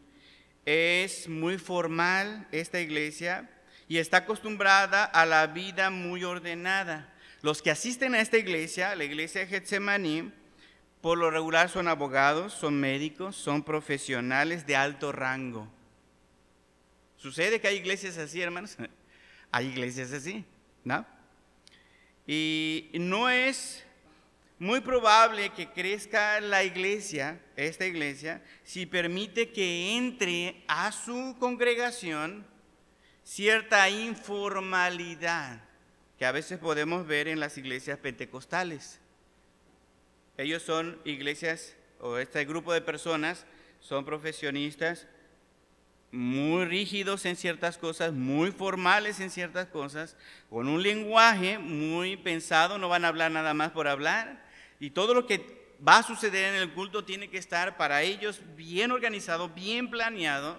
Es 0.65 1.29
muy 1.29 1.57
formal 1.57 2.47
esta 2.51 2.81
iglesia 2.81 3.49
y 3.87 3.97
está 3.97 4.17
acostumbrada 4.17 5.05
a 5.05 5.25
la 5.25 5.47
vida 5.47 5.89
muy 5.89 6.23
ordenada. 6.23 7.13
Los 7.41 7.61
que 7.61 7.69
asisten 7.69 8.15
a 8.15 8.21
esta 8.21 8.37
iglesia, 8.37 8.95
la 8.95 9.03
iglesia 9.03 9.41
de 9.41 9.47
Getsemaní, 9.47 10.33
por 11.01 11.19
lo 11.19 11.29
regular 11.29 11.69
son 11.69 11.87
abogados, 11.87 12.53
son 12.53 12.79
médicos, 12.79 13.35
son 13.35 13.61
profesionales 13.61 14.65
de 14.65 14.75
alto 14.75 15.11
rango. 15.11 15.71
¿Sucede 17.17 17.61
que 17.61 17.67
hay 17.67 17.77
iglesias 17.77 18.17
así, 18.17 18.41
hermanos? 18.41 18.77
Hay 19.51 19.67
iglesias 19.67 20.11
así, 20.11 20.43
¿no? 20.83 21.05
Y 22.27 22.89
no 22.95 23.29
es 23.29 23.84
muy 24.59 24.79
probable 24.81 25.49
que 25.49 25.69
crezca 25.71 26.39
la 26.39 26.63
iglesia, 26.63 27.41
esta 27.55 27.85
iglesia, 27.85 28.41
si 28.63 28.85
permite 28.85 29.51
que 29.51 29.95
entre 29.97 30.63
a 30.67 30.91
su 30.91 31.35
congregación 31.39 32.45
cierta 33.23 33.89
informalidad 33.89 35.61
que 36.17 36.25
a 36.25 36.31
veces 36.31 36.59
podemos 36.59 37.05
ver 37.05 37.27
en 37.27 37.39
las 37.39 37.57
iglesias 37.57 37.99
pentecostales. 37.99 38.99
Ellos 40.37 40.63
son 40.63 40.99
iglesias, 41.03 41.75
o 41.99 42.17
este 42.17 42.45
grupo 42.45 42.71
de 42.73 42.81
personas, 42.81 43.45
son 43.79 44.05
profesionistas 44.05 45.07
muy 46.11 46.65
rígidos 46.65 47.25
en 47.25 47.35
ciertas 47.35 47.77
cosas, 47.77 48.13
muy 48.13 48.51
formales 48.51 49.19
en 49.19 49.29
ciertas 49.29 49.67
cosas, 49.67 50.15
con 50.49 50.69
un 50.69 50.81
lenguaje 50.81 51.57
muy 51.57 52.15
pensado, 52.15 52.77
no 52.77 52.87
van 52.87 53.03
a 53.03 53.09
hablar 53.09 53.31
nada 53.31 53.53
más 53.53 53.71
por 53.71 53.87
hablar, 53.87 54.44
y 54.79 54.89
todo 54.91 55.13
lo 55.13 55.25
que 55.25 55.65
va 55.85 55.97
a 55.97 56.03
suceder 56.03 56.53
en 56.53 56.61
el 56.61 56.73
culto 56.73 57.03
tiene 57.03 57.29
que 57.29 57.37
estar 57.37 57.77
para 57.77 58.01
ellos 58.01 58.41
bien 58.55 58.91
organizado, 58.91 59.49
bien 59.49 59.89
planeado. 59.89 60.57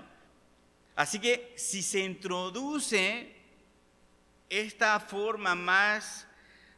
Así 0.95 1.19
que 1.19 1.53
si 1.57 1.83
se 1.83 2.01
introduce 2.01 3.35
esta 4.49 4.99
forma 5.01 5.55
más, 5.55 6.27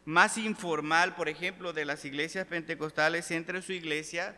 más 0.05 0.39
informal, 0.39 1.15
por 1.15 1.29
ejemplo, 1.29 1.73
de 1.73 1.85
las 1.85 2.05
iglesias 2.05 2.47
pentecostales 2.47 3.31
entre 3.31 3.63
su 3.63 3.73
iglesia, 3.73 4.37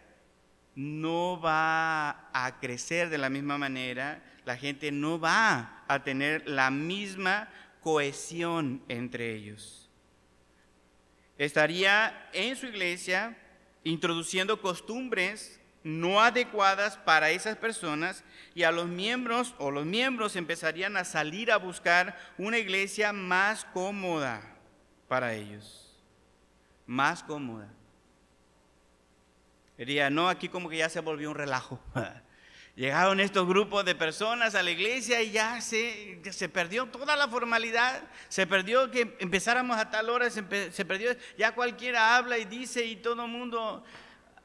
no 0.74 1.40
va 1.40 2.30
a 2.32 2.58
crecer 2.60 3.10
de 3.10 3.18
la 3.18 3.30
misma 3.30 3.58
manera, 3.58 4.22
la 4.44 4.56
gente 4.56 4.92
no 4.92 5.18
va 5.18 5.84
a 5.88 6.02
tener 6.04 6.48
la 6.48 6.70
misma 6.70 7.48
cohesión 7.80 8.82
entre 8.88 9.34
ellos. 9.34 9.79
Estaría 11.40 12.28
en 12.34 12.54
su 12.54 12.66
iglesia 12.66 13.34
introduciendo 13.82 14.60
costumbres 14.60 15.58
no 15.82 16.20
adecuadas 16.20 16.98
para 16.98 17.30
esas 17.30 17.56
personas 17.56 18.24
y 18.54 18.64
a 18.64 18.70
los 18.70 18.88
miembros 18.88 19.54
o 19.56 19.70
los 19.70 19.86
miembros 19.86 20.36
empezarían 20.36 20.98
a 20.98 21.04
salir 21.06 21.50
a 21.50 21.56
buscar 21.56 22.14
una 22.36 22.58
iglesia 22.58 23.14
más 23.14 23.64
cómoda 23.64 24.42
para 25.08 25.32
ellos, 25.32 25.98
más 26.86 27.22
cómoda. 27.22 27.72
Diría, 29.78 30.10
no, 30.10 30.28
aquí 30.28 30.50
como 30.50 30.68
que 30.68 30.76
ya 30.76 30.90
se 30.90 31.00
volvió 31.00 31.30
un 31.30 31.36
relajo. 31.36 31.80
Llegaron 32.80 33.20
estos 33.20 33.46
grupos 33.46 33.84
de 33.84 33.94
personas 33.94 34.54
a 34.54 34.62
la 34.62 34.70
iglesia 34.70 35.20
y 35.20 35.32
ya 35.32 35.60
se, 35.60 36.18
se 36.32 36.48
perdió 36.48 36.86
toda 36.86 37.14
la 37.14 37.28
formalidad, 37.28 38.02
se 38.30 38.46
perdió 38.46 38.90
que 38.90 39.18
empezáramos 39.20 39.76
a 39.76 39.90
tal 39.90 40.08
hora, 40.08 40.30
se, 40.30 40.72
se 40.72 40.84
perdió, 40.86 41.14
ya 41.36 41.54
cualquiera 41.54 42.16
habla 42.16 42.38
y 42.38 42.46
dice 42.46 42.86
y 42.86 42.96
todo 42.96 43.26
el 43.26 43.30
mundo 43.30 43.84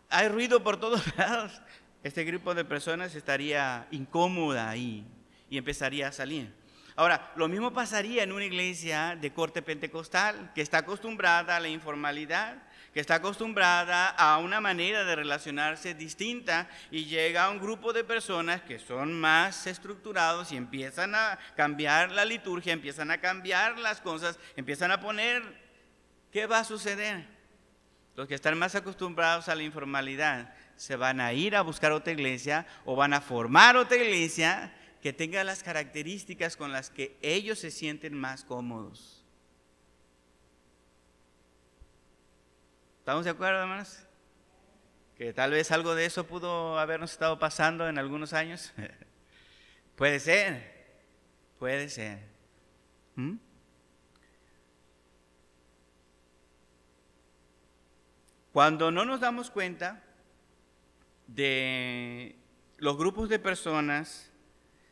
hay 0.09 0.27
ruido 0.27 0.61
por 0.61 0.77
todos 0.77 1.01
lados, 1.17 1.61
este 2.03 2.25
grupo 2.25 2.53
de 2.53 2.65
personas 2.65 3.15
estaría 3.15 3.87
incómoda 3.91 4.69
ahí 4.69 5.05
y 5.49 5.57
empezaría 5.57 6.09
a 6.09 6.11
salir. 6.11 6.53
Ahora, 6.97 7.31
lo 7.37 7.47
mismo 7.47 7.71
pasaría 7.71 8.23
en 8.23 8.33
una 8.33 8.43
iglesia 8.43 9.15
de 9.15 9.31
corte 9.31 9.61
pentecostal 9.61 10.51
que 10.53 10.61
está 10.61 10.79
acostumbrada 10.79 11.55
a 11.55 11.61
la 11.61 11.69
informalidad, 11.69 12.61
que 12.95 13.01
está 13.01 13.15
acostumbrada 13.15 14.07
a 14.07 14.37
una 14.37 14.61
manera 14.61 15.03
de 15.03 15.17
relacionarse 15.17 15.93
distinta 15.93 16.69
y 16.89 17.03
llega 17.03 17.43
a 17.43 17.49
un 17.49 17.59
grupo 17.59 17.91
de 17.91 18.05
personas 18.05 18.61
que 18.61 18.79
son 18.79 19.19
más 19.19 19.67
estructurados 19.67 20.53
y 20.53 20.55
empiezan 20.55 21.13
a 21.13 21.37
cambiar 21.57 22.13
la 22.13 22.23
liturgia, 22.23 22.71
empiezan 22.71 23.11
a 23.11 23.19
cambiar 23.19 23.77
las 23.79 23.99
cosas, 23.99 24.39
empiezan 24.55 24.91
a 24.91 25.01
poner, 25.01 25.43
¿qué 26.31 26.45
va 26.45 26.59
a 26.59 26.63
suceder? 26.63 27.27
Los 28.15 28.29
que 28.29 28.35
están 28.35 28.57
más 28.57 28.75
acostumbrados 28.75 29.49
a 29.49 29.55
la 29.55 29.63
informalidad 29.63 30.53
se 30.77 30.95
van 30.95 31.19
a 31.19 31.33
ir 31.33 31.57
a 31.57 31.63
buscar 31.63 31.91
otra 31.91 32.13
iglesia 32.13 32.65
o 32.85 32.95
van 32.95 33.13
a 33.13 33.19
formar 33.19 33.75
otra 33.75 33.97
iglesia 33.97 34.73
que 35.01 35.11
tenga 35.11 35.43
las 35.43 35.63
características 35.63 36.55
con 36.55 36.71
las 36.71 36.91
que 36.91 37.17
ellos 37.21 37.59
se 37.59 37.71
sienten 37.71 38.17
más 38.17 38.45
cómodos. 38.45 39.14
¿Estamos 43.05 43.23
de 43.23 43.29
acuerdo, 43.29 43.59
hermanos? 43.59 43.99
Que 45.15 45.31
tal 45.31 45.51
vez 45.51 45.69
algo 45.71 45.93
de 45.93 46.05
eso 46.05 46.25
pudo 46.25 46.79
habernos 46.79 47.11
estado 47.11 47.37
pasando 47.37 47.87
en 47.87 47.99
algunos 47.99 48.33
años. 48.33 48.73
puede 49.95 50.19
ser, 50.19 51.03
puede 51.59 51.87
ser. 51.89 52.23
¿Mm? 53.13 53.35
Cuando 58.51 58.89
no 58.89 59.05
nos 59.05 59.19
damos 59.19 59.51
cuenta 59.51 60.01
de 61.27 62.35
los 62.77 62.97
grupos 62.97 63.29
de 63.29 63.37
personas, 63.37 64.31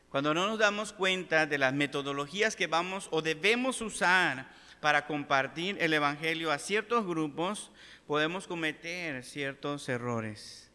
cuando 0.08 0.34
no 0.34 0.46
nos 0.46 0.60
damos 0.60 0.92
cuenta 0.92 1.46
de 1.46 1.58
las 1.58 1.72
metodologías 1.72 2.54
que 2.54 2.68
vamos 2.68 3.08
o 3.10 3.22
debemos 3.22 3.80
usar 3.80 4.46
para 4.84 5.06
compartir 5.06 5.78
el 5.80 5.94
Evangelio 5.94 6.52
a 6.52 6.58
ciertos 6.58 7.06
grupos, 7.06 7.72
podemos 8.06 8.46
cometer 8.46 9.24
ciertos 9.24 9.88
errores. 9.88 10.70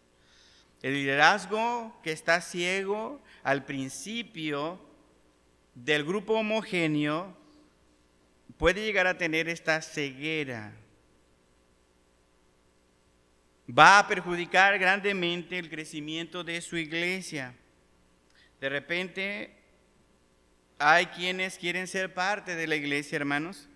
El 0.82 0.94
liderazgo 0.94 2.00
que 2.04 2.12
está 2.12 2.42
ciego 2.42 3.22
al 3.44 3.66
principio 3.66 4.80
del 5.76 6.06
grupo 6.06 6.34
homogéneo 6.34 7.36
puede 8.58 8.84
llegar 8.86 9.08
a 9.08 9.18
tener 9.18 9.50
esta 9.50 9.82
ceguera 9.82 10.74
va 13.78 14.00
a 14.00 14.08
perjudicar 14.08 14.78
grandemente 14.80 15.58
el 15.58 15.70
crecimiento 15.70 16.44
de 16.44 16.62
su 16.62 16.78
iglesia. 16.78 17.54
De 18.60 18.70
repente 18.70 19.56
hay 20.80 21.08
quienes 21.08 21.58
quieren 21.58 21.88
ser 21.88 22.14
parte 22.14 22.56
de 22.56 22.68
la 22.68 22.76
iglesia, 22.76 23.18
hermanos, 23.18 23.68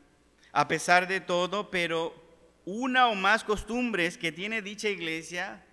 a 0.51 0.67
pesar 0.67 1.07
de 1.07 1.19
todo, 1.21 1.69
pero 1.69 2.22
una 2.65 3.07
o 3.07 3.15
más 3.15 3.43
costumbres 3.43 4.17
que 4.17 4.31
tiene 4.31 4.61
dicha 4.61 4.89
iglesia 4.89 5.63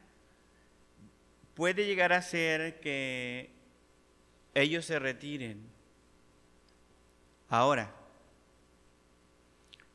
puede 1.54 1.86
llegar 1.86 2.12
a 2.12 2.22
ser 2.22 2.80
que 2.80 3.50
ellos 4.54 4.84
se 4.84 4.98
retiren. 4.98 5.62
Ahora, 7.48 7.94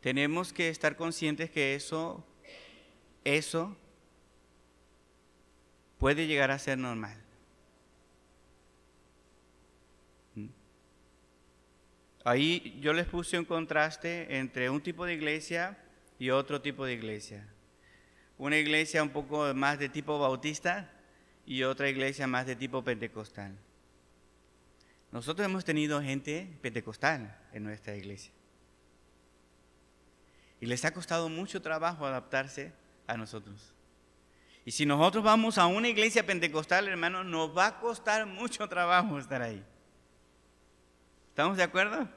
tenemos 0.02 0.54
que 0.54 0.70
estar 0.70 0.96
conscientes 0.96 1.50
que 1.50 1.76
eso, 1.76 2.26
eso 3.24 3.76
puede 5.98 6.28
llegar 6.28 6.52
a 6.52 6.60
ser 6.60 6.78
normal. 6.78 7.18
¿Mm? 10.36 10.48
Ahí 12.24 12.78
yo 12.82 12.94
les 12.94 13.08
puse 13.08 13.40
un 13.40 13.46
contraste 13.46 14.38
entre 14.38 14.70
un 14.70 14.82
tipo 14.82 15.06
de 15.06 15.16
iglesia 15.16 15.78
y 16.20 16.30
otro 16.30 16.62
tipo 16.62 16.86
de 16.86 16.94
iglesia. 16.94 17.48
Una 18.38 18.58
iglesia 18.58 19.02
un 19.04 19.10
poco 19.10 19.54
más 19.54 19.80
de 19.80 19.90
tipo 19.90 20.20
bautista 20.20 20.92
y 21.46 21.64
otra 21.64 21.90
iglesia 21.90 22.28
más 22.28 22.46
de 22.46 22.56
tipo 22.56 22.84
pentecostal. 22.84 23.56
Nosotros 25.12 25.46
hemos 25.46 25.64
tenido 25.64 26.02
gente 26.02 26.58
pentecostal 26.62 27.38
en 27.54 27.64
nuestra 27.64 27.96
iglesia. 27.96 28.34
Y 30.60 30.66
les 30.66 30.84
ha 30.84 30.92
costado 30.92 31.30
mucho 31.30 31.62
trabajo 31.62 32.06
adaptarse 32.06 32.74
a 33.08 33.16
nosotros. 33.16 33.74
Y 34.66 34.72
si 34.72 34.86
nosotros 34.86 35.24
vamos 35.24 35.58
a 35.58 35.68
una 35.68 35.88
iglesia 35.88 36.26
pentecostal, 36.26 36.88
hermano, 36.88 37.24
nos 37.24 37.56
va 37.56 37.68
a 37.68 37.80
costar 37.80 38.26
mucho 38.26 38.68
trabajo 38.68 39.20
estar 39.20 39.42
ahí. 39.42 39.64
¿Estamos 41.30 41.56
de 41.56 41.64
acuerdo? 41.64 42.10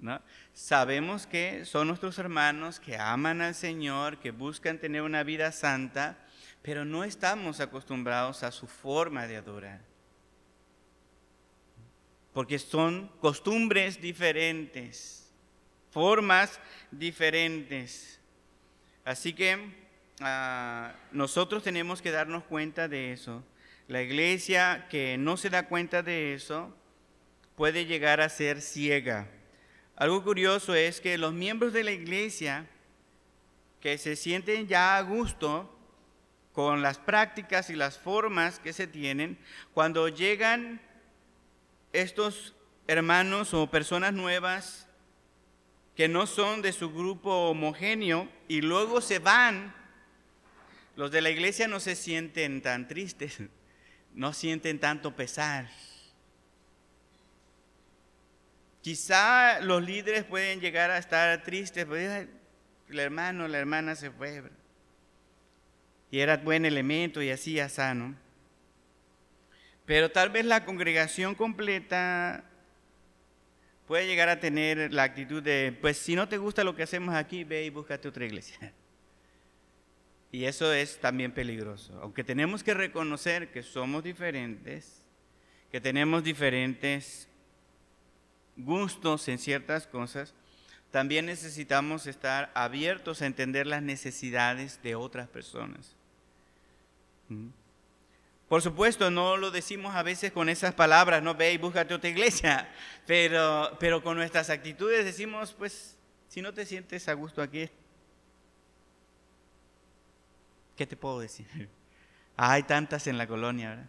¿No? 0.00 0.20
Sabemos 0.54 1.26
que 1.26 1.64
son 1.66 1.88
nuestros 1.88 2.18
hermanos 2.18 2.80
que 2.80 2.96
aman 2.96 3.42
al 3.42 3.54
Señor, 3.54 4.18
que 4.18 4.30
buscan 4.30 4.78
tener 4.78 5.02
una 5.02 5.22
vida 5.22 5.52
santa, 5.52 6.16
pero 6.62 6.86
no 6.86 7.04
estamos 7.04 7.60
acostumbrados 7.60 8.42
a 8.42 8.50
su 8.50 8.66
forma 8.66 9.26
de 9.26 9.36
adorar. 9.36 9.82
Porque 12.32 12.58
son 12.58 13.08
costumbres 13.20 14.00
diferentes, 14.00 15.30
formas 15.90 16.58
diferentes. 16.90 18.18
Así 19.04 19.34
que 19.34 19.84
Ah, 20.20 20.94
nosotros 21.10 21.62
tenemos 21.62 22.00
que 22.00 22.10
darnos 22.10 22.44
cuenta 22.44 22.88
de 22.88 23.12
eso. 23.12 23.44
La 23.88 24.02
iglesia 24.02 24.86
que 24.88 25.18
no 25.18 25.36
se 25.36 25.50
da 25.50 25.66
cuenta 25.66 26.02
de 26.02 26.34
eso 26.34 26.74
puede 27.56 27.86
llegar 27.86 28.20
a 28.20 28.28
ser 28.28 28.60
ciega. 28.60 29.28
Algo 29.96 30.22
curioso 30.24 30.74
es 30.74 31.00
que 31.00 31.18
los 31.18 31.32
miembros 31.32 31.72
de 31.72 31.84
la 31.84 31.92
iglesia 31.92 32.66
que 33.80 33.98
se 33.98 34.16
sienten 34.16 34.66
ya 34.66 34.96
a 34.96 35.02
gusto 35.02 35.70
con 36.52 36.82
las 36.82 36.98
prácticas 36.98 37.70
y 37.70 37.74
las 37.74 37.98
formas 37.98 38.58
que 38.58 38.72
se 38.72 38.86
tienen, 38.86 39.38
cuando 39.72 40.08
llegan 40.08 40.80
estos 41.92 42.54
hermanos 42.86 43.54
o 43.54 43.70
personas 43.70 44.12
nuevas 44.12 44.88
que 45.96 46.08
no 46.08 46.26
son 46.26 46.62
de 46.62 46.72
su 46.72 46.92
grupo 46.92 47.50
homogéneo 47.50 48.28
y 48.48 48.60
luego 48.60 49.00
se 49.00 49.18
van 49.18 49.74
los 50.96 51.10
de 51.10 51.20
la 51.20 51.30
iglesia 51.30 51.66
no 51.66 51.80
se 51.80 51.96
sienten 51.96 52.62
tan 52.62 52.86
tristes, 52.86 53.38
no 54.14 54.32
sienten 54.32 54.78
tanto 54.78 55.16
pesar. 55.16 55.68
Quizá 58.84 59.60
los 59.60 59.82
líderes 59.82 60.24
pueden 60.24 60.60
llegar 60.60 60.90
a 60.90 60.98
estar 60.98 61.42
tristes, 61.42 61.86
pues, 61.86 62.28
el 62.90 62.98
hermano, 62.98 63.48
la 63.48 63.58
hermana 63.58 63.94
se 63.94 64.10
fue. 64.10 64.42
Y 66.10 66.18
era 66.18 66.36
buen 66.36 66.66
elemento 66.66 67.22
y 67.22 67.30
así 67.30 67.54
ya 67.54 67.70
sano. 67.70 68.14
Pero 69.86 70.10
tal 70.10 70.28
vez 70.28 70.44
la 70.44 70.66
congregación 70.66 71.34
completa 71.34 72.44
puede 73.86 74.06
llegar 74.06 74.28
a 74.28 74.38
tener 74.38 74.92
la 74.92 75.04
actitud 75.04 75.42
de, 75.42 75.74
pues 75.80 75.96
si 75.96 76.14
no 76.14 76.28
te 76.28 76.36
gusta 76.36 76.62
lo 76.62 76.76
que 76.76 76.82
hacemos 76.82 77.14
aquí, 77.14 77.42
ve 77.42 77.64
y 77.64 77.70
búscate 77.70 78.06
otra 78.06 78.26
iglesia. 78.26 78.74
Y 80.30 80.46
eso 80.46 80.72
es 80.74 80.98
también 80.98 81.30
peligroso. 81.32 81.96
Aunque 82.02 82.24
tenemos 82.24 82.64
que 82.64 82.74
reconocer 82.74 83.50
que 83.52 83.62
somos 83.62 84.02
diferentes, 84.02 85.06
que 85.70 85.80
tenemos 85.80 86.24
diferentes 86.24 87.28
gustos 88.56 89.28
en 89.28 89.38
ciertas 89.38 89.86
cosas, 89.86 90.34
también 90.90 91.26
necesitamos 91.26 92.06
estar 92.06 92.50
abiertos 92.54 93.20
a 93.20 93.26
entender 93.26 93.66
las 93.66 93.82
necesidades 93.82 94.80
de 94.82 94.94
otras 94.94 95.28
personas. 95.28 95.96
Por 98.48 98.62
supuesto, 98.62 99.10
no 99.10 99.36
lo 99.36 99.50
decimos 99.50 99.94
a 99.94 100.02
veces 100.02 100.30
con 100.30 100.48
esas 100.48 100.74
palabras, 100.74 101.22
no 101.22 101.34
ve 101.34 101.52
y 101.52 101.58
búscate 101.58 101.94
otra 101.94 102.10
iglesia, 102.10 102.70
pero, 103.06 103.76
pero 103.80 104.02
con 104.02 104.16
nuestras 104.16 104.50
actitudes 104.50 105.04
decimos, 105.04 105.52
pues, 105.52 105.96
si 106.28 106.42
no 106.42 106.52
te 106.52 106.64
sientes 106.64 107.08
a 107.08 107.14
gusto 107.14 107.42
aquí, 107.42 107.68
¿Qué 110.76 110.86
te 110.86 110.96
puedo 110.96 111.20
decir? 111.20 111.46
Hay 112.36 112.64
tantas 112.64 113.06
en 113.06 113.18
la 113.18 113.26
colonia, 113.26 113.70
¿verdad? 113.70 113.88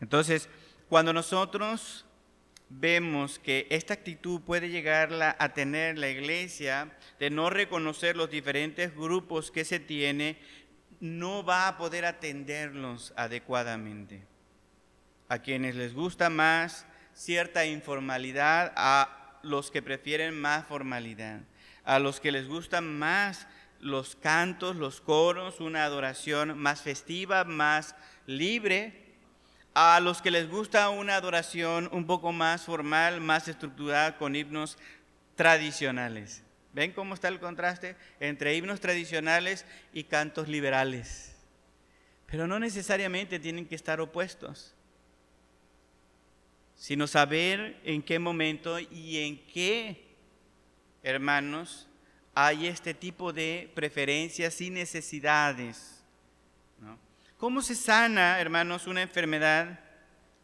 Entonces, 0.00 0.48
cuando 0.88 1.12
nosotros 1.12 2.04
vemos 2.78 3.38
que 3.38 3.66
esta 3.70 3.94
actitud 3.94 4.40
puede 4.40 4.68
llegar 4.70 5.10
a 5.38 5.48
tener 5.54 5.98
la 5.98 6.08
iglesia 6.08 6.96
de 7.18 7.30
no 7.30 7.50
reconocer 7.50 8.16
los 8.16 8.30
diferentes 8.30 8.94
grupos 8.94 9.50
que 9.50 9.64
se 9.64 9.80
tiene, 9.80 10.38
no 11.00 11.44
va 11.44 11.68
a 11.68 11.76
poder 11.76 12.04
atenderlos 12.04 13.12
adecuadamente. 13.16 14.22
A 15.28 15.40
quienes 15.40 15.74
les 15.74 15.94
gusta 15.94 16.30
más 16.30 16.86
cierta 17.14 17.66
informalidad, 17.66 18.72
a 18.76 19.38
los 19.42 19.70
que 19.70 19.82
prefieren 19.82 20.40
más 20.40 20.66
formalidad, 20.66 21.40
a 21.84 21.98
los 21.98 22.20
que 22.20 22.32
les 22.32 22.48
gusta 22.48 22.80
más 22.80 23.46
los 23.80 24.14
cantos, 24.14 24.76
los 24.76 25.00
coros, 25.00 25.60
una 25.60 25.84
adoración 25.84 26.56
más 26.56 26.82
festiva, 26.82 27.44
más 27.44 27.96
libre. 28.26 29.01
A 29.74 30.00
los 30.00 30.20
que 30.20 30.30
les 30.30 30.50
gusta 30.50 30.90
una 30.90 31.16
adoración 31.16 31.88
un 31.92 32.06
poco 32.06 32.32
más 32.32 32.62
formal, 32.62 33.20
más 33.20 33.48
estructurada 33.48 34.18
con 34.18 34.36
himnos 34.36 34.76
tradicionales. 35.34 36.42
¿Ven 36.74 36.92
cómo 36.92 37.14
está 37.14 37.28
el 37.28 37.40
contraste 37.40 37.96
entre 38.20 38.54
himnos 38.54 38.80
tradicionales 38.80 39.64
y 39.92 40.04
cantos 40.04 40.48
liberales? 40.48 41.34
Pero 42.26 42.46
no 42.46 42.58
necesariamente 42.58 43.38
tienen 43.38 43.66
que 43.66 43.74
estar 43.74 44.00
opuestos, 44.00 44.74
sino 46.74 47.06
saber 47.06 47.78
en 47.84 48.02
qué 48.02 48.18
momento 48.18 48.78
y 48.78 49.18
en 49.18 49.46
qué, 49.46 50.16
hermanos, 51.02 51.88
hay 52.34 52.66
este 52.66 52.94
tipo 52.94 53.32
de 53.32 53.70
preferencias 53.74 54.60
y 54.60 54.70
necesidades. 54.70 56.01
¿Cómo 57.42 57.60
se 57.60 57.74
sana, 57.74 58.40
hermanos, 58.40 58.86
una 58.86 59.02
enfermedad 59.02 59.80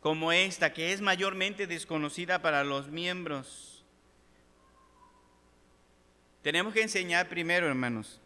como 0.00 0.32
esta, 0.32 0.72
que 0.72 0.92
es 0.92 1.00
mayormente 1.00 1.68
desconocida 1.68 2.42
para 2.42 2.64
los 2.64 2.88
miembros? 2.88 3.84
Tenemos 6.42 6.74
que 6.74 6.82
enseñar 6.82 7.28
primero, 7.28 7.68
hermanos, 7.68 8.20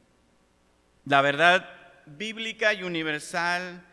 la 1.04 1.20
verdad 1.20 1.68
bíblica 2.06 2.72
y 2.72 2.82
universal 2.82 3.84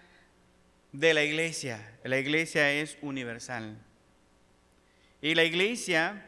de 0.94 1.14
la 1.14 1.26
iglesia. 1.26 2.00
La 2.06 2.18
iglesia 2.18 2.72
es 2.72 2.98
universal. 3.02 3.78
Y 5.22 5.36
la 5.36 5.44
iglesia 5.44 6.26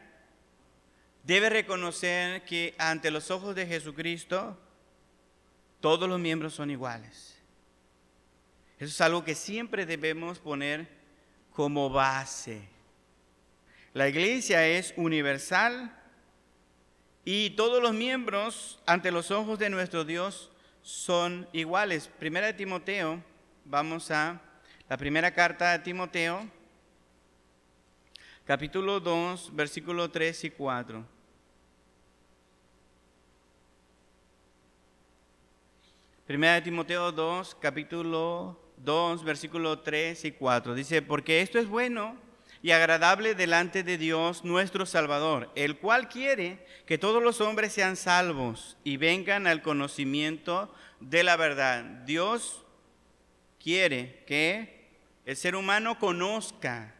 debe 1.24 1.48
reconocer 1.48 2.44
que 2.44 2.74
ante 2.76 3.10
los 3.10 3.30
ojos 3.30 3.54
de 3.54 3.66
Jesucristo 3.66 4.60
todos 5.80 6.06
los 6.06 6.20
miembros 6.20 6.52
son 6.52 6.70
iguales. 6.70 7.31
Eso 8.82 8.90
es 8.90 9.00
algo 9.00 9.22
que 9.22 9.36
siempre 9.36 9.86
debemos 9.86 10.40
poner 10.40 10.88
como 11.52 11.88
base. 11.88 12.68
La 13.94 14.08
iglesia 14.08 14.66
es 14.66 14.92
universal 14.96 15.96
y 17.24 17.50
todos 17.50 17.80
los 17.80 17.94
miembros 17.94 18.80
ante 18.84 19.12
los 19.12 19.30
ojos 19.30 19.60
de 19.60 19.70
nuestro 19.70 20.04
Dios 20.04 20.50
son 20.82 21.46
iguales. 21.52 22.10
Primera 22.18 22.48
de 22.48 22.54
Timoteo, 22.54 23.22
vamos 23.64 24.10
a 24.10 24.42
la 24.88 24.96
primera 24.96 25.32
carta 25.32 25.70
de 25.70 25.78
Timoteo, 25.78 26.44
capítulo 28.44 28.98
2, 28.98 29.54
versículo 29.54 30.10
3 30.10 30.42
y 30.42 30.50
4. 30.50 31.06
Primera 36.26 36.54
de 36.54 36.62
Timoteo 36.62 37.12
2, 37.12 37.56
capítulo 37.60 38.61
2, 38.84 39.24
versículo 39.24 39.80
3 39.80 40.24
y 40.24 40.32
4. 40.32 40.74
Dice, 40.74 41.02
porque 41.02 41.40
esto 41.40 41.58
es 41.58 41.66
bueno 41.66 42.16
y 42.62 42.70
agradable 42.70 43.34
delante 43.34 43.82
de 43.82 43.98
Dios 43.98 44.44
nuestro 44.44 44.86
Salvador, 44.86 45.50
el 45.56 45.78
cual 45.78 46.08
quiere 46.08 46.64
que 46.86 46.98
todos 46.98 47.22
los 47.22 47.40
hombres 47.40 47.72
sean 47.72 47.96
salvos 47.96 48.76
y 48.84 48.96
vengan 48.96 49.46
al 49.46 49.62
conocimiento 49.62 50.72
de 51.00 51.24
la 51.24 51.36
verdad. 51.36 51.82
Dios 52.06 52.64
quiere 53.60 54.24
que 54.26 54.90
el 55.26 55.36
ser 55.36 55.56
humano 55.56 55.98
conozca 55.98 56.94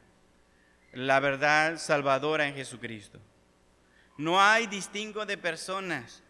la 0.93 1.21
verdad 1.21 1.79
salvadora 1.79 2.47
en 2.49 2.55
Jesucristo. 2.55 3.19
No 4.17 4.41
hay 4.41 4.67
distingo 4.67 5.27
de 5.27 5.39
personas, 5.39 6.23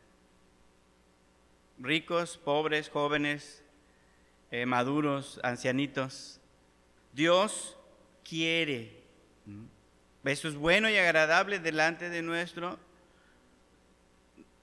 ricos, 1.79 2.39
pobres, 2.39 2.89
jóvenes, 2.89 3.62
eh, 4.53 4.67
maduros, 4.67 5.41
ancianitos. 5.43 6.39
Dios 7.13 7.77
quiere. 8.23 9.03
Eso 10.25 10.47
es 10.47 10.55
bueno 10.55 10.89
y 10.91 10.97
agradable 10.97 11.59
delante 11.59 12.11
de 12.11 12.21
nuestro, 12.21 12.79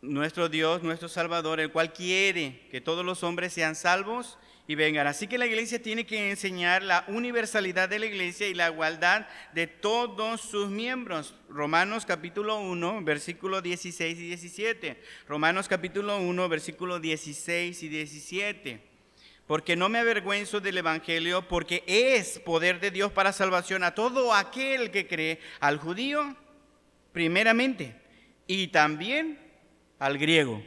nuestro 0.02 0.47
Dios, 0.47 0.84
nuestro 0.84 1.10
Salvador, 1.10 1.60
el 1.60 1.71
cual 1.71 1.91
quiere 1.91 2.67
que 2.69 2.82
todos 2.82 3.04
los 3.04 3.23
hombres 3.23 3.52
sean 3.52 3.75
salvos 3.75 4.38
y 4.67 4.75
vengan. 4.75 5.08
Así 5.08 5.25
que 5.25 5.39
la 5.39 5.47
iglesia 5.47 5.82
tiene 5.82 6.06
que 6.06 6.30
enseñar 6.30 6.84
la 6.84 7.04
universalidad 7.08 7.89
de 7.89 7.97
la 7.97 8.06
iglesia 8.06 8.47
y 8.47 8.54
la 8.54 8.69
igualdad 8.69 9.28
de 9.54 9.65
todos 9.65 10.41
sus 10.41 10.69
miembros. 10.69 11.34
Romanos 11.49 12.06
capítulo 12.06 12.60
1, 12.60 13.04
versículo 13.04 13.63
16 13.63 14.19
y 14.19 14.28
17. 14.28 15.02
Romanos 15.28 15.67
capítulo 15.67 16.19
1, 16.19 16.47
versículo 16.47 16.99
16 16.99 17.82
y 17.82 17.89
17. 17.89 18.88
Porque 19.49 19.75
no 19.75 19.89
me 19.89 19.97
avergüenzo 19.97 20.62
del 20.62 20.77
Evangelio, 20.77 21.47
porque 21.47 21.83
es 21.88 22.38
poder 22.38 22.79
de 22.79 22.91
Dios 22.91 23.12
para 23.12 23.33
salvación 23.33 23.83
a 23.83 23.95
todo 23.95 24.31
aquel 24.31 24.91
que 24.91 25.07
cree, 25.07 25.39
al 25.59 25.79
judío 25.79 26.35
primeramente, 27.13 27.99
y 28.45 28.67
también 28.67 29.39
al 29.97 30.19
griego. 30.19 30.63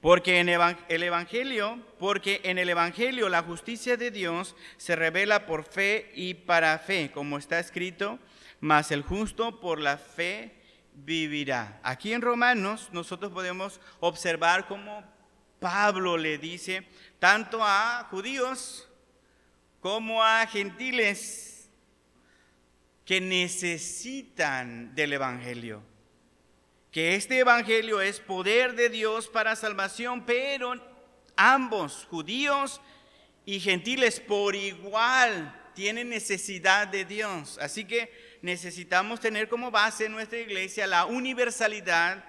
Porque 0.00 0.40
en 0.40 0.48
el 0.48 1.02
Evangelio, 1.02 1.78
porque 1.98 2.40
en 2.44 2.56
el 2.56 2.70
Evangelio 2.70 3.28
la 3.28 3.42
justicia 3.42 3.98
de 3.98 4.10
Dios 4.10 4.56
se 4.78 4.96
revela 4.96 5.44
por 5.44 5.64
fe 5.64 6.10
y 6.14 6.32
para 6.32 6.78
fe, 6.78 7.10
como 7.12 7.36
está 7.36 7.58
escrito, 7.58 8.18
mas 8.60 8.92
el 8.92 9.02
justo 9.02 9.60
por 9.60 9.78
la 9.78 9.98
fe 9.98 10.54
vivirá. 10.94 11.80
Aquí 11.82 12.14
en 12.14 12.22
Romanos 12.22 12.88
nosotros 12.92 13.30
podemos 13.30 13.78
observar 14.00 14.66
cómo 14.68 15.04
Pablo 15.62 16.18
le 16.18 16.36
dice 16.36 16.86
tanto 17.18 17.64
a 17.64 18.06
judíos 18.10 18.86
como 19.80 20.22
a 20.22 20.46
gentiles 20.46 21.70
que 23.06 23.18
necesitan 23.18 24.94
del 24.94 25.14
Evangelio 25.14 25.82
que 26.92 27.14
este 27.14 27.38
Evangelio 27.38 28.02
es 28.02 28.20
poder 28.20 28.74
de 28.74 28.90
Dios 28.90 29.26
para 29.26 29.56
salvación, 29.56 30.26
pero 30.26 30.74
ambos, 31.36 32.06
judíos 32.10 32.82
y 33.46 33.60
gentiles, 33.60 34.20
por 34.20 34.54
igual 34.54 35.58
tienen 35.74 36.10
necesidad 36.10 36.86
de 36.86 37.06
Dios. 37.06 37.58
Así 37.62 37.86
que 37.86 38.12
necesitamos 38.42 39.20
tener 39.20 39.48
como 39.48 39.70
base 39.70 40.04
en 40.04 40.12
nuestra 40.12 40.38
iglesia 40.38 40.86
la 40.86 41.06
universalidad 41.06 42.22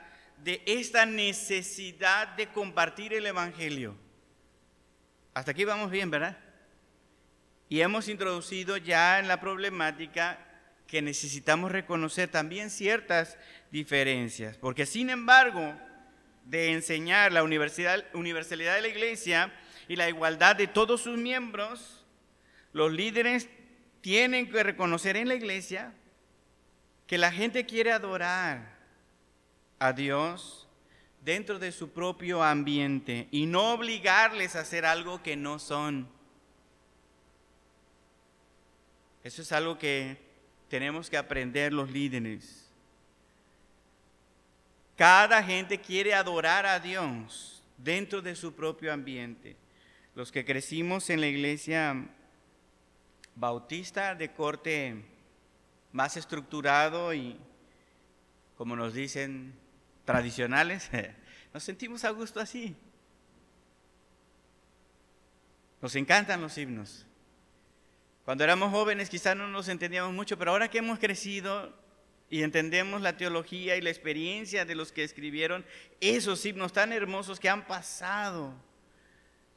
de 0.44 0.62
esta 0.66 1.06
necesidad 1.06 2.28
de 2.30 2.48
compartir 2.48 3.14
el 3.14 3.26
Evangelio. 3.26 3.96
Hasta 5.34 5.52
aquí 5.52 5.64
vamos 5.64 5.90
bien, 5.90 6.12
¿verdad? 6.12 6.38
Y 7.70 7.82
hemos 7.82 8.08
introducido 8.08 8.78
ya 8.78 9.20
en 9.20 9.28
la 9.28 9.40
problemática 9.40 10.40
que 10.86 11.02
necesitamos 11.02 11.72
reconocer 11.72 12.30
también 12.30 12.70
ciertas 12.70 13.38
diferencias, 13.72 14.58
porque 14.58 14.86
sin 14.86 15.10
embargo 15.10 15.74
de 16.46 16.74
enseñar 16.74 17.32
la 17.32 17.42
universalidad 17.42 18.76
de 18.76 18.82
la 18.82 18.88
iglesia 18.88 19.52
y 19.88 19.96
la 19.96 20.10
igualdad 20.10 20.56
de 20.58 20.68
todos 20.68 21.02
sus 21.02 21.18
miembros, 21.18 22.06
los 22.74 22.92
líderes 22.92 23.50
tienen 24.02 24.52
que 24.52 24.62
reconocer 24.62 25.16
en 25.16 25.30
la 25.30 25.36
iglesia 25.36 25.94
que 27.08 27.18
la 27.18 27.32
gente 27.32 27.66
quiere 27.66 27.92
adorar 27.92 28.73
a 29.84 29.92
Dios 29.92 30.66
dentro 31.26 31.60
de 31.60 31.74
su 31.74 31.90
propio 31.90 32.42
ambiente 32.42 33.28
y 33.32 33.46
no 33.46 33.74
obligarles 33.74 34.56
a 34.56 34.62
hacer 34.62 34.86
algo 34.86 35.22
que 35.22 35.36
no 35.36 35.60
son. 35.60 36.08
Eso 39.26 39.42
es 39.42 39.52
algo 39.52 39.78
que 39.78 40.18
tenemos 40.70 41.10
que 41.10 41.18
aprender 41.18 41.74
los 41.74 41.92
líderes. 41.92 42.70
Cada 44.96 45.44
gente 45.44 45.82
quiere 45.82 46.14
adorar 46.14 46.66
a 46.66 46.80
Dios 46.80 47.62
dentro 47.78 48.22
de 48.22 48.38
su 48.38 48.54
propio 48.54 48.94
ambiente. 48.94 49.58
Los 50.16 50.32
que 50.32 50.46
crecimos 50.46 51.10
en 51.10 51.20
la 51.20 51.28
iglesia 51.28 52.08
bautista 53.36 54.16
de 54.16 54.32
corte 54.32 55.04
más 55.92 56.16
estructurado 56.16 57.14
y, 57.14 57.38
como 58.56 58.78
nos 58.78 58.94
dicen, 58.94 59.62
tradicionales, 60.06 60.90
nos 61.54 61.64
sentimos 61.64 62.04
a 62.04 62.10
gusto 62.12 62.40
así. 62.40 62.76
Nos 65.82 65.96
encantan 65.96 66.42
los 66.42 66.58
himnos. 66.58 67.06
Cuando 68.26 68.44
éramos 68.44 68.72
jóvenes 68.72 69.10
quizás 69.10 69.36
no 69.36 69.48
nos 69.48 69.68
entendíamos 69.68 70.14
mucho, 70.14 70.38
pero 70.38 70.52
ahora 70.52 70.70
que 70.70 70.78
hemos 70.78 70.98
crecido 70.98 71.74
y 72.30 72.42
entendemos 72.42 73.02
la 73.02 73.18
teología 73.18 73.76
y 73.76 73.82
la 73.82 73.90
experiencia 73.90 74.66
de 74.66 74.76
los 74.76 74.92
que 74.92 75.04
escribieron 75.04 75.66
esos 76.00 76.46
himnos 76.46 76.72
tan 76.72 76.94
hermosos 76.94 77.40
que 77.40 77.50
han 77.50 77.68
pasado 77.68 78.54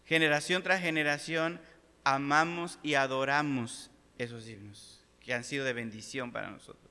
generación 0.04 0.62
tras 0.62 0.80
generación, 0.80 1.60
amamos 2.04 2.78
y 2.82 2.94
adoramos 2.94 3.90
esos 4.18 4.48
himnos 4.48 5.04
que 5.20 5.34
han 5.34 5.44
sido 5.44 5.64
de 5.64 5.72
bendición 5.72 6.32
para 6.32 6.50
nosotros. 6.50 6.85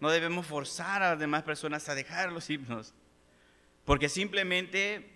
No 0.00 0.10
debemos 0.10 0.46
forzar 0.46 1.02
a 1.02 1.10
las 1.10 1.18
demás 1.18 1.42
personas 1.42 1.88
a 1.88 1.94
dejar 1.94 2.32
los 2.32 2.48
himnos, 2.50 2.94
porque 3.84 4.08
simplemente 4.08 5.10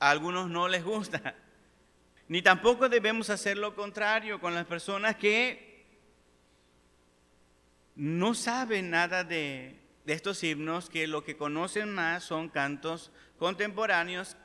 a 0.00 0.10
algunos 0.10 0.48
no 0.48 0.68
les 0.68 0.84
gusta. 0.84 1.34
Ni 2.28 2.42
tampoco 2.42 2.88
debemos 2.88 3.30
hacer 3.30 3.56
lo 3.56 3.74
contrario 3.74 4.40
con 4.40 4.54
las 4.54 4.66
personas 4.66 5.16
que 5.16 5.86
no 7.94 8.34
saben 8.34 8.90
nada 8.90 9.24
de, 9.24 9.80
de 10.04 10.12
estos 10.12 10.42
himnos, 10.44 10.90
que 10.90 11.06
lo 11.06 11.24
que 11.24 11.36
conocen 11.36 11.94
más 11.94 12.24
son 12.24 12.48
cantos 12.48 13.10
contemporáneos 13.38 14.36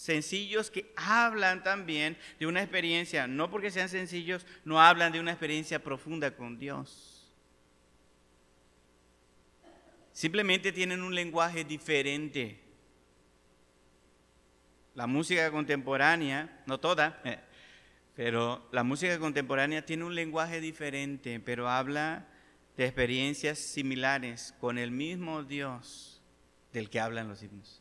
sencillos 0.00 0.70
que 0.70 0.90
hablan 0.96 1.62
también 1.62 2.16
de 2.38 2.46
una 2.46 2.62
experiencia, 2.62 3.26
no 3.26 3.50
porque 3.50 3.70
sean 3.70 3.90
sencillos, 3.90 4.46
no 4.64 4.80
hablan 4.80 5.12
de 5.12 5.20
una 5.20 5.32
experiencia 5.32 5.84
profunda 5.84 6.34
con 6.34 6.58
Dios. 6.58 7.09
Simplemente 10.20 10.70
tienen 10.70 11.00
un 11.00 11.14
lenguaje 11.14 11.64
diferente. 11.64 12.60
La 14.94 15.06
música 15.06 15.50
contemporánea, 15.50 16.62
no 16.66 16.78
toda, 16.78 17.22
pero 18.14 18.68
la 18.70 18.82
música 18.82 19.18
contemporánea 19.18 19.86
tiene 19.86 20.04
un 20.04 20.14
lenguaje 20.14 20.60
diferente, 20.60 21.40
pero 21.40 21.70
habla 21.70 22.28
de 22.76 22.84
experiencias 22.84 23.58
similares 23.58 24.54
con 24.60 24.76
el 24.76 24.90
mismo 24.90 25.42
Dios 25.42 26.20
del 26.70 26.90
que 26.90 27.00
hablan 27.00 27.28
los 27.28 27.42
himnos. 27.42 27.80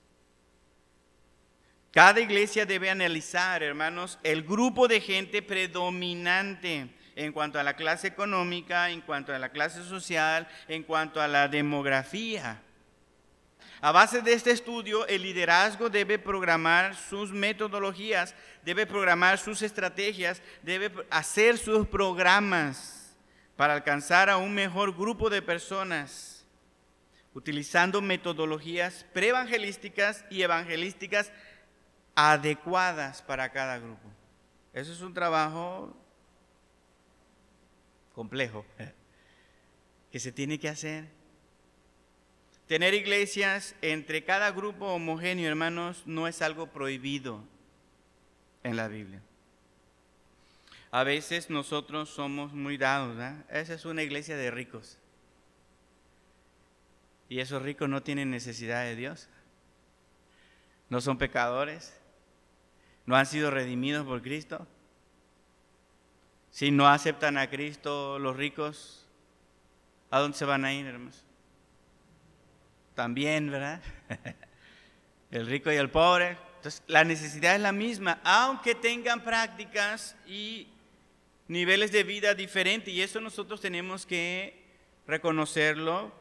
Cada 1.91 2.21
iglesia 2.21 2.65
debe 2.65 2.89
analizar, 2.89 3.63
hermanos, 3.63 4.17
el 4.23 4.43
grupo 4.43 4.87
de 4.87 5.01
gente 5.01 5.41
predominante 5.41 6.87
en 7.15 7.31
cuanto 7.31 7.59
a 7.59 7.63
la 7.63 7.75
clase 7.75 8.07
económica, 8.07 8.89
en 8.89 9.01
cuanto 9.01 9.33
a 9.33 9.39
la 9.39 9.49
clase 9.49 9.83
social, 9.83 10.47
en 10.67 10.83
cuanto 10.83 11.21
a 11.21 11.27
la 11.27 11.47
demografía. 11.47 12.61
A 13.81 13.91
base 13.93 14.21
de 14.21 14.33
este 14.33 14.51
estudio, 14.51 15.07
el 15.07 15.21
liderazgo 15.21 15.89
debe 15.89 16.19
programar 16.19 16.95
sus 16.95 17.31
metodologías, 17.31 18.35
debe 18.63 18.85
programar 18.85 19.37
sus 19.37 19.61
estrategias, 19.61 20.41
debe 20.61 20.91
hacer 21.09 21.57
sus 21.57 21.87
programas 21.87 23.15
para 23.55 23.73
alcanzar 23.73 24.29
a 24.29 24.37
un 24.37 24.53
mejor 24.53 24.95
grupo 24.95 25.29
de 25.29 25.41
personas, 25.41 26.45
utilizando 27.33 28.01
metodologías 28.01 29.05
preevangelísticas 29.13 30.25
y 30.29 30.41
evangelísticas 30.41 31.31
adecuadas 32.15 33.21
para 33.21 33.49
cada 33.51 33.77
grupo. 33.77 34.09
Eso 34.73 34.91
es 34.91 35.01
un 35.01 35.13
trabajo 35.13 35.95
complejo 38.19 38.65
que 40.11 40.19
se 40.19 40.33
tiene 40.33 40.59
que 40.59 40.67
hacer. 40.67 41.07
Tener 42.67 42.93
iglesias 42.93 43.75
entre 43.81 44.25
cada 44.25 44.51
grupo 44.51 44.87
homogéneo, 44.87 45.47
hermanos, 45.47 46.03
no 46.05 46.27
es 46.27 46.41
algo 46.41 46.67
prohibido 46.67 47.45
en 48.61 48.75
la 48.75 48.89
Biblia. 48.89 49.21
A 50.91 51.05
veces 51.05 51.49
nosotros 51.49 52.09
somos 52.09 52.51
muy 52.51 52.75
dados, 52.75 53.15
Esa 53.49 53.75
es 53.75 53.85
una 53.85 54.03
iglesia 54.03 54.35
de 54.35 54.51
ricos. 54.51 54.97
Y 57.29 57.39
esos 57.39 57.61
ricos 57.61 57.87
no 57.87 58.03
tienen 58.03 58.31
necesidad 58.31 58.83
de 58.83 58.97
Dios. 58.97 59.29
No 60.89 60.99
son 60.99 61.17
pecadores 61.17 61.93
no 63.09 63.15
han 63.15 63.25
sido 63.25 63.49
redimidos 63.49 64.05
por 64.05 64.21
Cristo. 64.21 64.67
Si 66.51 66.71
no 66.71 66.87
aceptan 66.87 67.37
a 67.37 67.49
Cristo 67.49 68.19
los 68.19 68.35
ricos, 68.35 69.07
¿a 70.09 70.19
dónde 70.19 70.37
se 70.37 70.45
van 70.45 70.65
a 70.65 70.73
ir, 70.73 70.85
hermanos? 70.85 71.23
También, 72.95 73.51
¿verdad? 73.51 73.81
el 75.31 75.45
rico 75.47 75.71
y 75.71 75.75
el 75.75 75.89
pobre. 75.89 76.37
Entonces, 76.57 76.83
la 76.87 77.03
necesidad 77.03 77.55
es 77.55 77.61
la 77.61 77.71
misma, 77.71 78.19
aunque 78.23 78.75
tengan 78.75 79.23
prácticas 79.23 80.15
y 80.27 80.67
niveles 81.47 81.91
de 81.91 82.03
vida 82.03 82.33
diferentes. 82.33 82.93
Y 82.93 83.01
eso 83.01 83.21
nosotros 83.21 83.61
tenemos 83.61 84.05
que 84.05 84.65
reconocerlo 85.07 86.11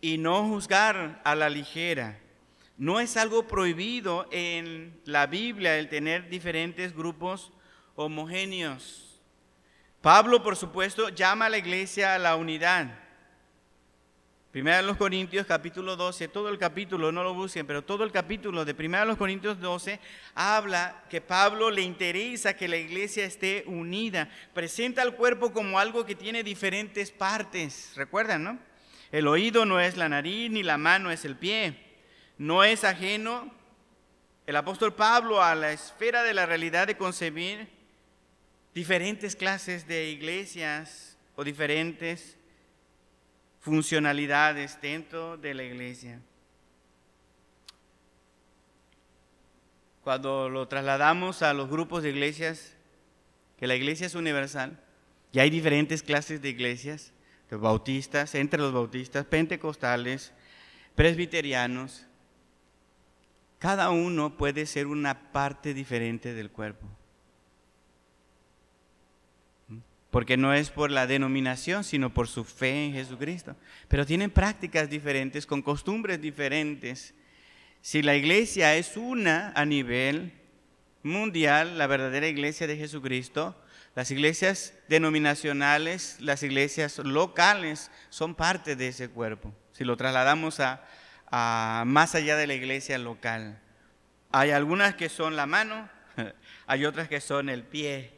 y 0.00 0.18
no 0.18 0.46
juzgar 0.48 1.20
a 1.24 1.34
la 1.34 1.48
ligera. 1.48 2.18
No 2.76 2.98
es 2.98 3.16
algo 3.16 3.46
prohibido 3.46 4.26
en 4.32 5.00
la 5.04 5.26
Biblia 5.26 5.78
el 5.78 5.88
tener 5.88 6.28
diferentes 6.28 6.94
grupos 6.94 7.52
homogéneos. 7.96 9.20
Pablo, 10.00 10.42
por 10.42 10.56
supuesto, 10.56 11.08
llama 11.08 11.46
a 11.46 11.48
la 11.48 11.58
iglesia 11.58 12.14
a 12.14 12.18
la 12.18 12.36
unidad. 12.36 12.98
Primera 14.50 14.76
de 14.76 14.82
los 14.84 14.96
Corintios, 14.96 15.46
capítulo 15.46 15.96
12, 15.96 16.28
todo 16.28 16.48
el 16.48 16.58
capítulo, 16.58 17.10
no 17.10 17.24
lo 17.24 17.34
busquen, 17.34 17.66
pero 17.66 17.82
todo 17.82 18.04
el 18.04 18.12
capítulo 18.12 18.64
de 18.64 18.74
Primera 18.74 19.02
de 19.02 19.08
los 19.08 19.18
Corintios 19.18 19.58
12 19.60 19.98
habla 20.34 21.04
que 21.10 21.20
Pablo 21.20 21.70
le 21.70 21.82
interesa 21.82 22.54
que 22.54 22.68
la 22.68 22.76
iglesia 22.76 23.24
esté 23.24 23.64
unida. 23.66 24.30
Presenta 24.52 25.02
al 25.02 25.16
cuerpo 25.16 25.52
como 25.52 25.78
algo 25.78 26.06
que 26.06 26.14
tiene 26.14 26.44
diferentes 26.44 27.10
partes. 27.10 27.92
¿Recuerdan, 27.96 28.44
no? 28.44 28.58
El 29.10 29.26
oído 29.26 29.64
no 29.64 29.80
es 29.80 29.96
la 29.96 30.08
nariz, 30.08 30.50
ni 30.50 30.62
la 30.62 30.78
mano 30.78 31.10
es 31.10 31.24
el 31.24 31.36
pie 31.36 31.84
no 32.38 32.64
es 32.64 32.84
ajeno 32.84 33.52
el 34.46 34.56
apóstol 34.56 34.94
Pablo 34.94 35.42
a 35.42 35.54
la 35.54 35.72
esfera 35.72 36.22
de 36.22 36.34
la 36.34 36.46
realidad 36.46 36.86
de 36.86 36.96
concebir 36.96 37.68
diferentes 38.74 39.36
clases 39.36 39.86
de 39.86 40.10
iglesias 40.10 41.16
o 41.36 41.44
diferentes 41.44 42.36
funcionalidades 43.60 44.78
dentro 44.80 45.36
de 45.36 45.54
la 45.54 45.62
iglesia. 45.62 46.20
Cuando 50.02 50.50
lo 50.50 50.68
trasladamos 50.68 51.42
a 51.42 51.54
los 51.54 51.70
grupos 51.70 52.02
de 52.02 52.10
iglesias, 52.10 52.74
que 53.58 53.66
la 53.66 53.74
iglesia 53.74 54.06
es 54.06 54.14
universal, 54.14 54.78
y 55.32 55.38
hay 55.38 55.48
diferentes 55.48 56.02
clases 56.02 56.42
de 56.42 56.50
iglesias, 56.50 57.12
los 57.48 57.60
bautistas, 57.60 58.34
entre 58.34 58.60
los 58.60 58.72
bautistas, 58.72 59.24
pentecostales, 59.24 60.32
presbiterianos, 60.94 62.06
cada 63.58 63.90
uno 63.90 64.36
puede 64.36 64.66
ser 64.66 64.86
una 64.86 65.32
parte 65.32 65.72
diferente 65.72 66.34
del 66.34 66.50
cuerpo. 66.50 66.86
Porque 70.14 70.36
no 70.36 70.54
es 70.54 70.70
por 70.70 70.92
la 70.92 71.08
denominación, 71.08 71.82
sino 71.82 72.14
por 72.14 72.28
su 72.28 72.44
fe 72.44 72.84
en 72.84 72.92
Jesucristo. 72.92 73.56
Pero 73.88 74.06
tienen 74.06 74.30
prácticas 74.30 74.88
diferentes, 74.88 75.44
con 75.44 75.60
costumbres 75.60 76.20
diferentes. 76.20 77.14
Si 77.80 78.00
la 78.00 78.14
iglesia 78.14 78.76
es 78.76 78.96
una 78.96 79.52
a 79.56 79.64
nivel 79.64 80.32
mundial, 81.02 81.78
la 81.78 81.88
verdadera 81.88 82.28
iglesia 82.28 82.68
de 82.68 82.76
Jesucristo, 82.76 83.60
las 83.96 84.12
iglesias 84.12 84.74
denominacionales, 84.88 86.20
las 86.20 86.44
iglesias 86.44 86.98
locales 86.98 87.90
son 88.08 88.36
parte 88.36 88.76
de 88.76 88.86
ese 88.86 89.08
cuerpo. 89.08 89.52
Si 89.72 89.82
lo 89.82 89.96
trasladamos 89.96 90.60
a, 90.60 91.82
más 91.86 92.14
allá 92.14 92.36
de 92.36 92.46
la 92.46 92.54
iglesia 92.54 92.98
local. 92.98 93.60
Hay 94.30 94.52
algunas 94.52 94.94
que 94.94 95.08
son 95.08 95.34
la 95.34 95.46
mano, 95.46 95.88
hay 96.68 96.84
otras 96.84 97.08
que 97.08 97.20
son 97.20 97.48
el 97.48 97.64
pie, 97.64 98.12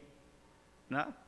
¿no? 0.89 1.25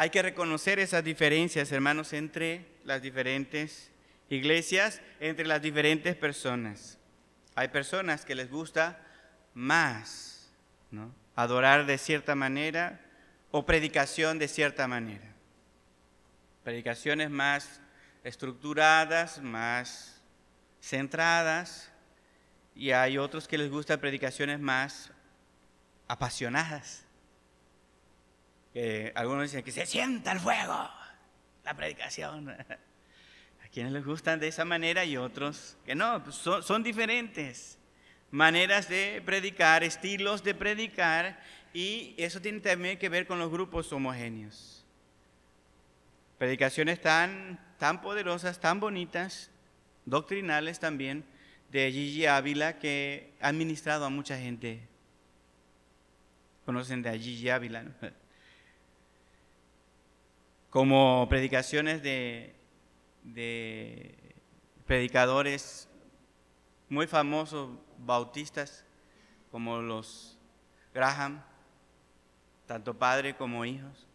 Hay 0.00 0.10
que 0.10 0.22
reconocer 0.22 0.78
esas 0.78 1.02
diferencias, 1.02 1.72
hermanos, 1.72 2.12
entre 2.12 2.64
las 2.84 3.02
diferentes 3.02 3.90
iglesias, 4.30 5.02
entre 5.18 5.44
las 5.44 5.60
diferentes 5.60 6.14
personas. 6.14 6.98
Hay 7.56 7.66
personas 7.66 8.24
que 8.24 8.36
les 8.36 8.48
gusta 8.48 9.04
más 9.54 10.52
adorar 11.34 11.84
de 11.84 11.98
cierta 11.98 12.36
manera 12.36 13.00
o 13.50 13.66
predicación 13.66 14.38
de 14.38 14.46
cierta 14.46 14.86
manera. 14.86 15.34
Predicaciones 16.62 17.28
más 17.28 17.80
estructuradas, 18.22 19.42
más 19.42 20.22
centradas, 20.80 21.90
y 22.76 22.92
hay 22.92 23.18
otros 23.18 23.48
que 23.48 23.58
les 23.58 23.68
gusta 23.68 24.00
predicaciones 24.00 24.60
más 24.60 25.10
apasionadas 26.06 27.07
algunos 29.14 29.44
dicen 29.44 29.62
que 29.62 29.72
se 29.72 29.86
sienta 29.86 30.32
el 30.32 30.40
fuego, 30.40 30.90
la 31.64 31.74
predicación. 31.74 32.50
A 33.64 33.68
quienes 33.70 33.92
les 33.92 34.04
gustan 34.04 34.40
de 34.40 34.48
esa 34.48 34.64
manera 34.64 35.04
y 35.04 35.16
otros 35.16 35.76
que 35.84 35.94
no, 35.94 36.22
pues 36.24 36.36
son, 36.36 36.82
diferentes 36.82 37.78
maneras 38.30 38.88
de 38.88 39.22
predicar, 39.24 39.84
estilos 39.84 40.42
de 40.42 40.54
predicar, 40.54 41.40
y 41.74 42.14
eso 42.16 42.40
tiene 42.40 42.60
también 42.60 42.98
que 42.98 43.08
ver 43.08 43.26
con 43.26 43.38
los 43.38 43.50
grupos 43.50 43.92
homogéneos. 43.92 44.84
Predicaciones 46.38 47.00
tan, 47.00 47.58
tan 47.78 48.00
poderosas, 48.00 48.60
tan 48.60 48.80
bonitas, 48.80 49.50
doctrinales 50.06 50.78
también, 50.78 51.24
de 51.70 51.92
Gigi 51.92 52.26
Ávila, 52.26 52.78
que 52.78 53.34
ha 53.40 53.48
administrado 53.48 54.04
a 54.04 54.10
mucha 54.10 54.38
gente. 54.38 54.80
Conocen 56.64 57.02
de 57.02 57.18
Gigi 57.18 57.50
Ávila, 57.50 57.82
¿no? 57.82 57.92
como 60.70 61.26
predicaciones 61.28 62.02
de, 62.02 62.54
predicadores 64.86 65.88
muy 66.88 67.06
famosos 67.06 67.70
bautistas 67.98 68.84
como 69.50 69.80
los 69.80 70.38
Graham, 70.94 71.42
tanto 72.66 72.94
padre 72.94 73.36
como 73.36 73.64
hijos. 73.64 74.06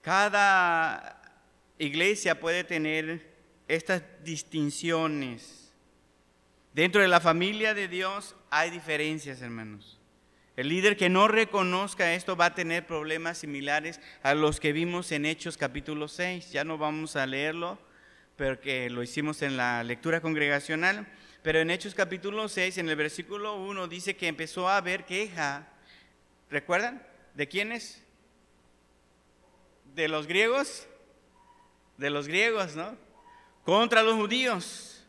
Cada 0.00 1.20
iglesia 1.78 2.38
puede 2.38 2.64
tener 2.64 3.32
estas 3.68 4.02
distinciones. 4.24 5.72
Dentro 6.74 7.02
de 7.02 7.08
la 7.08 7.20
familia 7.20 7.74
de 7.74 7.88
Dios 7.88 8.34
hay 8.50 8.70
diferencias, 8.70 9.42
hermanos. 9.42 10.01
El 10.54 10.68
líder 10.68 10.98
que 10.98 11.08
no 11.08 11.28
reconozca 11.28 12.12
esto 12.12 12.36
va 12.36 12.46
a 12.46 12.54
tener 12.54 12.86
problemas 12.86 13.38
similares 13.38 14.00
a 14.22 14.34
los 14.34 14.60
que 14.60 14.74
vimos 14.74 15.10
en 15.10 15.24
Hechos 15.24 15.56
capítulo 15.56 16.08
6. 16.08 16.52
Ya 16.52 16.62
no 16.62 16.76
vamos 16.76 17.16
a 17.16 17.26
leerlo 17.26 17.78
porque 18.36 18.90
lo 18.90 19.02
hicimos 19.02 19.40
en 19.40 19.56
la 19.56 19.82
lectura 19.82 20.20
congregacional. 20.20 21.06
Pero 21.42 21.60
en 21.60 21.70
Hechos 21.70 21.94
capítulo 21.94 22.48
6, 22.48 22.76
en 22.78 22.90
el 22.90 22.96
versículo 22.96 23.56
1, 23.56 23.88
dice 23.88 24.14
que 24.14 24.28
empezó 24.28 24.68
a 24.68 24.76
haber 24.76 25.06
queja. 25.06 25.68
¿Recuerdan? 26.50 27.02
¿De 27.32 27.48
quiénes? 27.48 28.04
De 29.94 30.06
los 30.06 30.26
griegos. 30.26 30.86
De 31.96 32.10
los 32.10 32.28
griegos, 32.28 32.76
¿no? 32.76 32.94
Contra 33.64 34.02
los 34.02 34.16
judíos. 34.16 35.06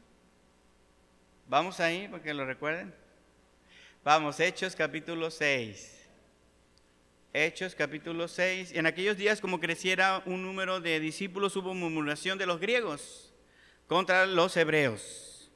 Vamos 1.50 1.82
ahí 1.82 2.08
porque 2.10 2.34
lo 2.34 2.46
recuerden. 2.46 3.03
Vamos, 4.04 4.41
Hechos 4.41 4.76
capítulo 4.76 5.32
6. 5.32 6.08
Hechos 7.32 7.74
capítulo 7.74 8.28
6. 8.28 8.74
En 8.74 8.86
aquellos 8.86 9.16
días, 9.16 9.39
como 9.39 9.62
creciera 9.62 10.22
un 10.26 10.43
número 10.43 10.82
de 10.82 10.99
discípulos, 10.99 11.56
hubo 11.56 11.74
murmuración 11.74 12.38
de 12.38 12.45
los 12.45 12.60
griegos 12.60 13.34
contra 13.88 14.26
los 14.26 14.58
hebreos. 14.58 15.49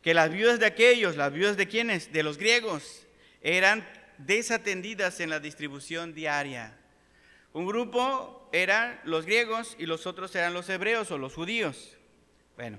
Que 0.00 0.14
las 0.14 0.30
viudas 0.30 0.60
de 0.60 0.66
aquellos, 0.66 1.16
las 1.16 1.32
viudas 1.32 1.56
de 1.56 1.66
quienes, 1.66 2.12
de 2.12 2.22
los 2.22 2.38
griegos, 2.38 3.04
eran 3.42 3.84
desatendidas 4.18 5.18
en 5.18 5.30
la 5.30 5.40
distribución 5.40 6.14
diaria. 6.14 6.78
Un 7.52 7.66
grupo 7.66 8.48
eran 8.52 9.00
los 9.02 9.26
griegos 9.26 9.74
y 9.76 9.86
los 9.86 10.06
otros 10.06 10.36
eran 10.36 10.54
los 10.54 10.68
hebreos 10.68 11.10
o 11.10 11.18
los 11.18 11.34
judíos. 11.34 11.96
Bueno, 12.54 12.78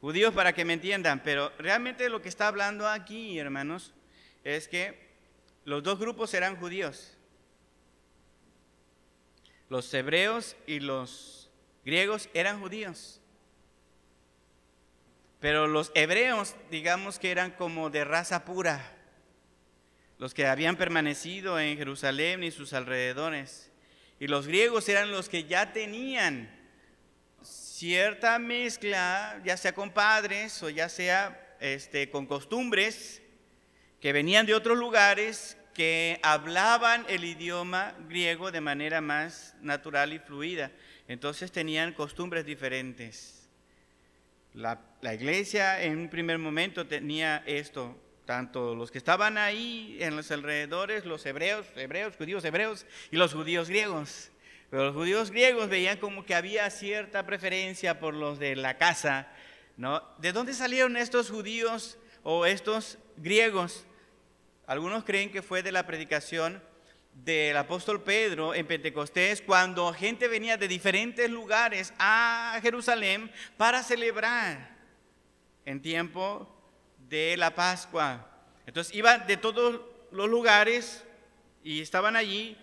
judíos 0.00 0.32
para 0.32 0.52
que 0.52 0.64
me 0.64 0.74
entiendan, 0.74 1.24
pero 1.24 1.50
realmente 1.58 2.08
lo 2.08 2.22
que 2.22 2.28
está 2.28 2.46
hablando 2.46 2.86
aquí, 2.86 3.36
hermanos, 3.36 3.94
es 4.44 4.68
que 4.68 5.10
los 5.64 5.82
dos 5.82 5.98
grupos 5.98 6.32
eran 6.34 6.56
judíos. 6.56 7.16
Los 9.68 9.92
hebreos 9.94 10.56
y 10.66 10.80
los 10.80 11.50
griegos 11.84 12.28
eran 12.34 12.60
judíos. 12.60 13.20
Pero 15.38 15.66
los 15.66 15.90
hebreos, 15.94 16.54
digamos 16.70 17.18
que 17.18 17.30
eran 17.30 17.52
como 17.52 17.88
de 17.88 18.04
raza 18.04 18.44
pura, 18.44 18.96
los 20.18 20.34
que 20.34 20.46
habían 20.46 20.76
permanecido 20.76 21.58
en 21.58 21.78
Jerusalén 21.78 22.42
y 22.42 22.50
sus 22.50 22.72
alrededores. 22.72 23.70
Y 24.18 24.26
los 24.26 24.46
griegos 24.46 24.88
eran 24.88 25.10
los 25.10 25.30
que 25.30 25.44
ya 25.44 25.72
tenían 25.72 26.54
cierta 27.42 28.38
mezcla, 28.38 29.40
ya 29.44 29.56
sea 29.56 29.74
con 29.74 29.92
padres 29.92 30.62
o 30.62 30.68
ya 30.68 30.90
sea 30.90 31.56
este, 31.60 32.10
con 32.10 32.26
costumbres 32.26 33.22
que 34.00 34.12
venían 34.12 34.46
de 34.46 34.54
otros 34.54 34.78
lugares, 34.78 35.56
que 35.74 36.18
hablaban 36.22 37.04
el 37.08 37.24
idioma 37.24 37.94
griego 38.08 38.50
de 38.50 38.60
manera 38.60 39.00
más 39.00 39.54
natural 39.60 40.12
y 40.12 40.18
fluida. 40.18 40.70
Entonces 41.08 41.52
tenían 41.52 41.92
costumbres 41.92 42.44
diferentes. 42.44 43.48
La, 44.54 44.80
iglesia 45.14 45.82
en 45.82 45.98
un 45.98 46.08
primer 46.08 46.38
momento 46.38 46.86
tenía 46.86 47.42
esto, 47.46 47.96
tanto 48.24 48.74
los 48.74 48.90
que 48.90 48.98
estaban 48.98 49.38
ahí 49.38 49.96
en 50.00 50.16
los 50.16 50.30
alrededores, 50.30 51.04
los 51.04 51.24
hebreos, 51.24 51.66
hebreos, 51.76 52.16
judíos 52.16 52.44
hebreos 52.44 52.86
y 53.10 53.16
los 53.16 53.32
judíos 53.32 53.68
griegos. 53.68 54.30
Pero 54.70 54.86
los 54.86 54.94
judíos 54.94 55.30
griegos 55.30 55.68
veían 55.68 55.98
como 55.98 56.24
que 56.24 56.34
había 56.34 56.68
cierta 56.70 57.26
preferencia 57.26 58.00
por 58.00 58.14
los 58.14 58.38
de 58.38 58.56
la 58.56 58.76
casa, 58.76 59.28
¿no? 59.76 60.02
¿De 60.18 60.32
dónde 60.32 60.54
salieron 60.54 60.96
estos 60.96 61.30
judíos 61.30 61.98
o 62.22 62.46
estos 62.46 62.98
griegos? 63.16 63.86
Algunos 64.70 65.02
creen 65.02 65.32
que 65.32 65.42
fue 65.42 65.64
de 65.64 65.72
la 65.72 65.84
predicación 65.84 66.62
del 67.12 67.56
apóstol 67.56 68.04
Pedro 68.04 68.54
en 68.54 68.68
Pentecostés, 68.68 69.42
cuando 69.42 69.92
gente 69.92 70.28
venía 70.28 70.56
de 70.58 70.68
diferentes 70.68 71.28
lugares 71.28 71.92
a 71.98 72.56
Jerusalén 72.62 73.32
para 73.56 73.82
celebrar 73.82 74.76
en 75.64 75.82
tiempo 75.82 76.48
de 77.08 77.36
la 77.36 77.52
Pascua. 77.52 78.30
Entonces 78.64 78.94
iban 78.94 79.26
de 79.26 79.36
todos 79.36 79.80
los 80.12 80.28
lugares 80.28 81.02
y 81.64 81.80
estaban 81.80 82.14
allí. 82.14 82.56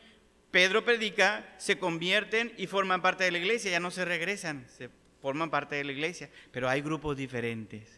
Pedro 0.49 0.86
predica, 0.86 1.45
se 1.58 1.78
convierten 1.78 2.53
y 2.55 2.68
forman 2.68 3.01
parte 3.01 3.26
de 3.26 3.32
la 3.32 3.39
iglesia, 3.39 3.70
ya 3.70 3.82
no 3.82 3.91
se 3.91 4.05
regresan, 4.05 4.66
se 4.70 4.89
forman 5.22 5.49
parte 5.49 5.76
de 5.76 5.84
la 5.84 5.91
iglesia, 5.91 6.30
pero 6.53 6.70
hay 6.70 6.82
grupos 6.82 7.18
diferentes. 7.18 7.97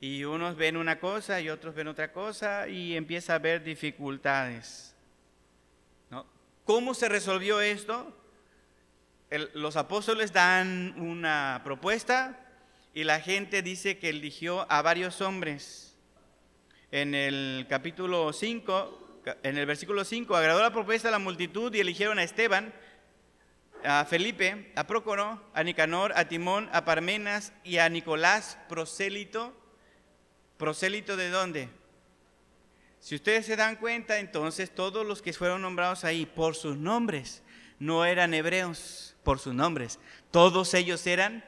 Y 0.00 0.24
unos 0.24 0.56
ven 0.56 0.76
una 0.76 1.00
cosa 1.00 1.40
y 1.40 1.48
otros 1.48 1.74
ven 1.74 1.88
otra 1.88 2.12
cosa 2.12 2.68
y 2.68 2.96
empieza 2.96 3.32
a 3.32 3.36
haber 3.36 3.64
dificultades. 3.64 4.94
¿Cómo 6.64 6.94
se 6.94 7.08
resolvió 7.08 7.60
esto? 7.60 8.14
los 9.54 9.76
apóstoles 9.76 10.32
dan 10.32 10.94
una 10.98 11.60
propuesta 11.62 12.38
y 12.94 13.04
la 13.04 13.20
gente 13.20 13.60
dice 13.60 13.98
que 13.98 14.08
eligió 14.08 14.70
a 14.70 14.80
varios 14.80 15.20
hombres. 15.20 15.96
En 16.90 17.14
el 17.14 17.66
capítulo 17.68 18.32
5, 18.32 19.22
en 19.42 19.58
el 19.58 19.66
versículo 19.66 20.04
5, 20.04 20.34
agradó 20.34 20.62
la 20.62 20.72
propuesta 20.72 21.08
a 21.08 21.10
la 21.10 21.18
multitud 21.18 21.74
y 21.74 21.80
eligieron 21.80 22.18
a 22.18 22.22
Esteban, 22.22 22.72
a 23.84 24.06
Felipe, 24.06 24.72
a 24.74 24.86
Prócoro, 24.86 25.42
a 25.52 25.62
Nicanor, 25.62 26.12
a 26.16 26.28
Timón, 26.28 26.70
a 26.72 26.86
Parmenas 26.86 27.52
y 27.64 27.78
a 27.78 27.88
Nicolás, 27.90 28.58
prosélito 28.68 29.54
¿Prosélito 30.58 31.16
de 31.16 31.30
dónde? 31.30 31.68
Si 33.00 33.14
ustedes 33.14 33.46
se 33.46 33.56
dan 33.56 33.76
cuenta, 33.76 34.18
entonces 34.18 34.74
todos 34.74 35.06
los 35.06 35.22
que 35.22 35.32
fueron 35.32 35.62
nombrados 35.62 36.04
ahí 36.04 36.26
por 36.26 36.56
sus 36.56 36.76
nombres 36.76 37.42
no 37.78 38.04
eran 38.04 38.34
hebreos 38.34 39.14
por 39.22 39.38
sus 39.38 39.54
nombres. 39.54 40.00
Todos 40.32 40.74
ellos 40.74 41.06
eran 41.06 41.44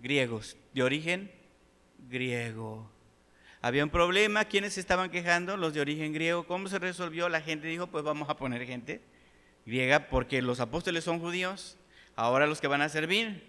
griegos, 0.00 0.56
de 0.74 0.82
origen 0.82 1.32
griego. 2.08 2.90
Había 3.62 3.84
un 3.84 3.90
problema, 3.90 4.44
¿quiénes 4.44 4.78
estaban 4.78 5.10
quejando? 5.10 5.56
Los 5.56 5.74
de 5.74 5.80
origen 5.80 6.12
griego. 6.12 6.46
¿Cómo 6.46 6.68
se 6.68 6.78
resolvió? 6.78 7.28
La 7.28 7.40
gente 7.40 7.68
dijo, 7.68 7.86
pues 7.86 8.04
vamos 8.04 8.28
a 8.28 8.36
poner 8.36 8.64
gente 8.66 9.00
griega 9.64 10.08
porque 10.08 10.42
los 10.42 10.60
apóstoles 10.60 11.04
son 11.04 11.20
judíos. 11.20 11.78
Ahora 12.16 12.46
los 12.46 12.60
que 12.60 12.66
van 12.66 12.82
a 12.82 12.88
servir, 12.90 13.42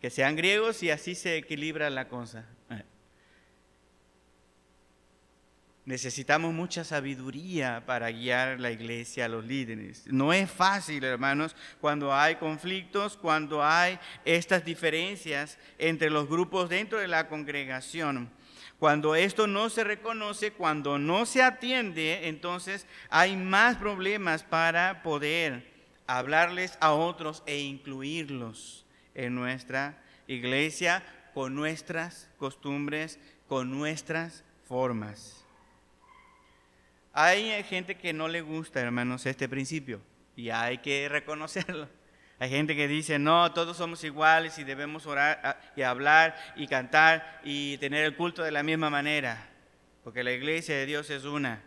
que 0.00 0.10
sean 0.10 0.36
griegos 0.36 0.82
y 0.82 0.90
así 0.90 1.14
se 1.14 1.36
equilibra 1.36 1.90
la 1.90 2.08
cosa. 2.08 2.46
Necesitamos 5.86 6.54
mucha 6.54 6.82
sabiduría 6.82 7.82
para 7.84 8.10
guiar 8.10 8.58
la 8.58 8.70
iglesia 8.70 9.26
a 9.26 9.28
los 9.28 9.44
líderes. 9.44 10.06
No 10.06 10.32
es 10.32 10.50
fácil, 10.50 11.04
hermanos, 11.04 11.54
cuando 11.78 12.14
hay 12.14 12.36
conflictos, 12.36 13.18
cuando 13.18 13.62
hay 13.62 13.98
estas 14.24 14.64
diferencias 14.64 15.58
entre 15.78 16.08
los 16.08 16.26
grupos 16.26 16.70
dentro 16.70 16.98
de 16.98 17.08
la 17.08 17.28
congregación. 17.28 18.30
Cuando 18.78 19.14
esto 19.14 19.46
no 19.46 19.68
se 19.68 19.84
reconoce, 19.84 20.52
cuando 20.52 20.98
no 20.98 21.26
se 21.26 21.42
atiende, 21.42 22.28
entonces 22.28 22.86
hay 23.10 23.36
más 23.36 23.76
problemas 23.76 24.42
para 24.42 25.02
poder 25.02 25.70
hablarles 26.06 26.78
a 26.80 26.92
otros 26.92 27.42
e 27.44 27.58
incluirlos 27.58 28.86
en 29.14 29.34
nuestra 29.34 30.02
iglesia 30.26 31.04
con 31.34 31.54
nuestras 31.54 32.30
costumbres, 32.38 33.18
con 33.48 33.70
nuestras 33.70 34.44
formas. 34.66 35.43
Hay 37.14 37.62
gente 37.62 37.96
que 37.96 38.12
no 38.12 38.28
le 38.28 38.42
gusta, 38.42 38.80
hermanos, 38.80 39.24
este 39.24 39.48
principio 39.48 40.02
y 40.36 40.50
hay 40.50 40.78
que 40.78 41.08
reconocerlo. 41.08 41.88
Hay 42.40 42.50
gente 42.50 42.74
que 42.74 42.88
dice, 42.88 43.20
no, 43.20 43.52
todos 43.52 43.76
somos 43.76 44.02
iguales 44.02 44.58
y 44.58 44.64
debemos 44.64 45.06
orar 45.06 45.40
ah, 45.44 45.56
y 45.76 45.82
hablar 45.82 46.36
y 46.56 46.66
cantar 46.66 47.40
y 47.44 47.78
tener 47.78 48.04
el 48.04 48.16
culto 48.16 48.42
de 48.42 48.50
la 48.50 48.64
misma 48.64 48.90
manera, 48.90 49.48
porque 50.02 50.24
la 50.24 50.32
iglesia 50.32 50.76
de 50.76 50.84
Dios 50.84 51.08
es 51.10 51.22
una. 51.24 51.62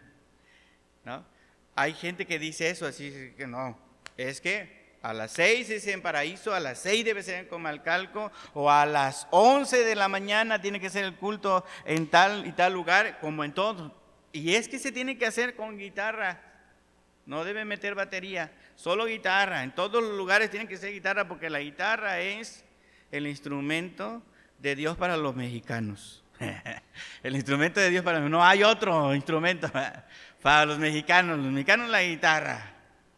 ¿no? 1.05 1.25
Hay 1.73 1.93
gente 1.93 2.27
que 2.27 2.37
dice 2.37 2.69
eso, 2.69 2.85
así 2.85 3.33
que 3.37 3.47
no, 3.47 3.79
es 4.17 4.41
que 4.41 4.97
a 5.01 5.13
las 5.13 5.31
seis 5.31 5.69
es 5.69 5.87
en 5.87 6.01
paraíso, 6.01 6.53
a 6.53 6.59
las 6.59 6.79
seis 6.79 7.05
debe 7.05 7.23
ser 7.23 7.39
en 7.39 7.47
Comalcalco, 7.47 8.29
o 8.53 8.69
a 8.69 8.85
las 8.85 9.25
once 9.31 9.85
de 9.85 9.95
la 9.95 10.09
mañana 10.09 10.61
tiene 10.61 10.81
que 10.81 10.89
ser 10.89 11.05
el 11.05 11.15
culto 11.15 11.63
en 11.85 12.07
tal 12.07 12.45
y 12.45 12.51
tal 12.51 12.73
lugar, 12.73 13.19
como 13.21 13.45
en 13.45 13.53
todos. 13.53 13.93
Y 14.37 14.55
es 14.55 14.67
que 14.67 14.77
se 14.77 14.91
tiene 14.91 15.17
que 15.17 15.25
hacer 15.25 15.55
con 15.55 15.79
guitarra. 15.79 16.39
No 17.25 17.43
debe 17.43 17.65
meter 17.65 17.95
batería, 17.95 18.51
solo 18.75 19.05
guitarra. 19.05 19.63
En 19.63 19.73
todos 19.73 20.03
los 20.03 20.15
lugares 20.15 20.51
tiene 20.51 20.67
que 20.67 20.77
ser 20.77 20.93
guitarra 20.93 21.27
porque 21.27 21.49
la 21.49 21.59
guitarra 21.59 22.19
es 22.19 22.63
el 23.11 23.25
instrumento 23.25 24.21
de 24.59 24.75
Dios 24.75 24.95
para 24.95 25.17
los 25.17 25.35
mexicanos. 25.35 26.23
el 27.23 27.35
instrumento 27.35 27.79
de 27.79 27.89
Dios 27.89 28.03
para 28.03 28.19
no 28.19 28.45
hay 28.45 28.63
otro 28.63 29.15
instrumento 29.15 29.69
para 30.41 30.65
los 30.67 30.77
mexicanos. 30.77 31.39
Los 31.39 31.51
mexicanos 31.51 31.89
la 31.89 32.03
guitarra. 32.03 32.73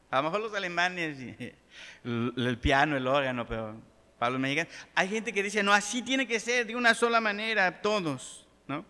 A 0.09 0.17
lo 0.17 0.24
mejor 0.24 0.39
los 0.39 0.53
alemanes 0.53 1.17
el 2.05 2.57
piano, 2.61 2.95
el 2.95 3.07
órgano, 3.07 3.45
pero 3.45 3.76
para 4.17 4.32
los 4.32 4.39
mexicanos 4.39 4.74
hay 4.95 5.09
gente 5.09 5.34
que 5.34 5.43
dice, 5.43 5.63
"No, 5.63 5.74
así 5.74 6.01
tiene 6.01 6.26
que 6.26 6.39
ser 6.39 6.65
de 6.65 6.78
una 6.78 6.93
sola 6.93 7.20
manera 7.20 7.82
todos", 7.82 8.47
¿no? 8.67 8.86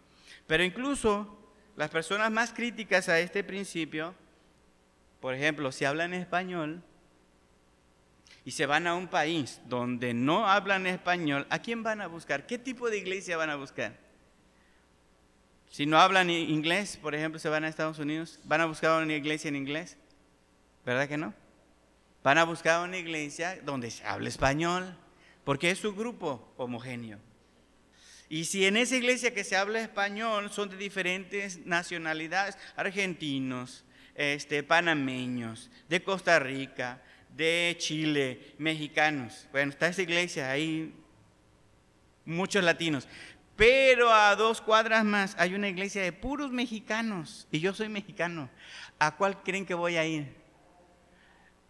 Pero 0.48 0.64
incluso 0.64 1.39
las 1.80 1.90
personas 1.90 2.30
más 2.30 2.52
críticas 2.52 3.08
a 3.08 3.22
este 3.22 3.42
principio, 3.42 4.14
por 5.22 5.34
ejemplo, 5.34 5.72
si 5.72 5.86
hablan 5.86 6.14
español 6.14 6.84
y 8.44 8.52
se 8.52 8.66
van 8.66 8.86
a 8.86 8.96
un 8.96 9.08
país 9.08 9.62
donde 9.66 10.14
no 10.14 10.46
hablan 10.46 10.86
español, 10.88 11.48
¿a 11.50 11.60
quién 11.60 11.82
van 11.82 12.02
a 12.02 12.08
buscar? 12.08 12.46
¿Qué 12.46 12.58
tipo 12.58 12.90
de 12.90 12.98
iglesia 12.98 13.38
van 13.38 13.50
a 13.50 13.56
buscar? 13.56 13.96
Si 15.70 15.86
no 15.86 15.98
hablan 15.98 16.30
inglés, 16.30 16.98
por 17.02 17.16
ejemplo, 17.16 17.40
se 17.40 17.48
van 17.48 17.64
a 17.64 17.70
Estados 17.70 17.98
Unidos, 17.98 18.42
¿van 18.44 18.60
a 18.60 18.66
buscar 18.66 19.02
una 19.02 19.14
iglesia 19.14 19.48
en 19.48 19.56
inglés? 19.56 19.96
¿Verdad 20.86 21.08
que 21.08 21.16
no? 21.16 21.34
Van 22.24 22.40
a 22.40 22.44
buscar 22.44 22.86
una 22.86 22.98
iglesia 22.98 23.58
donde 23.64 23.90
se 23.90 24.04
hable 24.06 24.28
español, 24.28 24.98
porque 25.46 25.72
es 25.72 25.80
su 25.80 25.96
grupo 25.96 26.54
homogéneo. 26.58 27.20
Y 28.30 28.46
si 28.46 28.66
en 28.66 28.78
esa 28.78 28.96
iglesia 28.96 29.34
que 29.34 29.44
se 29.44 29.58
habla 29.58 29.82
español 29.82 30.52
son 30.52 30.70
de 30.70 30.78
diferentes 30.78 31.66
nacionalidades, 31.66 32.58
argentinos, 32.76 33.84
este, 34.14 34.62
panameños, 34.62 35.72
de 35.90 36.04
Costa 36.04 36.38
Rica, 36.38 37.02
de 37.36 37.76
Chile, 37.80 38.54
mexicanos. 38.60 39.48
Bueno, 39.52 39.72
está 39.72 39.88
esa 39.88 40.04
iglesia 40.04 40.52
ahí, 40.52 40.94
muchos 42.24 42.64
latinos. 42.64 43.08
Pero 43.56 44.14
a 44.14 44.36
dos 44.36 44.62
cuadras 44.62 45.04
más 45.04 45.36
hay 45.40 45.56
una 45.56 45.68
iglesia 45.68 46.04
de 46.04 46.14
puros 46.14 46.52
mexicanos 46.52 47.48
y 47.52 47.60
yo 47.60 47.74
soy 47.74 47.90
mexicano. 47.90 48.50
¿A 49.00 49.16
cuál 49.16 49.42
creen 49.42 49.66
que 49.66 49.74
voy 49.74 49.98
a 49.98 50.06
ir? 50.06 50.34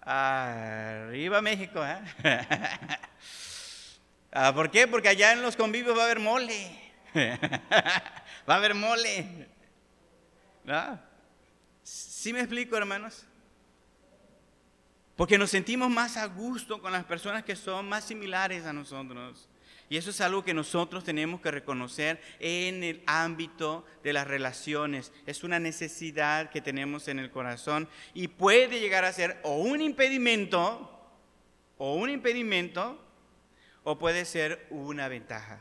Arriba 0.01 1.41
México, 1.41 1.81
¿eh? 1.85 1.99
Ah, 4.31 4.53
¿Por 4.53 4.69
qué? 4.69 4.87
Porque 4.87 5.09
allá 5.09 5.33
en 5.33 5.41
los 5.41 5.55
convivios 5.55 5.97
va 5.97 6.03
a 6.03 6.05
haber 6.05 6.19
mole. 6.19 6.79
va 7.15 8.53
a 8.53 8.57
haber 8.57 8.75
mole. 8.75 9.47
¿No? 10.63 10.99
¿Sí 11.83 12.31
me 12.31 12.39
explico, 12.39 12.77
hermanos? 12.77 13.25
Porque 15.15 15.37
nos 15.37 15.49
sentimos 15.49 15.89
más 15.89 16.15
a 16.15 16.27
gusto 16.27 16.81
con 16.81 16.91
las 16.91 17.03
personas 17.03 17.43
que 17.43 17.55
son 17.55 17.89
más 17.89 18.05
similares 18.05 18.65
a 18.65 18.73
nosotros. 18.73 19.49
Y 19.89 19.97
eso 19.97 20.11
es 20.11 20.21
algo 20.21 20.45
que 20.45 20.53
nosotros 20.53 21.03
tenemos 21.03 21.41
que 21.41 21.49
reconocer 21.49 22.21
en 22.39 22.83
el 22.83 23.01
ámbito 23.07 23.83
de 24.03 24.13
las 24.13 24.27
relaciones. 24.27 25.11
Es 25.25 25.43
una 25.43 25.59
necesidad 25.59 26.51
que 26.51 26.61
tenemos 26.61 27.07
en 27.07 27.17
el 27.17 27.31
corazón 27.31 27.89
y 28.13 28.27
puede 28.27 28.79
llegar 28.79 29.03
a 29.03 29.11
ser 29.11 29.39
o 29.41 29.57
un 29.57 29.81
impedimento, 29.81 30.89
o 31.79 31.95
un 31.95 32.11
impedimento 32.11 33.03
o 33.83 33.97
puede 33.97 34.25
ser 34.25 34.65
una 34.69 35.07
ventaja 35.07 35.59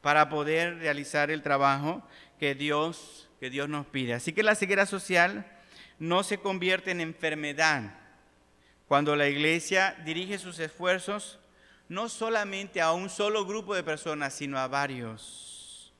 para 0.00 0.28
poder 0.28 0.78
realizar 0.78 1.30
el 1.30 1.42
trabajo 1.42 2.02
que 2.38 2.54
Dios, 2.54 3.28
que 3.40 3.50
Dios 3.50 3.68
nos 3.68 3.86
pide. 3.86 4.14
Así 4.14 4.32
que 4.32 4.42
la 4.42 4.54
ceguera 4.54 4.84
social 4.84 5.46
no 5.98 6.24
se 6.24 6.38
convierte 6.38 6.90
en 6.90 7.00
enfermedad 7.00 7.94
cuando 8.88 9.16
la 9.16 9.28
iglesia 9.28 9.96
dirige 10.04 10.38
sus 10.38 10.58
esfuerzos 10.58 11.38
no 11.88 12.08
solamente 12.08 12.80
a 12.80 12.92
un 12.92 13.08
solo 13.08 13.46
grupo 13.46 13.74
de 13.74 13.82
personas, 13.82 14.34
sino 14.34 14.58
a 14.58 14.66
varios. 14.66 15.92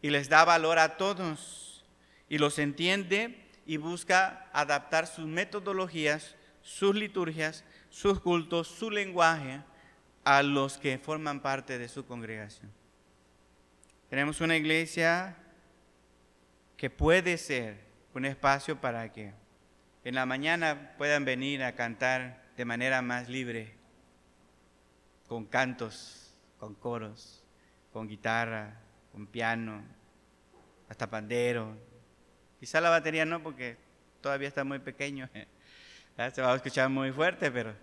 Y 0.00 0.10
les 0.10 0.28
da 0.28 0.44
valor 0.44 0.78
a 0.78 0.96
todos 0.96 1.84
y 2.28 2.38
los 2.38 2.58
entiende 2.58 3.44
y 3.66 3.76
busca 3.76 4.48
adaptar 4.52 5.06
sus 5.06 5.26
metodologías, 5.26 6.34
sus 6.62 6.94
liturgias 6.94 7.64
sus 7.92 8.20
cultos, 8.20 8.68
su 8.68 8.90
lenguaje 8.90 9.60
a 10.24 10.42
los 10.42 10.78
que 10.78 10.98
forman 10.98 11.40
parte 11.40 11.78
de 11.78 11.88
su 11.88 12.06
congregación. 12.06 12.72
Tenemos 14.08 14.40
una 14.40 14.56
iglesia 14.56 15.36
que 16.76 16.88
puede 16.88 17.36
ser 17.36 17.84
un 18.14 18.24
espacio 18.24 18.80
para 18.80 19.12
que 19.12 19.34
en 20.04 20.14
la 20.14 20.24
mañana 20.24 20.94
puedan 20.96 21.26
venir 21.26 21.62
a 21.62 21.74
cantar 21.74 22.42
de 22.56 22.64
manera 22.64 23.02
más 23.02 23.28
libre, 23.28 23.74
con 25.28 25.44
cantos, 25.44 26.34
con 26.58 26.74
coros, 26.74 27.44
con 27.92 28.08
guitarra, 28.08 28.80
con 29.12 29.26
piano, 29.26 29.82
hasta 30.88 31.10
pandero. 31.10 31.76
Quizá 32.58 32.80
la 32.80 32.88
batería 32.88 33.26
no, 33.26 33.42
porque 33.42 33.76
todavía 34.22 34.48
está 34.48 34.64
muy 34.64 34.78
pequeño. 34.78 35.28
Se 36.16 36.42
va 36.42 36.52
a 36.52 36.56
escuchar 36.56 36.88
muy 36.88 37.10
fuerte, 37.10 37.50
pero, 37.50 37.74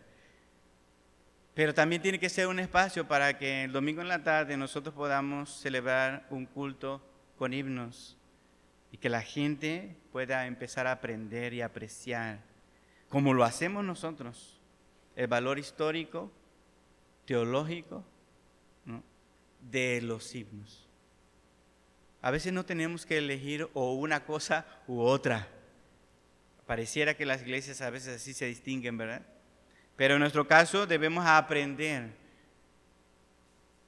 pero 1.53 1.73
también 1.73 2.01
tiene 2.01 2.19
que 2.19 2.29
ser 2.29 2.47
un 2.47 2.59
espacio 2.59 3.07
para 3.07 3.37
que 3.37 3.65
el 3.65 3.71
domingo 3.71 4.01
en 4.01 4.07
la 4.07 4.23
tarde 4.23 4.55
nosotros 4.55 4.93
podamos 4.93 5.59
celebrar 5.59 6.25
un 6.29 6.45
culto 6.45 7.01
con 7.37 7.53
himnos 7.53 8.17
y 8.91 8.97
que 8.97 9.09
la 9.09 9.21
gente 9.21 9.95
pueda 10.11 10.45
empezar 10.45 10.87
a 10.87 10.93
aprender 10.93 11.53
y 11.53 11.61
apreciar, 11.61 12.39
como 13.09 13.33
lo 13.33 13.43
hacemos 13.43 13.83
nosotros, 13.83 14.59
el 15.15 15.27
valor 15.27 15.59
histórico, 15.59 16.31
teológico 17.25 18.03
de 19.59 20.01
los 20.01 20.33
himnos. 20.33 20.87
A 22.21 22.31
veces 22.31 22.53
no 22.53 22.65
tenemos 22.65 23.05
que 23.05 23.17
elegir 23.17 23.69
o 23.73 23.93
una 23.93 24.25
cosa 24.25 24.65
u 24.87 25.01
otra. 25.01 25.47
Pareciera 26.69 27.15
que 27.15 27.25
las 27.25 27.41
iglesias 27.41 27.81
a 27.81 27.89
veces 27.89 28.17
así 28.17 28.31
se 28.31 28.45
distinguen, 28.45 28.95
¿verdad? 28.95 29.23
Pero 29.95 30.13
en 30.13 30.19
nuestro 30.19 30.47
caso 30.47 30.85
debemos 30.85 31.25
aprender 31.25 32.11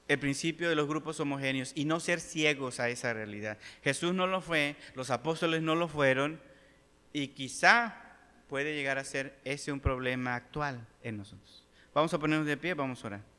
el 0.08 0.18
principio 0.18 0.68
de 0.68 0.74
los 0.74 0.88
grupos 0.88 1.20
homogéneos 1.20 1.74
y 1.76 1.86
no 1.86 2.00
ser 2.00 2.20
ciegos 2.20 2.80
a 2.80 2.90
esa 2.90 3.14
realidad. 3.14 3.60
Jesús 3.84 4.16
no 4.16 4.26
lo 4.26 4.42
fue, 4.42 4.78
los 4.96 5.12
apóstoles 5.12 5.62
no 5.62 5.76
lo 5.76 5.88
fueron 5.88 6.42
y 7.14 7.28
quizá 7.28 8.18
puede 8.50 8.74
llegar 8.74 8.98
a 8.98 9.04
ser 9.04 9.38
ese 9.44 9.72
un 9.72 9.80
problema 9.80 10.34
actual 10.34 10.88
en 11.04 11.18
nosotros. 11.18 11.64
Vamos 11.94 12.12
a 12.16 12.18
ponernos 12.18 12.48
de 12.48 12.58
pie, 12.58 12.74
vamos 12.74 13.04
a 13.04 13.08
orar. 13.10 13.31